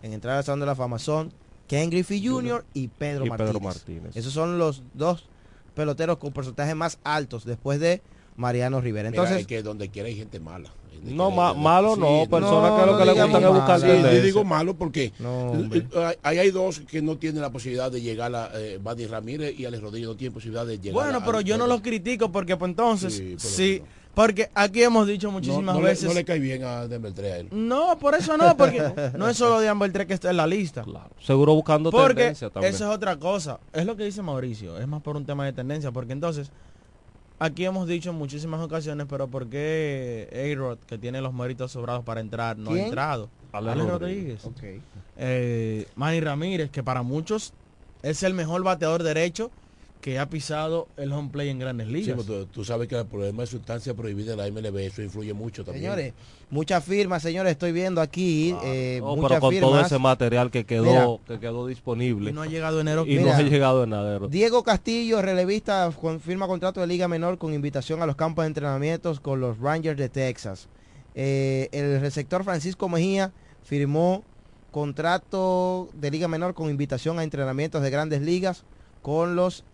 en 0.01 0.13
entrar 0.13 0.37
al 0.37 0.43
Salón 0.43 0.61
de 0.61 0.65
la 0.65 0.75
Fama 0.75 0.99
son 0.99 1.31
Ken 1.67 1.89
Griffey 1.89 2.25
Jr. 2.25 2.65
y 2.73 2.87
Pedro 2.87 3.25
Y 3.25 3.29
Martínez. 3.29 3.51
Pedro 3.51 3.63
Martínez. 3.63 4.15
Esos 4.15 4.33
son 4.33 4.57
los 4.57 4.81
dos 4.93 5.25
peloteros 5.75 6.17
con 6.17 6.31
porcentajes 6.33 6.75
más 6.75 6.99
altos 7.03 7.45
después 7.45 7.79
de 7.79 8.01
Mariano 8.39 8.79
Rivera. 8.81 9.11
Mira, 9.11 9.21
Entonces, 9.23 9.41
es 9.41 9.47
que 9.47 9.61
donde 9.61 9.89
quiera 9.89 10.07
hay 10.07 10.15
gente 10.15 10.39
mala. 10.39 10.71
No, 11.03 11.31
ma- 11.31 11.53
malo 11.53 11.95
no, 11.95 12.25
personas 12.29 12.77
que 12.79 12.85
lo 12.85 12.97
que 12.97 13.05
le 13.05 13.13
gustan 13.13 13.43
es 13.43 13.49
buscar 13.53 13.79
Sí, 13.79 13.87
yo 13.87 14.21
digo 14.21 14.43
malo 14.43 14.75
porque 14.75 15.13
No, 15.19 15.53
ahí 16.23 16.39
hay 16.39 16.51
dos 16.51 16.81
que 16.81 17.01
no 17.01 17.17
tienen 17.17 17.41
la 17.41 17.51
posibilidad 17.51 17.89
de 17.89 18.01
llegar 18.01 18.35
a 18.35 18.49
eh, 18.55 18.79
Buddy 18.81 19.07
Ramírez 19.07 19.57
y 19.57 19.63
Alex 19.65 19.81
Rodríguez 19.81 20.09
no 20.09 20.15
tienen 20.17 20.33
posibilidad 20.33 20.65
de 20.65 20.77
llegar 20.77 20.93
Bueno, 21.01 21.19
a- 21.19 21.25
pero 21.25 21.39
yo 21.39 21.57
no 21.57 21.67
los 21.67 21.79
critico 21.81 22.31
porque 22.33 22.57
pues 22.57 22.69
entonces, 22.69 23.13
Sí, 23.15 23.35
sí, 23.37 23.77
pero 23.81 23.99
porque 24.13 24.49
aquí 24.53 24.83
hemos 24.83 25.07
dicho 25.07 25.27
no, 25.27 25.33
muchísimas 25.33 25.75
no 25.75 25.81
veces... 25.81 26.03
no 26.09 26.13
le 26.13 26.25
cae 26.25 26.39
bien 26.39 26.63
a 26.65 26.83
él. 26.83 27.47
No, 27.51 27.97
por 27.97 28.15
eso 28.15 28.35
no, 28.35 28.57
porque 28.57 28.81
no 29.17 29.29
es 29.29 29.37
solo 29.37 29.61
de 29.61 29.73
Beltré 29.73 30.05
que 30.05 30.13
está 30.15 30.31
en 30.31 30.37
la 30.37 30.47
lista. 30.47 30.83
Seguro 31.21 31.53
buscando 31.53 31.91
Porque 31.91 32.15
tendencia 32.15 32.49
también. 32.49 32.73
eso 32.73 32.89
es 32.89 32.95
otra 32.95 33.15
cosa. 33.17 33.59
Es 33.71 33.85
lo 33.85 33.95
que 33.95 34.03
dice 34.03 34.21
Mauricio. 34.21 34.77
Es 34.77 34.87
más 34.87 35.01
por 35.01 35.15
un 35.15 35.25
tema 35.25 35.45
de 35.45 35.53
tendencia. 35.53 35.91
Porque 35.91 36.11
entonces, 36.11 36.51
aquí 37.39 37.65
hemos 37.65 37.87
dicho 37.87 38.11
en 38.11 38.17
muchísimas 38.17 38.61
ocasiones, 38.61 39.07
pero 39.09 39.27
¿por 39.27 39.47
qué 39.47 40.53
A-Rod, 40.53 40.77
que 40.87 40.97
tiene 40.97 41.21
los 41.21 41.33
méritos 41.33 41.71
sobrados 41.71 42.03
para 42.03 42.21
entrar, 42.21 42.57
no 42.57 42.71
ha 42.71 42.79
entrado? 42.79 43.29
Alex 43.51 43.73
Alex 43.73 43.89
Rodríguez. 43.89 44.43
Rodríguez. 44.43 44.81
Eh, 45.17 45.87
Manny 45.95 46.19
Ramírez, 46.19 46.69
que 46.69 46.83
para 46.83 47.01
muchos 47.01 47.53
es 48.03 48.23
el 48.23 48.33
mejor 48.33 48.63
bateador 48.63 49.03
derecho 49.03 49.51
que 50.01 50.17
ha 50.17 50.29
pisado 50.29 50.87
el 50.95 51.11
home 51.11 51.27
play 51.29 51.49
en 51.49 51.59
grandes 51.59 51.87
Sí, 51.87 51.93
ligas. 51.93 52.17
pero 52.25 52.45
tú, 52.45 52.45
tú 52.45 52.63
sabes 52.63 52.87
que 52.87 52.95
el 52.97 53.05
problema 53.05 53.41
de 53.43 53.47
sustancia 53.47 53.93
prohibida 53.93 54.31
de 54.33 54.37
la 54.37 54.47
MLB, 54.49 54.77
eso 54.77 55.01
influye 55.01 55.33
mucho 55.33 55.65
también. 55.65 55.83
señores, 55.83 56.13
muchas 56.49 56.83
firmas, 56.85 57.21
señores, 57.21 57.51
estoy 57.51 57.73
viendo 57.73 57.99
aquí 57.99 58.55
eh, 58.63 58.99
No, 59.01 59.17
muchas 59.17 59.29
pero 59.31 59.41
con 59.41 59.59
todo 59.59 59.81
ese 59.81 59.99
material 59.99 60.51
que 60.51 60.65
quedó, 60.65 60.83
Mira. 60.85 61.07
que 61.27 61.39
quedó 61.41 61.67
disponible. 61.67 62.29
Y 62.29 62.33
no 62.33 62.41
ha 62.43 62.47
llegado 62.47 62.79
enero. 62.79 63.05
Y 63.05 63.15
no 63.15 63.23
Mira. 63.23 63.37
ha 63.37 63.41
llegado 63.41 63.83
en 63.83 63.91
enero. 63.91 64.29
Diego 64.29 64.63
Castillo, 64.63 65.21
relevista, 65.21 65.91
con- 65.99 66.21
firma 66.21 66.47
contrato 66.47 66.79
de 66.79 66.87
Liga 66.87 67.09
Menor 67.09 67.37
con 67.37 67.53
invitación 67.53 68.01
a 68.01 68.05
los 68.05 68.15
campos 68.15 68.43
de 68.43 68.47
entrenamientos 68.47 69.19
con 69.19 69.41
los 69.41 69.59
Rangers 69.59 69.97
de 69.99 70.07
Texas. 70.07 70.69
Eh, 71.13 71.67
el 71.73 71.99
receptor 71.99 72.45
Francisco 72.45 72.87
Mejía 72.87 73.33
firmó 73.63 74.23
contrato 74.71 75.89
de 75.93 76.09
Liga 76.09 76.27
Menor 76.29 76.53
con 76.53 76.69
invitación 76.69 77.19
a 77.19 77.23
entrenamientos 77.23 77.81
de 77.81 77.89
grandes 77.89 78.21
ligas 78.21 78.63
con 79.01 79.35
los 79.35 79.65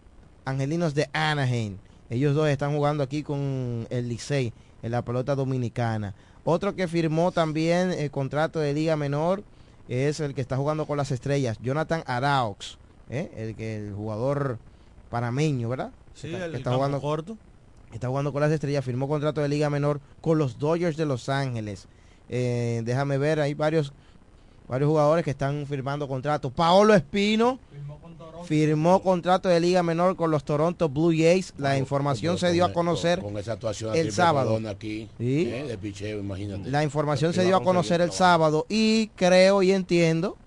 Angelinos 0.46 0.94
de 0.96 1.10
Anaheim. 1.14 1.78
Ellos 2.10 2.36
dos 2.36 2.48
están 2.48 2.74
jugando 2.76 3.04
aquí 3.04 3.24
con 3.24 3.88
el 3.90 4.08
Licey 4.10 4.54
en 4.84 4.92
la 4.92 5.04
pelota 5.04 5.36
dominicana. 5.36 6.14
Otro 6.44 6.76
que 6.76 6.88
firmó 6.88 7.32
también 7.32 7.92
el 7.92 8.12
contrato 8.12 8.60
de 8.60 8.74
Liga 8.74 8.96
Menor 8.96 9.44
es 9.90 10.20
el 10.20 10.34
que 10.36 10.42
está 10.42 10.58
jugando 10.58 10.86
con 10.86 10.98
las 10.98 11.12
estrellas, 11.12 11.58
Jonathan 11.62 12.04
Araux, 12.06 12.78
¿eh? 13.10 13.32
el 13.36 13.56
que 13.56 13.78
el 13.78 13.94
jugador 13.94 14.60
panameño, 15.10 15.70
¿verdad? 15.70 15.92
Sí, 16.14 16.28
Está- 16.34 16.46
el, 16.46 16.52
que 16.52 16.56
el 16.58 16.62
está 16.62 16.70
campo 16.70 16.78
jugando 16.78 17.02
corto. 17.02 17.38
está 17.94 18.08
jugando 18.08 18.32
con 18.34 18.42
las 18.42 18.52
estrellas, 18.52 18.86
firmó 18.86 19.08
contrato 19.08 19.42
de 19.42 19.50
Liga 19.50 19.70
Menor 19.70 20.00
con 20.22 20.38
los 20.38 20.60
Dodgers 20.60 20.98
de 20.98 21.06
Los 21.06 21.30
Ángeles. 21.30 21.88
Eh, 22.30 22.82
déjame 22.86 23.18
ver, 23.18 23.40
hay 23.40 23.54
varios 23.54 23.94
varios 24.68 24.90
jugadores 24.90 25.24
que 25.24 25.32
están 25.32 25.66
firmando 25.68 26.08
contratos. 26.08 26.52
Paolo 26.52 26.94
Espino 26.94 27.60
firmó 28.46 29.02
contrato 29.02 29.50
de 29.50 29.60
Liga 29.60 29.82
Menor 29.84 30.16
con 30.16 30.30
los 30.32 30.44
Toronto 30.44 30.88
Blue 30.90 31.12
Jays. 31.12 31.54
La 31.58 31.78
información 31.78 32.38
se 32.38 32.52
dio 32.52 32.66
a 32.66 32.74
conocer 32.74 33.20
con, 33.20 33.32
con 33.34 33.42
esa 33.42 33.54
actuación 33.54 33.94
a 33.94 33.98
el 33.98 34.12
sábado. 34.12 34.50
corona 34.50 34.72
aquí 34.72 35.10
Sí. 35.18 35.50
eh, 35.50 35.66
de 35.68 35.78
picheo, 35.78 36.20
imagínate. 36.20 36.70
La 36.70 36.84
información 36.84 37.34
se 37.34 37.44
dio 37.44 37.56
a 37.56 37.64
conocer 37.64 38.02
el 38.02 38.12
sábado 38.12 38.66
y 38.70 39.08
creo 39.16 39.64
y 39.64 39.72
entiendo 39.72 40.38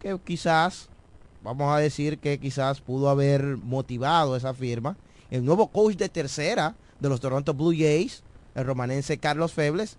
que 0.00 0.18
quizás, 0.24 0.88
vamos 1.42 1.72
a 1.72 1.78
decir 1.78 2.18
que 2.18 2.38
quizás 2.40 2.80
pudo 2.80 3.08
haber 3.10 3.56
motivado 3.58 4.34
esa 4.36 4.54
firma. 4.54 4.96
El 5.30 5.44
nuevo 5.44 5.68
coach 5.68 5.96
de 5.96 6.08
tercera 6.08 6.74
de 6.98 7.08
los 7.08 7.20
Toronto 7.20 7.54
Blue 7.54 7.72
Jays, 7.76 8.22
el 8.54 8.64
romanense 8.64 9.18
Carlos 9.18 9.52
Febles, 9.52 9.96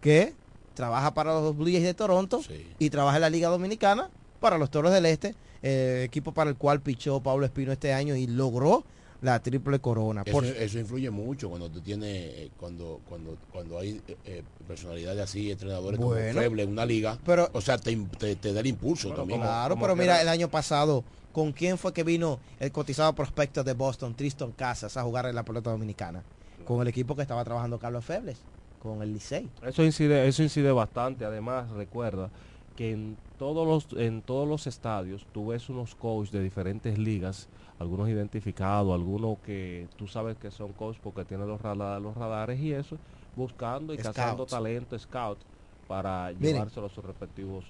que 0.00 0.34
trabaja 0.74 1.14
para 1.14 1.32
los 1.34 1.56
Blue 1.56 1.66
Jays 1.66 1.82
de 1.84 1.94
Toronto 1.94 2.40
y 2.78 2.90
trabaja 2.90 3.16
en 3.16 3.22
la 3.22 3.30
Liga 3.30 3.48
Dominicana 3.48 4.08
para 4.40 4.58
los 4.58 4.70
Toros 4.70 4.92
del 4.92 5.06
Este, 5.06 5.34
eh, 5.62 6.02
equipo 6.04 6.32
para 6.32 6.50
el 6.50 6.56
cual 6.56 6.80
pichó 6.80 7.20
Pablo 7.20 7.46
Espino 7.46 7.72
este 7.72 7.92
año 7.92 8.16
y 8.16 8.26
logró 8.26 8.84
la 9.20 9.40
triple 9.40 9.78
corona. 9.78 10.22
Eso, 10.26 10.32
Por- 10.32 10.44
eso 10.46 10.78
influye 10.80 11.08
mucho 11.10 11.48
cuando 11.48 11.70
tú 11.70 11.80
tienes, 11.80 12.10
eh, 12.10 12.50
cuando, 12.58 13.00
cuando, 13.08 13.36
cuando 13.52 13.78
hay 13.78 14.00
eh, 14.24 14.42
personalidades 14.66 15.20
así, 15.22 15.52
entrenadores 15.52 16.00
Bueno. 16.00 16.28
como 16.32 16.40
Feble 16.42 16.62
en 16.64 16.70
una 16.70 16.84
liga, 16.84 17.16
Pero- 17.24 17.48
o 17.52 17.60
sea, 17.60 17.78
te, 17.78 17.94
te- 18.18 18.34
te 18.34 18.52
da 18.52 18.58
el 18.60 18.66
impulso 18.66 19.10
también. 19.14 19.40
Claro, 19.40 19.78
pero 19.78 19.94
mira, 19.94 20.20
el 20.20 20.28
año 20.28 20.48
pasado, 20.48 21.04
¿con 21.32 21.52
quién 21.52 21.78
fue 21.78 21.92
que 21.92 22.02
vino 22.02 22.40
el 22.58 22.72
cotizado 22.72 23.12
prospecto 23.12 23.62
de 23.62 23.74
Boston, 23.74 24.16
Tristan 24.16 24.50
Casas, 24.50 24.96
a 24.96 25.04
jugar 25.04 25.26
en 25.26 25.36
la 25.36 25.44
pelota 25.44 25.70
dominicana? 25.70 26.24
Con 26.64 26.80
el 26.82 26.88
equipo 26.88 27.14
que 27.14 27.22
estaba 27.22 27.44
trabajando 27.44 27.78
Carlos 27.78 28.04
Febles, 28.04 28.38
con 28.82 29.00
el 29.00 29.12
Licey. 29.12 29.48
Eso 29.62 29.84
incide, 29.84 30.26
eso 30.26 30.42
incide 30.42 30.72
bastante. 30.72 31.24
Además, 31.24 31.70
recuerda 31.70 32.30
que 32.74 32.90
en 32.90 33.16
todos 33.38 33.66
los, 33.66 34.00
en 34.00 34.22
todos 34.22 34.48
los 34.48 34.66
estadios 34.66 35.24
tú 35.32 35.48
ves 35.48 35.68
unos 35.68 35.94
coaches 35.94 36.32
de 36.32 36.42
diferentes 36.42 36.98
ligas, 36.98 37.48
algunos 37.78 38.08
identificados, 38.08 38.92
algunos 38.92 39.38
que 39.38 39.86
tú 39.96 40.08
sabes 40.08 40.36
que 40.36 40.50
son 40.50 40.72
coaches 40.72 41.00
porque 41.02 41.24
tienen 41.24 41.46
los, 41.46 41.62
radares, 41.62 42.02
los 42.02 42.16
radares 42.16 42.58
y 42.58 42.72
eso, 42.72 42.98
buscando 43.36 43.94
y 43.94 43.98
cazando 43.98 44.46
talento, 44.46 44.98
scout, 44.98 45.38
para 45.86 46.32
Miren. 46.38 46.54
llevárselo 46.54 46.86
a 46.86 46.90
sus 46.90 47.04
respectivos. 47.04 47.64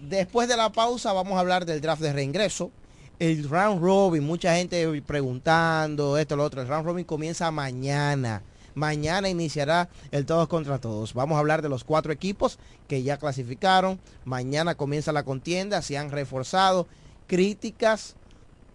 Después 0.00 0.48
de 0.48 0.56
la 0.56 0.72
pausa 0.72 1.12
vamos 1.12 1.34
a 1.34 1.40
hablar 1.40 1.66
del 1.66 1.82
draft 1.82 2.00
de 2.00 2.14
reingreso. 2.14 2.70
El 3.18 3.48
round 3.48 3.82
robin, 3.82 4.24
mucha 4.24 4.56
gente 4.56 5.02
preguntando 5.02 6.16
esto, 6.18 6.36
lo 6.36 6.44
otro. 6.44 6.62
El 6.62 6.68
round 6.68 6.86
robin 6.86 7.04
comienza 7.04 7.50
mañana. 7.50 8.42
Mañana 8.76 9.30
iniciará 9.30 9.88
el 10.10 10.26
todos 10.26 10.48
contra 10.48 10.78
todos. 10.78 11.14
Vamos 11.14 11.36
a 11.36 11.38
hablar 11.38 11.62
de 11.62 11.70
los 11.70 11.82
cuatro 11.82 12.12
equipos 12.12 12.58
que 12.88 13.02
ya 13.02 13.16
clasificaron. 13.16 13.98
Mañana 14.26 14.74
comienza 14.74 15.12
la 15.12 15.24
contienda, 15.24 15.80
se 15.80 15.96
han 15.96 16.10
reforzado. 16.10 16.86
Críticas, 17.26 18.16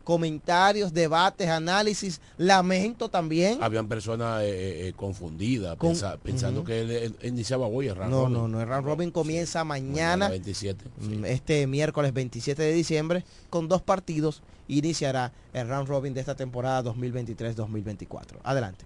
comentarios, 0.03 0.93
debates, 0.93 1.47
análisis. 1.47 2.21
Lamento 2.37 3.09
también. 3.09 3.61
Habían 3.61 3.87
personas 3.87 4.41
eh, 4.43 4.87
eh, 4.89 4.93
confundidas, 4.95 5.77
Con- 5.77 5.91
pensa- 5.91 6.17
pensando 6.17 6.63
que 6.63 6.81
él, 6.81 6.91
él 6.91 7.15
iniciaba 7.23 7.67
hoy 7.67 7.87
el 7.87 7.95
round 7.95 8.11
No, 8.11 8.21
robin. 8.23 8.33
no, 8.33 8.47
no. 8.47 8.61
El 8.61 8.67
round 8.67 8.85
robin 8.85 9.11
comienza 9.11 9.63
mañana. 9.63 10.29
27. 10.29 10.85
Mm, 10.99 11.25
Este 11.25 11.67
miércoles 11.67 12.13
27 12.13 12.61
de 12.61 12.73
diciembre, 12.73 13.23
con 13.49 13.67
dos 13.67 13.81
partidos, 13.81 14.41
iniciará 14.67 15.31
el 15.53 15.67
round 15.67 15.87
robin 15.87 16.13
de 16.13 16.19
esta 16.21 16.35
temporada 16.35 16.81
2023-2024. 16.83 18.39
Adelante. 18.43 18.85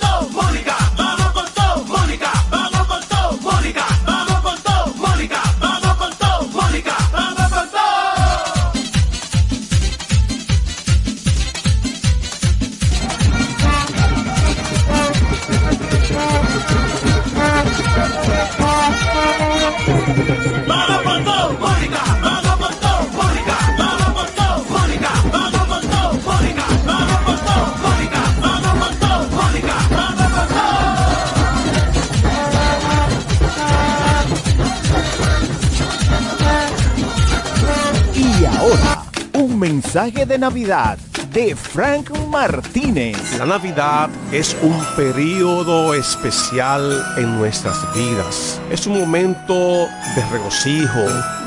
mensaje 39.93 40.25
de 40.25 40.37
Navidad 40.37 40.97
de 41.33 41.53
Frank 41.53 42.11
Martínez. 42.29 43.37
La 43.37 43.45
Navidad 43.45 44.09
es 44.31 44.55
un 44.61 44.81
periodo 44.95 45.93
especial 45.93 47.03
en 47.17 47.37
nuestras 47.37 47.93
vidas. 47.93 48.61
Es 48.69 48.87
un 48.87 48.97
momento 49.01 49.53
de 49.53 50.25
regocijo, 50.31 51.01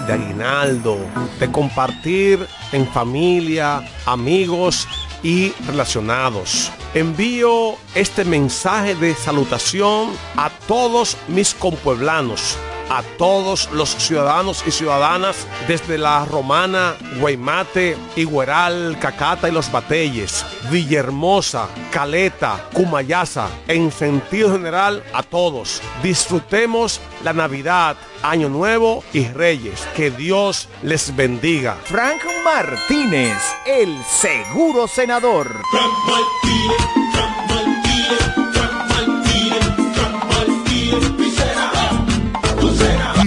de 0.07 0.13
aguinaldo, 0.13 0.99
de 1.41 1.51
compartir 1.51 2.47
en 2.73 2.87
familia, 2.89 3.81
amigos 4.05 4.87
y 5.23 5.55
relacionados. 5.67 6.71
Envío 6.93 7.77
este 7.95 8.27
mensaje 8.27 8.95
de 8.95 9.15
salutación 9.15 10.11
a 10.37 10.51
todos 10.69 11.17
mis 11.29 11.55
compueblanos 11.55 12.59
a 12.91 13.03
todos 13.19 13.71
los 13.73 13.91
ciudadanos 13.91 14.65
y 14.67 14.71
ciudadanas 14.71 15.47
desde 15.67 15.99
la 15.99 16.25
Romana, 16.25 16.95
Guaymate, 17.19 17.97
Igueral, 18.17 18.99
Cacata 19.01 19.49
y 19.49 19.53
Los 19.53 19.71
Batelles, 19.71 20.45
Villahermosa, 20.71 21.69
Caleta, 21.91 22.69
Cumayasa, 22.73 23.49
en 23.69 23.91
sentido 23.91 24.53
general 24.53 25.03
a 25.13 25.23
todos. 25.23 25.81
Disfrutemos 26.03 27.01
la 27.23 27.33
Navidad, 27.33 27.97
Año 28.23 28.49
Nuevo 28.49 29.05
y 29.13 29.27
Reyes. 29.29 29.87
Que 29.97 30.11
Dios 30.11 30.69
les 30.83 31.15
bendiga. 31.15 31.77
Frank 31.85 32.23
Martínez, 32.45 33.39
el 33.67 33.97
seguro 34.05 34.89
senador. 34.89 35.49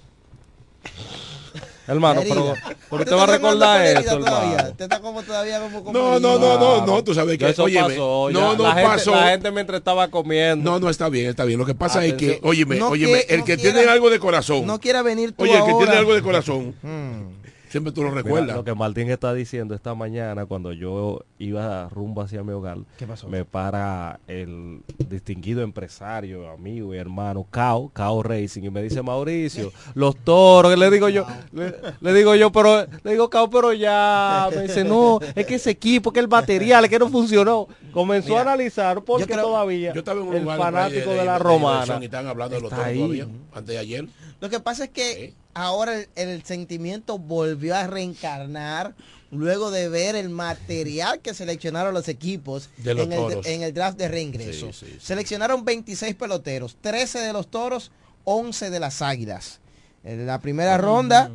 Hermano, 1.87 2.21
pero, 2.21 2.53
pero 2.53 2.75
¿Usted 2.75 2.99
usted 2.99 3.15
va 3.15 3.23
a 3.23 3.25
recordar 3.25 4.03
todavía? 4.03 4.11
hermano. 4.11 4.69
Usted 4.69 4.83
está 4.83 4.99
como 4.99 5.23
todavía 5.23 5.59
como, 5.59 5.83
como 5.83 5.91
No, 5.99 6.19
no, 6.19 6.37
no, 6.37 6.59
no, 6.59 6.85
no, 6.85 7.03
tú 7.03 7.15
sabes 7.15 7.35
que 7.39 7.49
eso 7.49 7.63
óyeme, 7.63 7.87
pasó. 7.95 8.29
no, 8.31 8.51
ya. 8.51 8.57
no 8.57 8.63
la 8.63 8.73
gente, 8.75 8.83
pasó. 8.89 9.11
La 9.15 9.29
gente 9.29 9.49
mientras 9.51 9.79
estaba 9.79 10.07
comiendo. 10.09 10.69
No, 10.71 10.79
no 10.79 10.87
está 10.91 11.09
bien, 11.09 11.29
está 11.31 11.45
bien. 11.45 11.57
Lo 11.57 11.65
que 11.65 11.73
pasa 11.73 12.05
es 12.05 12.13
Atención. 12.13 12.41
que, 12.41 12.47
óyeme, 12.47 12.75
No 12.75 12.89
óyeme, 12.89 13.25
que- 13.25 13.33
el 13.33 13.39
no 13.39 13.45
que 13.45 13.57
quiera- 13.57 13.73
tiene 13.79 13.89
algo 13.91 14.11
de 14.11 14.19
corazón. 14.19 14.67
No 14.67 14.79
quiera 14.79 15.01
venir 15.01 15.31
tú 15.31 15.41
Oye, 15.41 15.57
el 15.57 15.63
que 15.63 15.71
ahora. 15.71 15.85
tiene 15.85 15.97
algo 15.99 16.13
de 16.13 16.21
corazón, 16.21 16.75
Mm. 16.83 17.38
Siempre 17.69 17.93
tú 17.93 18.01
lo 18.03 18.09
Mira, 18.09 18.21
recuerdas. 18.23 18.55
lo 18.55 18.63
que 18.63 18.73
Martín 18.75 19.09
está 19.09 19.33
diciendo 19.33 19.75
esta 19.75 19.93
mañana 19.95 20.45
cuando 20.45 20.73
yo 20.73 21.21
iba 21.37 21.87
rumbo 21.89 22.21
hacia 22.21 22.43
mi 22.43 22.51
hogar, 22.51 22.77
¿Qué 22.97 23.05
pasó? 23.07 23.27
me 23.29 23.45
para 23.45 24.19
el 24.27 24.81
distinguido 25.07 25.61
empresario, 25.61 26.49
amigo 26.49 26.93
y 26.93 26.97
hermano 26.97 27.45
Cao, 27.49 27.89
Cao 27.93 28.21
Racing, 28.23 28.63
y 28.63 28.69
me 28.69 28.81
dice 28.83 29.01
Mauricio, 29.01 29.71
los 29.93 30.15
toros, 30.17 30.77
le 30.77 30.89
digo 30.91 31.09
yo, 31.09 31.25
le, 31.53 31.73
le 32.01 32.13
digo 32.13 32.35
yo, 32.35 32.51
pero, 32.51 32.85
le 33.03 33.11
digo 33.11 33.29
Cao, 33.29 33.49
pero 33.49 33.73
ya, 33.73 34.49
me 34.55 34.63
dice, 34.63 34.83
no, 34.83 35.19
es 35.35 35.45
que 35.45 35.55
ese 35.55 35.69
equipo, 35.71 36.11
que 36.11 36.19
el 36.19 36.27
material, 36.27 36.83
es 36.85 36.89
que 36.89 36.99
no 36.99 37.09
funcionó. 37.09 37.67
Comenzó 37.91 38.37
a 38.37 38.41
analizar 38.41 39.01
porque 39.03 39.25
creo- 39.25 39.41
todavía 39.45 39.93
yo 39.93 39.99
estaba 39.99 40.21
en 40.21 40.27
un 40.27 40.35
el 40.35 40.45
fanático 40.45 41.09
de, 41.09 41.25
la 41.25 41.39
romana 41.39 41.97
y 42.01 42.05
estaban 42.05 42.27
hablando 42.27 42.55
de 42.55 42.61
los 42.61 42.71
está 42.71 42.83
toros 42.83 42.91
ahí. 42.91 42.97
todavía, 42.99 43.27
antes 43.53 43.67
de 43.73 43.77
ayer. 43.79 44.07
Lo 44.39 44.49
que 44.49 44.59
pasa 44.59 44.83
es 44.85 44.89
que 44.91 45.33
ahora 45.53 45.95
el, 45.99 46.07
el 46.15 46.43
sentimiento 46.43 47.17
volvió 47.17 47.75
a 47.75 47.87
reencarnar 47.87 48.93
luego 49.31 49.69
de 49.71 49.89
ver 49.89 50.15
el 50.15 50.29
material 50.29 51.19
que 51.19 51.33
seleccionaron 51.33 51.93
los 51.93 52.07
equipos 52.07 52.69
De 52.77 52.93
los 52.95 53.05
en, 53.05 53.13
el, 53.13 53.63
en 53.63 53.73
draft 53.73 53.97
de 53.97 54.07
reingreso. 54.07 54.67
Sí, 54.73 54.85
sí, 54.85 54.91
sí. 54.93 54.97
Seleccionaron 54.99 55.63
26 55.65 56.15
peloteros, 56.15 56.77
13 56.81 57.19
de 57.19 57.33
los 57.33 57.47
toros, 57.47 57.91
11 58.23 58.69
de 58.69 58.79
las 58.79 59.01
águilas. 59.01 59.59
En 60.03 60.25
la 60.25 60.39
primera 60.39 60.77
ronda... 60.77 61.29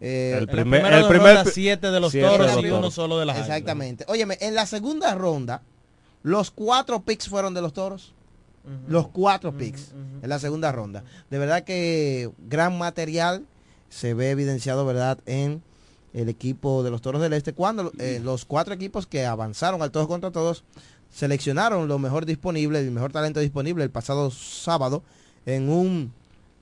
eh, 0.00 0.32
El 0.36 0.40
En 0.40 0.46
la 0.46 0.52
primer- 0.52 0.92
el 0.92 1.44
pi- 1.44 1.50
siete 1.52 1.90
de 1.90 2.00
los 2.00 2.12
siete 2.12 2.28
toros 2.28 2.46
de 2.48 2.54
los 2.56 2.64
y 2.64 2.66
uno 2.68 2.76
toros. 2.76 2.94
solo 2.94 3.18
de 3.18 3.26
las 3.26 3.36
águilas. 3.36 3.48
Exactamente. 3.56 4.04
Óyeme, 4.08 4.36
en 4.40 4.54
la 4.54 4.66
segunda 4.66 5.14
ronda, 5.14 5.62
los 6.22 6.50
cuatro 6.50 7.00
picks 7.00 7.28
fueron 7.28 7.54
de 7.54 7.62
los 7.62 7.72
toros. 7.72 8.12
Los 8.86 9.08
cuatro 9.08 9.56
picks 9.56 9.92
en 10.22 10.28
la 10.28 10.38
segunda 10.38 10.70
ronda. 10.70 11.02
De 11.30 11.38
verdad 11.38 11.64
que 11.64 12.30
gran 12.48 12.76
material 12.76 13.46
se 13.88 14.14
ve 14.14 14.30
evidenciado, 14.30 14.84
¿verdad?, 14.86 15.18
en 15.26 15.62
el 16.14 16.28
equipo 16.28 16.82
de 16.82 16.90
los 16.90 17.02
Toros 17.02 17.20
del 17.20 17.32
Este. 17.32 17.52
Cuando 17.52 17.92
eh, 17.98 18.20
los 18.22 18.44
cuatro 18.44 18.74
equipos 18.74 19.06
que 19.06 19.26
avanzaron 19.26 19.82
al 19.82 19.90
todos 19.90 20.06
contra 20.08 20.30
todos 20.30 20.64
seleccionaron 21.10 21.88
lo 21.88 21.98
mejor 21.98 22.26
disponible, 22.26 22.80
el 22.80 22.90
mejor 22.90 23.12
talento 23.12 23.40
disponible 23.40 23.84
el 23.84 23.90
pasado 23.90 24.30
sábado 24.30 25.02
en 25.46 25.68
un 25.70 26.12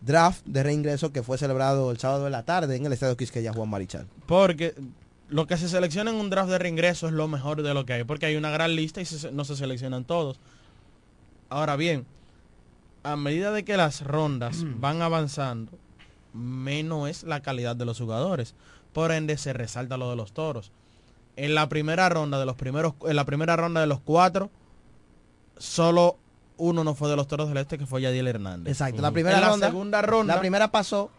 draft 0.00 0.44
de 0.46 0.62
reingreso 0.62 1.12
que 1.12 1.22
fue 1.22 1.38
celebrado 1.38 1.90
el 1.90 1.98
sábado 1.98 2.24
de 2.24 2.30
la 2.30 2.44
tarde 2.44 2.76
en 2.76 2.86
el 2.86 2.92
Estadio 2.92 3.16
Quisqueya 3.16 3.52
Juan 3.52 3.68
Marichal. 3.68 4.06
Porque 4.26 4.74
lo 5.28 5.46
que 5.48 5.56
se 5.56 5.68
selecciona 5.68 6.10
en 6.10 6.16
un 6.16 6.30
draft 6.30 6.50
de 6.50 6.58
reingreso 6.58 7.06
es 7.08 7.12
lo 7.12 7.26
mejor 7.26 7.62
de 7.62 7.74
lo 7.74 7.84
que 7.86 7.94
hay, 7.94 8.04
porque 8.04 8.26
hay 8.26 8.36
una 8.36 8.50
gran 8.50 8.76
lista 8.76 9.00
y 9.00 9.04
se- 9.04 9.32
no 9.32 9.44
se 9.44 9.56
seleccionan 9.56 10.04
todos. 10.04 10.38
Ahora 11.48 11.76
bien, 11.76 12.04
a 13.02 13.16
medida 13.16 13.50
de 13.52 13.64
que 13.64 13.76
las 13.76 14.02
rondas 14.02 14.58
van 14.78 15.02
avanzando, 15.02 15.72
menos 16.36 17.08
es 17.08 17.22
la 17.24 17.40
calidad 17.40 17.74
de 17.76 17.84
los 17.84 17.98
jugadores. 17.98 18.54
Por 18.92 19.12
ende, 19.12 19.36
se 19.36 19.52
resalta 19.52 19.96
lo 19.96 20.10
de 20.10 20.16
los 20.16 20.32
toros. 20.32 20.70
En 21.36 21.54
la 21.54 21.68
primera 21.68 22.08
ronda 22.08 22.38
de 22.38 22.46
los 22.46 22.56
primeros, 22.56 22.94
en 23.06 23.16
la 23.16 23.24
primera 23.24 23.56
ronda 23.56 23.80
de 23.80 23.86
los 23.86 24.00
cuatro, 24.00 24.50
solo 25.58 26.16
uno 26.56 26.84
no 26.84 26.94
fue 26.94 27.10
de 27.10 27.16
los 27.16 27.28
toros 27.28 27.48
del 27.48 27.58
este, 27.58 27.78
que 27.78 27.86
fue 27.86 28.02
Yadiel 28.02 28.28
Hernández. 28.28 28.72
Exacto, 28.72 29.02
la 29.02 29.10
primera 29.10 29.36
En 29.36 29.42
la 29.42 29.48
ronda. 29.50 29.66
segunda 29.66 30.02
ronda. 30.02 30.34
La 30.34 30.40
primera 30.40 30.70
pasó 30.70 31.10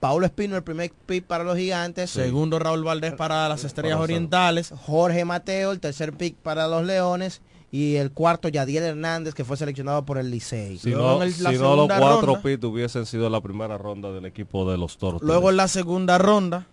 Paulo 0.00 0.26
Espino, 0.26 0.56
el 0.56 0.62
primer 0.62 0.92
pick 1.06 1.24
para 1.24 1.44
los 1.44 1.56
gigantes. 1.56 2.10
Segundo 2.10 2.58
Raúl 2.58 2.84
Valdés 2.84 3.14
para 3.14 3.48
las 3.48 3.64
Estrellas 3.64 3.98
Orientales. 3.98 4.74
Jorge 4.84 5.24
Mateo, 5.24 5.72
el 5.72 5.80
tercer 5.80 6.12
pick 6.12 6.36
para 6.36 6.66
los 6.68 6.84
Leones. 6.84 7.40
Y 7.74 7.96
el 7.96 8.12
cuarto, 8.12 8.48
Yadiel 8.48 8.84
Hernández, 8.84 9.32
que 9.34 9.44
fue 9.46 9.56
seleccionado 9.56 10.04
por 10.04 10.18
el 10.18 10.30
Licey. 10.30 10.76
Si 10.78 10.90
Luego 10.90 11.06
no, 11.18 11.22
en 11.22 11.28
el- 11.32 11.42
la 11.42 11.50
si 11.52 11.56
no 11.58 11.74
los 11.74 11.86
cuatro 11.88 12.40
pits 12.42 12.62
hubiesen 12.64 13.06
sido 13.06 13.30
la 13.30 13.40
primera 13.40 13.78
ronda 13.78 14.12
del 14.12 14.26
equipo 14.26 14.70
de 14.70 14.76
los 14.76 14.98
toros. 14.98 15.22
Luego 15.22 15.48
en 15.50 15.56
la 15.56 15.68
segunda 15.68 16.18
ronda, 16.18 16.66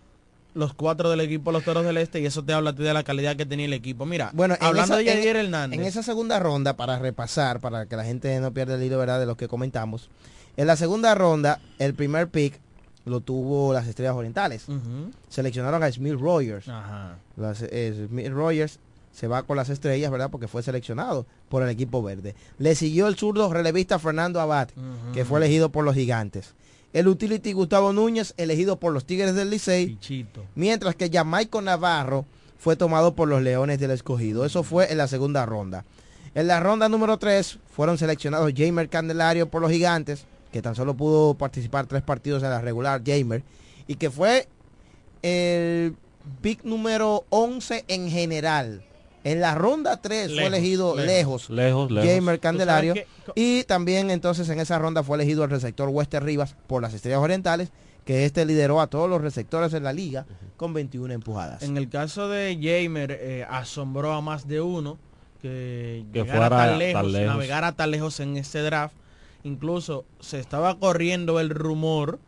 los 0.54 0.74
cuatro 0.74 1.10
del 1.10 1.22
equipo 1.22 1.52
Los 1.54 1.64
Toros 1.64 1.86
del 1.86 1.96
Este, 1.98 2.20
y 2.20 2.26
eso 2.26 2.44
te 2.44 2.52
habla 2.54 2.72
a 2.72 2.76
ti 2.76 2.84
de 2.84 2.94
la 2.94 3.04
calidad 3.04 3.38
que 3.38 3.46
tenía 3.46 3.66
el 3.68 3.72
equipo. 3.74 4.06
Mira, 4.06 4.32
Bueno, 4.34 4.56
en 4.60 4.64
hablando 4.66 4.96
esa- 4.96 4.98
de 4.98 5.06
Yadier 5.06 5.38
en- 5.38 5.46
Hernández. 5.46 5.80
En 5.80 5.86
esa 5.86 6.04
segunda 6.04 6.38
ronda, 6.40 6.76
para 6.76 7.00
repasar, 7.00 7.62
para 7.62 7.86
que 7.86 7.96
la 7.96 8.04
gente 8.04 8.38
no 8.42 8.52
pierda 8.52 8.76
el 8.76 8.84
hilo 8.84 8.98
¿verdad? 8.98 9.20
de 9.22 9.26
lo 9.26 9.38
que 9.38 9.48
comentamos. 9.48 10.10
En 10.58 10.68
la 10.68 10.76
segunda 10.76 11.16
ronda, 11.16 11.62
el 11.78 11.94
primer 11.94 12.28
pick 12.28 12.60
lo 13.06 13.22
tuvo 13.22 13.72
las 13.74 13.88
Estrellas 13.88 14.16
Orientales. 14.16 14.66
Seleccionaron 15.30 15.82
a 15.84 15.92
Smith 15.92 16.16
Rogers. 16.20 16.68
Ajá. 16.68 17.18
Las, 17.38 17.62
eh, 17.62 18.08
Smith 18.10 18.28
Rogers 18.30 18.80
se 19.20 19.28
va 19.28 19.44
con 19.44 19.58
las 19.58 19.68
estrellas, 19.68 20.10
¿verdad? 20.12 20.30
Porque 20.32 20.48
fue 20.48 20.64
seleccionado 20.64 21.26
por 21.50 21.62
el 21.62 21.68
equipo 21.68 22.02
verde. 22.02 22.36
Le 22.58 22.74
siguió 22.74 23.08
el 23.10 23.18
zurdo 23.18 23.52
relevista 23.52 24.00
Fernando 24.00 24.40
Abad, 24.40 24.70
que 25.14 25.26
fue 25.26 25.40
elegido 25.40 25.74
por 25.74 25.84
los 25.84 25.94
gigantes. 25.94 26.54
El 26.94 27.10
utility 27.10 27.52
Gustavo 27.52 27.92
Núñez, 27.92 28.34
elegido 28.38 28.80
por 28.80 28.94
los 28.94 29.04
Tigres 29.04 29.36
del 29.36 29.50
Licey. 29.50 29.88
Pichito. 29.88 30.46
Mientras 30.56 30.96
que 30.96 31.10
Jamaico 31.10 31.62
Navarro 31.62 32.26
fue 32.58 32.78
tomado 32.78 33.14
por 33.14 33.28
los 33.28 33.42
Leones 33.42 33.80
del 33.82 33.92
Escogido. 33.92 34.46
Eso 34.46 34.64
fue 34.64 34.90
en 34.90 34.98
la 34.98 35.10
segunda 35.10 35.46
ronda. 35.46 35.84
En 36.34 36.48
la 36.48 36.62
ronda 36.62 36.88
número 36.88 37.18
3 37.18 37.60
fueron 37.76 37.98
seleccionados 37.98 38.54
Jamer 38.56 38.88
Candelario 38.88 39.50
por 39.50 39.62
los 39.62 39.70
Gigantes, 39.70 40.24
que 40.54 40.62
tan 40.62 40.76
solo 40.76 40.96
pudo 40.96 41.34
participar 41.34 41.88
tres 41.88 42.04
partidos 42.04 42.42
en 42.42 42.52
la 42.52 42.62
regular 42.62 43.02
Jamer, 43.06 43.44
y 43.86 43.96
que 43.96 44.10
fue 44.10 44.48
el 45.24 45.96
pick 46.42 46.64
número 46.64 47.26
11 47.30 47.84
en 47.90 48.10
general. 48.10 48.86
En 49.24 49.42
la 49.42 49.54
ronda 49.56 49.98
3 50.02 50.32
fue 50.34 50.46
elegido 50.46 50.96
lejos. 50.96 51.50
lejos, 51.50 51.50
Lejos, 51.50 51.92
lejos. 51.92 52.10
Jamer 52.10 52.40
Candelario. 52.40 52.94
¿Tú 53.26 53.32
Y 53.36 53.64
también 53.66 54.12
entonces 54.12 54.48
en 54.50 54.60
esa 54.60 54.80
ronda 54.80 55.04
fue 55.04 55.18
elegido 55.18 55.44
el 55.44 55.50
receptor 55.50 55.90
Wester 55.90 56.24
Rivas 56.24 56.56
por 56.68 56.82
las 56.82 56.94
Estrellas 56.94 57.20
Orientales, 57.20 57.70
que 58.06 58.26
este 58.26 58.46
lideró 58.46 58.80
a 58.82 58.88
todos 58.88 59.10
los 59.10 59.22
receptores 59.22 59.74
en 59.74 59.84
la 59.84 59.94
liga 59.94 60.26
con 60.58 60.74
21 60.74 61.14
empujadas. 61.14 61.62
En 61.64 61.78
el 61.78 61.90
caso 61.90 62.28
de 62.30 62.56
Jamer, 62.62 63.12
eh, 63.22 63.46
asombró 63.50 64.14
a 64.14 64.22
más 64.22 64.48
de 64.48 64.62
uno 64.62 64.98
que, 65.42 66.06
Que 66.14 66.20
llegara 66.24 66.48
fuera 66.48 66.50
tan 66.50 66.70
tan 66.70 66.80
lejos, 66.80 67.12
lejos. 67.12 67.28
navegara 67.28 67.72
tan 67.74 67.92
lejos 67.92 68.20
en 68.20 68.38
este 68.38 68.62
draft. 68.62 68.96
Incluso 69.44 70.06
se 70.20 70.40
estaba 70.40 70.78
corriendo 70.80 71.40
el 71.40 71.50
rumor 71.50 72.20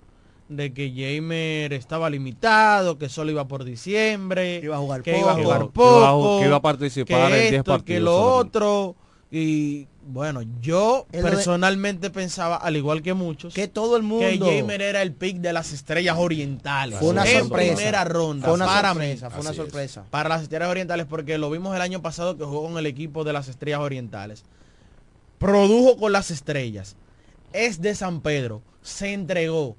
de 0.55 0.73
que 0.73 0.89
Jamer 0.89 1.73
estaba 1.73 2.09
limitado, 2.09 2.97
que 2.97 3.09
solo 3.09 3.31
iba 3.31 3.47
por 3.47 3.63
diciembre, 3.63 4.59
iba 4.63 4.75
a 4.75 4.79
jugar 4.79 5.01
que 5.01 5.17
iba 5.17 5.31
a 5.31 5.35
poco. 5.35 5.43
jugar 5.43 5.61
iba- 5.61 5.71
que 5.71 5.79
iba 5.81 6.09
a 6.09 6.11
poco, 6.11 6.37
ju- 6.37 6.39
que 6.41 6.45
iba 6.47 6.55
a 6.57 6.61
participar 6.61 7.31
que 7.31 7.35
en 7.35 7.41
10 7.41 7.53
esto, 7.53 7.63
que 7.63 7.69
partidos 7.71 8.03
lo 8.03 8.11
solamente. 8.19 8.57
otro. 8.57 8.95
Y 9.33 9.87
bueno, 10.05 10.41
yo 10.59 11.05
de- 11.09 11.21
personalmente 11.21 12.09
pensaba, 12.09 12.57
al 12.57 12.75
igual 12.75 13.01
que 13.01 13.13
muchos, 13.13 13.53
que 13.53 13.69
todo 13.69 13.95
el 13.95 14.03
mundo 14.03 14.45
que 14.49 14.59
Jamer 14.59 14.81
era 14.81 15.01
el 15.01 15.13
pick 15.13 15.37
de 15.37 15.53
las 15.53 15.71
estrellas 15.71 16.17
orientales. 16.19 16.99
Fue 16.99 17.07
una 17.09 17.23
en 17.23 17.39
sorpresa. 17.47 17.73
primera 17.75 18.03
ronda. 18.03 18.45
Fue 18.47 18.55
una 18.55 18.65
para 18.65 18.89
sorpresa, 18.89 19.27
mí. 19.27 19.31
fue 19.31 19.41
una 19.41 19.49
Así 19.51 19.59
es. 19.59 19.65
sorpresa. 19.65 20.03
Para 20.09 20.27
las 20.27 20.41
estrellas 20.41 20.67
orientales, 20.69 21.05
porque 21.05 21.37
lo 21.37 21.49
vimos 21.49 21.73
el 21.75 21.81
año 21.81 22.01
pasado 22.01 22.35
que 22.37 22.43
jugó 22.43 22.63
con 22.63 22.77
el 22.77 22.85
equipo 22.87 23.23
de 23.23 23.31
las 23.31 23.47
estrellas 23.47 23.79
orientales. 23.79 24.43
Produjo 25.37 25.97
con 25.97 26.11
las 26.11 26.29
estrellas. 26.29 26.95
Es 27.53 27.81
de 27.81 27.95
San 27.95 28.21
Pedro. 28.21 28.61
Se 28.81 29.13
entregó. 29.13 29.75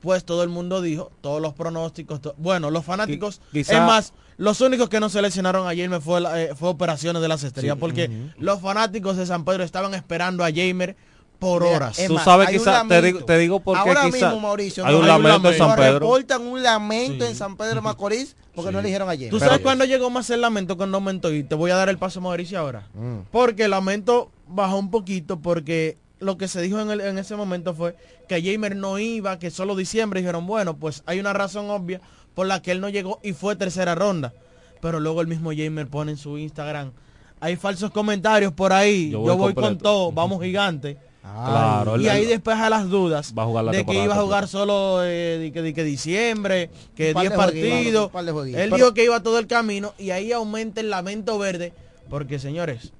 Pues 0.00 0.24
todo 0.24 0.42
el 0.42 0.48
mundo 0.48 0.80
dijo, 0.80 1.10
todos 1.20 1.42
los 1.42 1.52
pronósticos, 1.54 2.20
to- 2.22 2.34
bueno, 2.38 2.70
los 2.70 2.84
fanáticos, 2.84 3.40
Qui- 3.52 3.64
quizá- 3.64 3.74
es 3.74 3.80
más, 3.82 4.12
los 4.38 4.60
únicos 4.62 4.88
que 4.88 4.98
no 5.00 5.08
seleccionaron 5.10 5.66
a 5.66 5.70
Jamer 5.76 6.00
fue, 6.00 6.20
la- 6.22 6.40
eh, 6.42 6.54
fue 6.54 6.70
operaciones 6.70 7.20
de 7.20 7.28
las 7.28 7.42
estrellas, 7.44 7.74
Sí. 7.76 7.80
porque 7.80 8.10
los 8.38 8.60
fanáticos 8.60 9.16
de 9.18 9.26
San 9.26 9.44
Pedro 9.44 9.62
estaban 9.62 9.92
esperando 9.94 10.42
a 10.44 10.48
Jamer 10.50 10.96
por 11.38 11.62
Mira, 11.62 11.76
horas. 11.76 11.98
Tú 12.06 12.14
más, 12.14 12.24
sabes, 12.24 12.48
hay 12.48 12.54
un 12.54 12.60
quizá, 12.60 12.70
te 12.72 12.76
lamento. 12.78 13.02
digo, 13.06 13.24
te 13.24 13.38
digo 13.38 13.60
porque 13.60 13.80
Ahora 13.80 14.04
quizá 14.10 14.26
mismo, 14.28 14.40
Mauricio, 14.40 14.84
hay 14.86 14.92
no, 14.92 14.98
un 15.00 15.04
hay 15.04 15.10
un 15.16 15.22
lamento 15.22 15.50
en 15.52 15.58
San 15.58 15.76
Pedro. 15.76 15.92
reportan 15.98 16.42
un 16.46 16.62
lamento 16.62 17.24
Sí. 17.24 17.30
en 17.30 17.36
San 17.36 17.56
Pedro 17.56 17.74
de 17.76 17.80
Macorís 17.82 18.36
porque 18.54 18.70
no 18.72 18.78
eligieron 18.78 19.08
ayer. 19.08 19.30
¿Tú 19.30 19.38
sabes 19.38 19.58
cuándo 19.60 19.84
llegó 19.86 20.08
más 20.10 20.28
el 20.30 20.40
lamento 20.42 20.76
con 20.78 20.90
Lamento? 20.92 21.32
Y 21.32 21.42
te 21.44 21.54
voy 21.54 21.70
a 21.70 21.76
dar 21.76 21.88
el 21.90 21.96
paso 21.98 22.20
Mauricio 22.22 22.58
ahora. 22.58 22.88
Mm. 22.94 23.20
Porque 23.30 23.64
el 23.64 23.70
lamento 23.70 24.30
bajó 24.48 24.76
un 24.78 24.90
poquito 24.90 25.40
porque 25.40 25.96
lo 26.20 26.36
que 26.38 26.46
se 26.48 26.60
dijo 26.62 26.80
en, 26.80 26.90
el- 26.90 27.00
en 27.00 27.18
ese 27.18 27.34
momento 27.36 27.74
fue 27.74 27.96
que 28.28 28.42
Jamer 28.42 28.76
no 28.76 28.98
iba, 28.98 29.38
que 29.38 29.50
solo 29.50 29.74
diciembre. 29.76 30.20
Dijeron, 30.20 30.46
bueno, 30.46 30.76
pues 30.76 31.02
hay 31.06 31.18
una 31.20 31.32
razón 31.32 31.68
obvia 31.70 32.00
por 32.34 32.46
la 32.46 32.62
que 32.62 32.70
él 32.72 32.80
no 32.80 32.88
llegó 32.88 33.18
y 33.22 33.32
fue 33.32 33.56
tercera 33.56 33.94
ronda. 33.94 34.32
Pero 34.80 35.00
luego 35.00 35.20
el 35.20 35.26
mismo 35.26 35.50
Jamer 35.50 35.88
pone 35.88 36.12
en 36.12 36.16
su 36.18 36.38
Instagram, 36.38 36.92
hay 37.40 37.56
falsos 37.56 37.90
comentarios 37.90 38.52
por 38.52 38.72
ahí, 38.72 39.10
Yo 39.10 39.24
yo 39.26 39.36
voy 39.36 39.52
con 39.54 39.64
completo". 39.64 39.82
todo, 39.82 40.12
vamos 40.12 40.42
gigante. 40.42 40.96
Claro, 41.22 42.00
y 42.00 42.08
ahí 42.08 42.24
despeja 42.24 42.70
las 42.70 42.88
dudas 42.88 43.34
va 43.38 43.42
a 43.42 43.46
jugar 43.46 43.64
la 43.66 43.72
de 43.72 43.84
que 43.84 44.04
iba 44.04 44.14
a 44.14 44.22
jugar 44.22 44.48
solo 44.48 45.04
eh, 45.04 45.36
de 45.38 45.52
que, 45.52 45.60
de 45.60 45.74
que 45.74 45.84
diciembre, 45.84 46.70
que 46.96 47.08
Un 47.08 47.14
par 47.14 47.22
10 47.22 47.30
de 47.30 47.36
jueguitos, 47.70 48.10
partidos. 48.10 48.46
Él 48.46 48.54
Pero- 48.54 48.76
dijo 48.76 48.94
que 48.94 49.04
iba 49.04 49.22
todo 49.22 49.38
el 49.38 49.46
camino 49.46 49.92
y 49.98 50.10
ahí 50.10 50.32
aumenta 50.32 50.80
el 50.80 50.88
lamento 50.90 51.38
verde. 51.38 51.74
Porque 52.08 52.38
señores, 52.38 52.92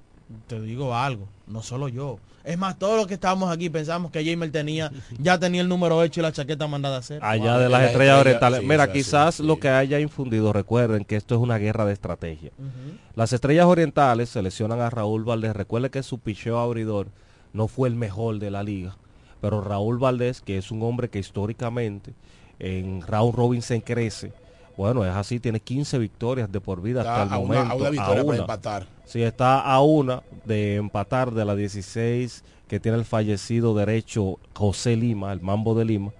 te 0.47 0.61
digo 0.61 0.95
algo, 0.95 1.27
no 1.47 1.63
solo 1.63 1.87
yo. 1.87 2.19
Es 2.43 2.57
más, 2.57 2.77
todos 2.79 2.97
los 2.97 3.07
que 3.07 3.13
estábamos 3.13 3.51
aquí 3.51 3.69
pensamos 3.69 4.11
que 4.11 4.23
Jamer 4.25 4.51
tenía, 4.51 4.91
ya 5.19 5.37
tenía 5.39 5.61
el 5.61 5.67
número 5.69 6.03
hecho 6.03 6.19
y 6.19 6.23
la 6.23 6.31
chaqueta 6.31 6.67
mandada 6.67 6.95
a 6.97 6.99
hacer. 6.99 7.23
allá 7.23 7.53
Wow, 7.53 7.59
de 7.61 7.69
las 7.69 7.71
la 7.81 7.85
estrellas 7.87 7.91
estrella, 7.91 8.19
orientales. 8.19 8.59
sí, 8.61 8.65
Mira, 8.67 8.91
quizás 8.91 9.35
sí, 9.35 9.43
lo 9.43 9.55
sí. 9.55 9.59
que 9.61 9.69
haya 9.69 9.99
infundido, 9.99 10.51
recuerden 10.53 11.05
que 11.05 11.15
esto 11.15 11.35
es 11.35 11.41
una 11.41 11.57
guerra 11.57 11.85
de 11.85 11.93
estrategia. 11.93 12.51
Las 13.15 13.33
estrellas 13.33 13.65
orientales 13.65 14.29
seleccionan 14.29 14.79
a 14.81 14.89
Raúl 14.89 15.23
Valdés. 15.23 15.55
Recuerde 15.55 15.89
que 15.89 16.01
su 16.03 16.19
picheo 16.19 16.59
abridor 16.59 17.07
no 17.53 17.67
fue 17.67 17.89
el 17.89 17.95
mejor 17.95 18.39
de 18.39 18.49
la 18.51 18.63
liga, 18.63 18.97
pero 19.41 19.61
Raúl 19.61 19.99
Valdés, 19.99 20.41
que 20.41 20.57
es 20.57 20.71
un 20.71 20.81
hombre 20.83 21.09
que 21.09 21.19
históricamente 21.19 22.13
en 22.59 23.01
round 23.01 23.35
robin 23.35 23.61
se 23.61 23.81
crece, 23.81 24.31
Bueno, 24.81 25.05
es 25.05 25.11
así, 25.15 25.39
tiene 25.39 25.59
15 25.59 25.99
victorias 25.99 26.51
de 26.51 26.59
por 26.59 26.81
vida 26.81 27.01
Está 27.01 27.21
hasta 27.23 27.35
el 27.35 27.41
a 27.41 27.45
una- 27.45 27.59
a 27.61 27.63
momento. 27.65 27.75
una 27.83 27.89
victoria 27.91 28.25
para 28.25 28.37
empatar. 28.39 28.87
Sí, 29.05 29.21
está 29.21 29.59
a 29.61 29.79
una 29.81 30.23
de 30.45 30.75
empatar 30.77 31.31
de 31.31 31.45
las 31.45 31.55
16 31.55 32.43
que 32.67 32.79
tiene 32.79 32.97
el 32.97 33.05
fallecido 33.05 33.75
derecho 33.75 34.39
José 34.55 34.95
Lima, 34.95 35.33
el 35.33 35.41
Mambo 35.41 35.75
de 35.75 35.85
Lima. 35.85 36.11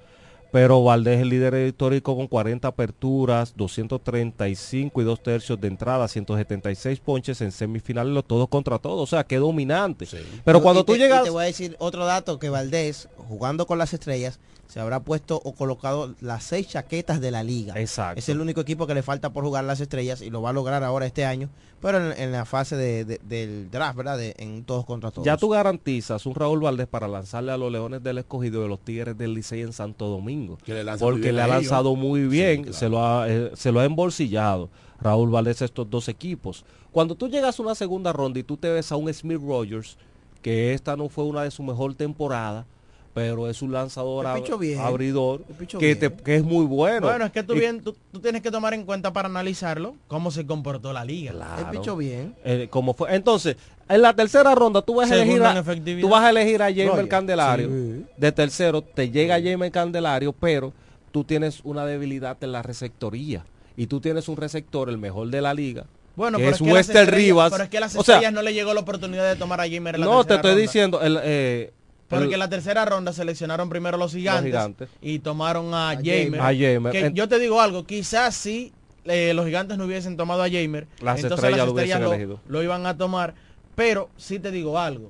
Pero 0.51 0.83
Valdés 0.83 1.15
es 1.15 1.21
el 1.21 1.29
líder 1.29 1.65
histórico 1.67 2.15
con 2.15 2.27
40 2.27 2.67
aperturas, 2.67 3.53
235 3.55 5.01
y 5.01 5.03
dos 5.05 5.23
tercios 5.23 5.59
de 5.59 5.67
entrada, 5.67 6.07
176 6.07 6.99
ponches 6.99 7.41
en 7.41 7.51
semifinales, 7.51 8.13
los 8.13 8.25
todos 8.25 8.47
contra 8.49 8.77
todos. 8.77 9.01
O 9.01 9.07
sea, 9.07 9.23
qué 9.23 9.37
dominante. 9.37 10.05
Pero 10.43 10.61
cuando 10.61 10.81
y 10.81 10.83
tú 10.83 10.91
te- 10.93 10.97
y 10.97 11.01
llegas... 11.01 11.23
te 11.23 11.29
voy 11.29 11.43
a 11.43 11.47
decir 11.47 11.75
otro 11.79 12.05
dato 12.05 12.37
que 12.37 12.49
Valdés, 12.49 13.07
jugando 13.29 13.65
con 13.65 13.77
las 13.77 13.93
estrellas, 13.93 14.39
se 14.71 14.79
habrá 14.79 15.01
puesto 15.01 15.41
o 15.43 15.51
colocado 15.53 16.15
las 16.21 16.45
seis 16.45 16.69
chaquetas 16.69 17.19
de 17.19 17.29
la 17.29 17.43
liga. 17.43 17.73
Exacto. 17.77 18.17
Es 18.19 18.29
el 18.29 18.39
único 18.39 18.61
equipo 18.61 18.87
que 18.87 18.93
le 18.93 19.03
falta 19.03 19.31
por 19.33 19.43
jugar 19.43 19.65
las 19.65 19.81
estrellas 19.81 20.21
y 20.21 20.29
lo 20.29 20.41
va 20.41 20.51
a 20.51 20.53
lograr 20.53 20.81
ahora 20.85 21.05
este 21.05 21.25
año, 21.25 21.49
pero 21.81 21.97
en, 22.13 22.17
en 22.17 22.31
la 22.31 22.45
fase 22.45 22.77
de- 22.77 23.03
de- 23.03 23.19
del 23.27 23.69
draft, 23.69 23.97
¿verdad? 23.97 24.17
De- 24.17 24.33
en 24.37 24.63
todos 24.63 24.85
contra 24.85 25.11
todos. 25.11 25.25
Ya 25.25 25.35
tú 25.35 25.49
garantizas 25.49 26.25
un 26.25 26.35
Raúl 26.35 26.61
Valdés 26.61 26.87
para 26.87 27.09
lanzarle 27.09 27.51
a 27.51 27.57
los 27.57 27.69
Leones 27.69 28.01
del 28.01 28.19
Escogido 28.19 28.61
de 28.61 28.69
los 28.69 28.79
Tigres 28.79 29.17
del 29.17 29.33
Licey 29.33 29.59
en 29.61 29.73
Santo 29.73 30.07
Domingo. 30.07 30.57
Le 30.65 30.85
porque 30.97 31.33
le 31.33 31.41
ha 31.41 31.47
lanzado 31.47 31.95
muy 31.97 32.27
bien, 32.27 32.73
se, 32.73 32.87
lo 32.87 33.05
ha, 33.05 33.27
eh, 33.29 33.51
se 33.55 33.73
lo 33.73 33.81
ha 33.81 33.85
embolsillado 33.85 34.69
Raúl 35.01 35.31
Valdés 35.31 35.61
a 35.61 35.65
estos 35.65 35.89
dos 35.89 36.07
equipos. 36.07 36.63
Cuando 36.93 37.15
tú 37.15 37.27
llegas 37.27 37.59
a 37.59 37.63
una 37.63 37.75
segunda 37.75 38.13
ronda 38.13 38.39
y 38.39 38.43
tú 38.43 38.55
te 38.55 38.69
ves 38.69 38.89
a 38.91 38.95
un 38.95 39.13
Smith 39.13 39.41
Rogers, 39.45 39.97
que 40.41 40.73
esta 40.73 40.95
no 40.95 41.09
fue 41.09 41.25
una 41.25 41.43
de 41.43 41.51
su 41.51 41.61
mejor 41.63 41.93
temporada, 41.95 42.65
pero 43.13 43.49
es 43.49 43.61
un 43.61 43.71
lanzador 43.73 44.25
El 44.25 44.31
ab- 44.31 44.41
picho 44.41 44.57
bien. 44.57 44.79
abridor 44.79 45.43
El 45.49 45.55
picho 45.55 45.77
que, 45.79 45.95
bien. 45.95 45.99
te- 45.99 46.23
que 46.23 46.35
es 46.37 46.43
muy 46.43 46.65
bueno. 46.65 47.07
Bueno, 47.07 47.25
es 47.25 47.31
que 47.31 47.43
tú, 47.43 47.53
bien, 47.53 47.81
tú, 47.81 47.95
tú 48.11 48.19
tienes 48.19 48.41
que 48.41 48.51
tomar 48.51 48.73
en 48.73 48.85
cuenta 48.85 49.11
para 49.11 49.27
analizarlo 49.27 49.95
cómo 50.07 50.31
se 50.31 50.45
comportó 50.45 50.93
la 50.93 51.03
liga. 51.03 51.33
Claro. 51.33 51.95
bien. 51.97 52.35
Eh, 52.45 52.67
como 52.69 52.93
fue. 52.93 53.13
Entonces, 53.15 53.57
en 53.89 54.01
la 54.01 54.13
tercera 54.13 54.55
ronda 54.55 54.81
tú 54.81 54.95
vas 54.95 55.11
a 55.11 55.15
elegir 55.15 55.43
a, 55.43 55.61
tú 56.01 56.09
vas 56.09 56.23
a 56.23 56.29
elegir 56.29 56.61
a 56.61 56.73
Jamer. 56.73 57.07
Candelario. 57.09 57.67
Sí. 57.67 58.05
De 58.17 58.31
tercero 58.31 58.81
te 58.81 59.09
llega 59.09 59.41
Jamer 59.41 59.71
Candelario, 59.71 60.31
pero 60.31 60.71
tú 61.11 61.23
tienes 61.25 61.59
una 61.65 61.85
debilidad 61.85 62.37
en 62.41 62.53
la 62.53 62.61
receptoría 62.61 63.43
y 63.75 63.87
tú 63.87 63.99
tienes 63.99 64.29
un 64.29 64.37
receptor 64.37 64.87
el 64.89 64.97
mejor 64.97 65.29
de 65.29 65.41
la 65.41 65.53
liga. 65.53 65.85
Bueno, 66.15 66.37
que 66.37 66.43
pero 66.43 66.55
es 66.55 66.61
es 66.61 66.67
que 66.67 66.73
Wester 66.73 67.11
Rivas. 67.13 67.51
Pero 67.51 67.63
es 67.63 67.69
que 67.69 67.77
a 67.77 67.81
las 67.81 67.95
O 67.95 68.03
sea, 68.03 68.15
estrellas 68.15 68.33
no 68.33 68.41
le 68.41 68.53
llegó 68.53 68.73
la 68.73 68.81
oportunidad 68.81 69.27
de 69.29 69.35
tomar 69.37 69.59
a 69.61 69.63
Jamer 69.63 69.95
en 69.95 70.01
la 70.01 70.07
no 70.07 70.23
te 70.25 70.35
estoy 70.35 70.51
ronda. 70.51 70.61
diciendo 70.61 71.01
el, 71.01 71.19
eh, 71.23 71.73
Porque 72.11 72.27
el- 72.27 72.33
en 72.33 72.39
la 72.39 72.49
tercera 72.49 72.85
ronda 72.85 73.11
seleccionaron 73.13 73.69
primero 73.69 73.97
los 73.97 74.11
gigantes, 74.13 74.45
gigantes. 74.51 74.89
y 75.01 75.19
tomaron 75.19 75.73
a. 75.73 75.95
Jamer. 75.95 76.39
A 76.39 76.45
Jamer. 76.53 76.91
Que 76.91 76.99
En- 77.07 77.15
yo 77.15 77.27
te 77.27 77.39
digo 77.39 77.59
algo, 77.59 77.85
quizás 77.87 78.35
si 78.35 78.71
eh, 79.05 79.33
los 79.33 79.45
gigantes 79.47 79.77
no 79.79 79.85
hubiesen 79.85 80.15
tomado 80.17 80.43
a 80.43 80.49
Jamer, 80.49 80.87
Las 81.01 81.15
entonces 81.23 81.43
estrellas 81.45 81.57
las 81.59 81.67
estrellas 81.69 82.01
lo, 82.27 82.39
lo 82.47 82.61
iban 82.63 82.85
a 82.85 82.95
tomar. 82.97 83.33
Pero 83.75 84.09
sí 84.17 84.37
te 84.37 84.51
digo 84.51 84.77
algo. 84.77 85.09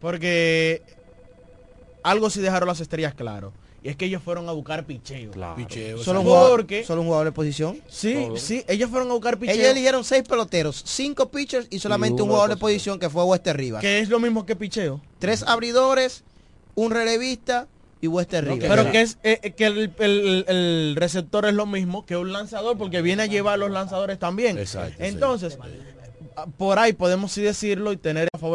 Porque 0.00 0.82
algo 2.02 2.30
sí 2.30 2.40
dejaron 2.40 2.68
las 2.68 2.80
estrellas 2.80 3.14
claro. 3.14 3.52
Y 3.84 3.88
es 3.88 3.96
que 3.96 4.04
ellos 4.04 4.22
fueron 4.22 4.48
a 4.48 4.52
buscar 4.52 4.84
picheo. 4.84 5.32
Solo 6.02 6.20
un, 6.20 6.26
jugador, 6.26 6.60
Porque 6.60 6.84
solo 6.84 7.00
un 7.00 7.06
jugador 7.08 7.26
de 7.26 7.32
posición. 7.32 7.80
Sí, 7.88 8.28
sí, 8.36 8.64
ellos 8.68 8.88
fueron 8.90 9.10
a 9.10 9.14
buscar 9.14 9.38
picheo. 9.38 9.54
Ellos 9.56 9.68
eligieron 9.70 10.04
seis 10.04 10.22
peloteros, 10.22 10.82
cinco 10.86 11.30
pitchers 11.30 11.66
y 11.70 11.78
solamente 11.80 12.22
un 12.22 12.28
jugador 12.28 12.50
de 12.50 12.56
posición 12.56 12.98
que 13.00 13.10
fue 13.10 13.24
Wester 13.24 13.56
Rivas. 13.56 13.80
Que 13.80 13.98
es 13.98 14.08
lo 14.08 14.20
mismo 14.20 14.46
que 14.46 14.54
picheo. 14.54 15.00
Tres 15.18 15.42
abridores, 15.42 16.22
un 16.76 16.92
relevista 16.92 17.66
y 18.00 18.06
Wester 18.06 18.44
Rivas. 18.44 18.68
Pero 18.68 18.90
que 18.92 19.00
es 19.00 19.18
eh, 19.24 19.40
eh, 19.42 19.50
que 19.52 19.66
el, 19.66 19.92
el- 19.98 20.44
el 20.46 20.94
receptor 20.96 21.44
es 21.46 21.54
lo 21.54 21.66
mismo 21.66 22.06
que 22.06 22.16
un 22.16 22.32
lanzador 22.32 22.78
porque 22.78 23.02
viene 23.02 23.24
a 23.24 23.26
llevar 23.26 23.58
los 23.58 23.70
lanzadores 23.72 24.16
también. 24.18 24.58
Exacto, 24.58 24.94
sí. 24.98 25.04
Entonces, 25.06 25.58
por 26.56 26.78
ahí 26.78 26.92
podemos 26.92 27.32
sí 27.32 27.42
decirlo 27.42 27.92
y 27.92 27.96
tener 27.96 28.28
a 28.32 28.38
favor 28.38 28.50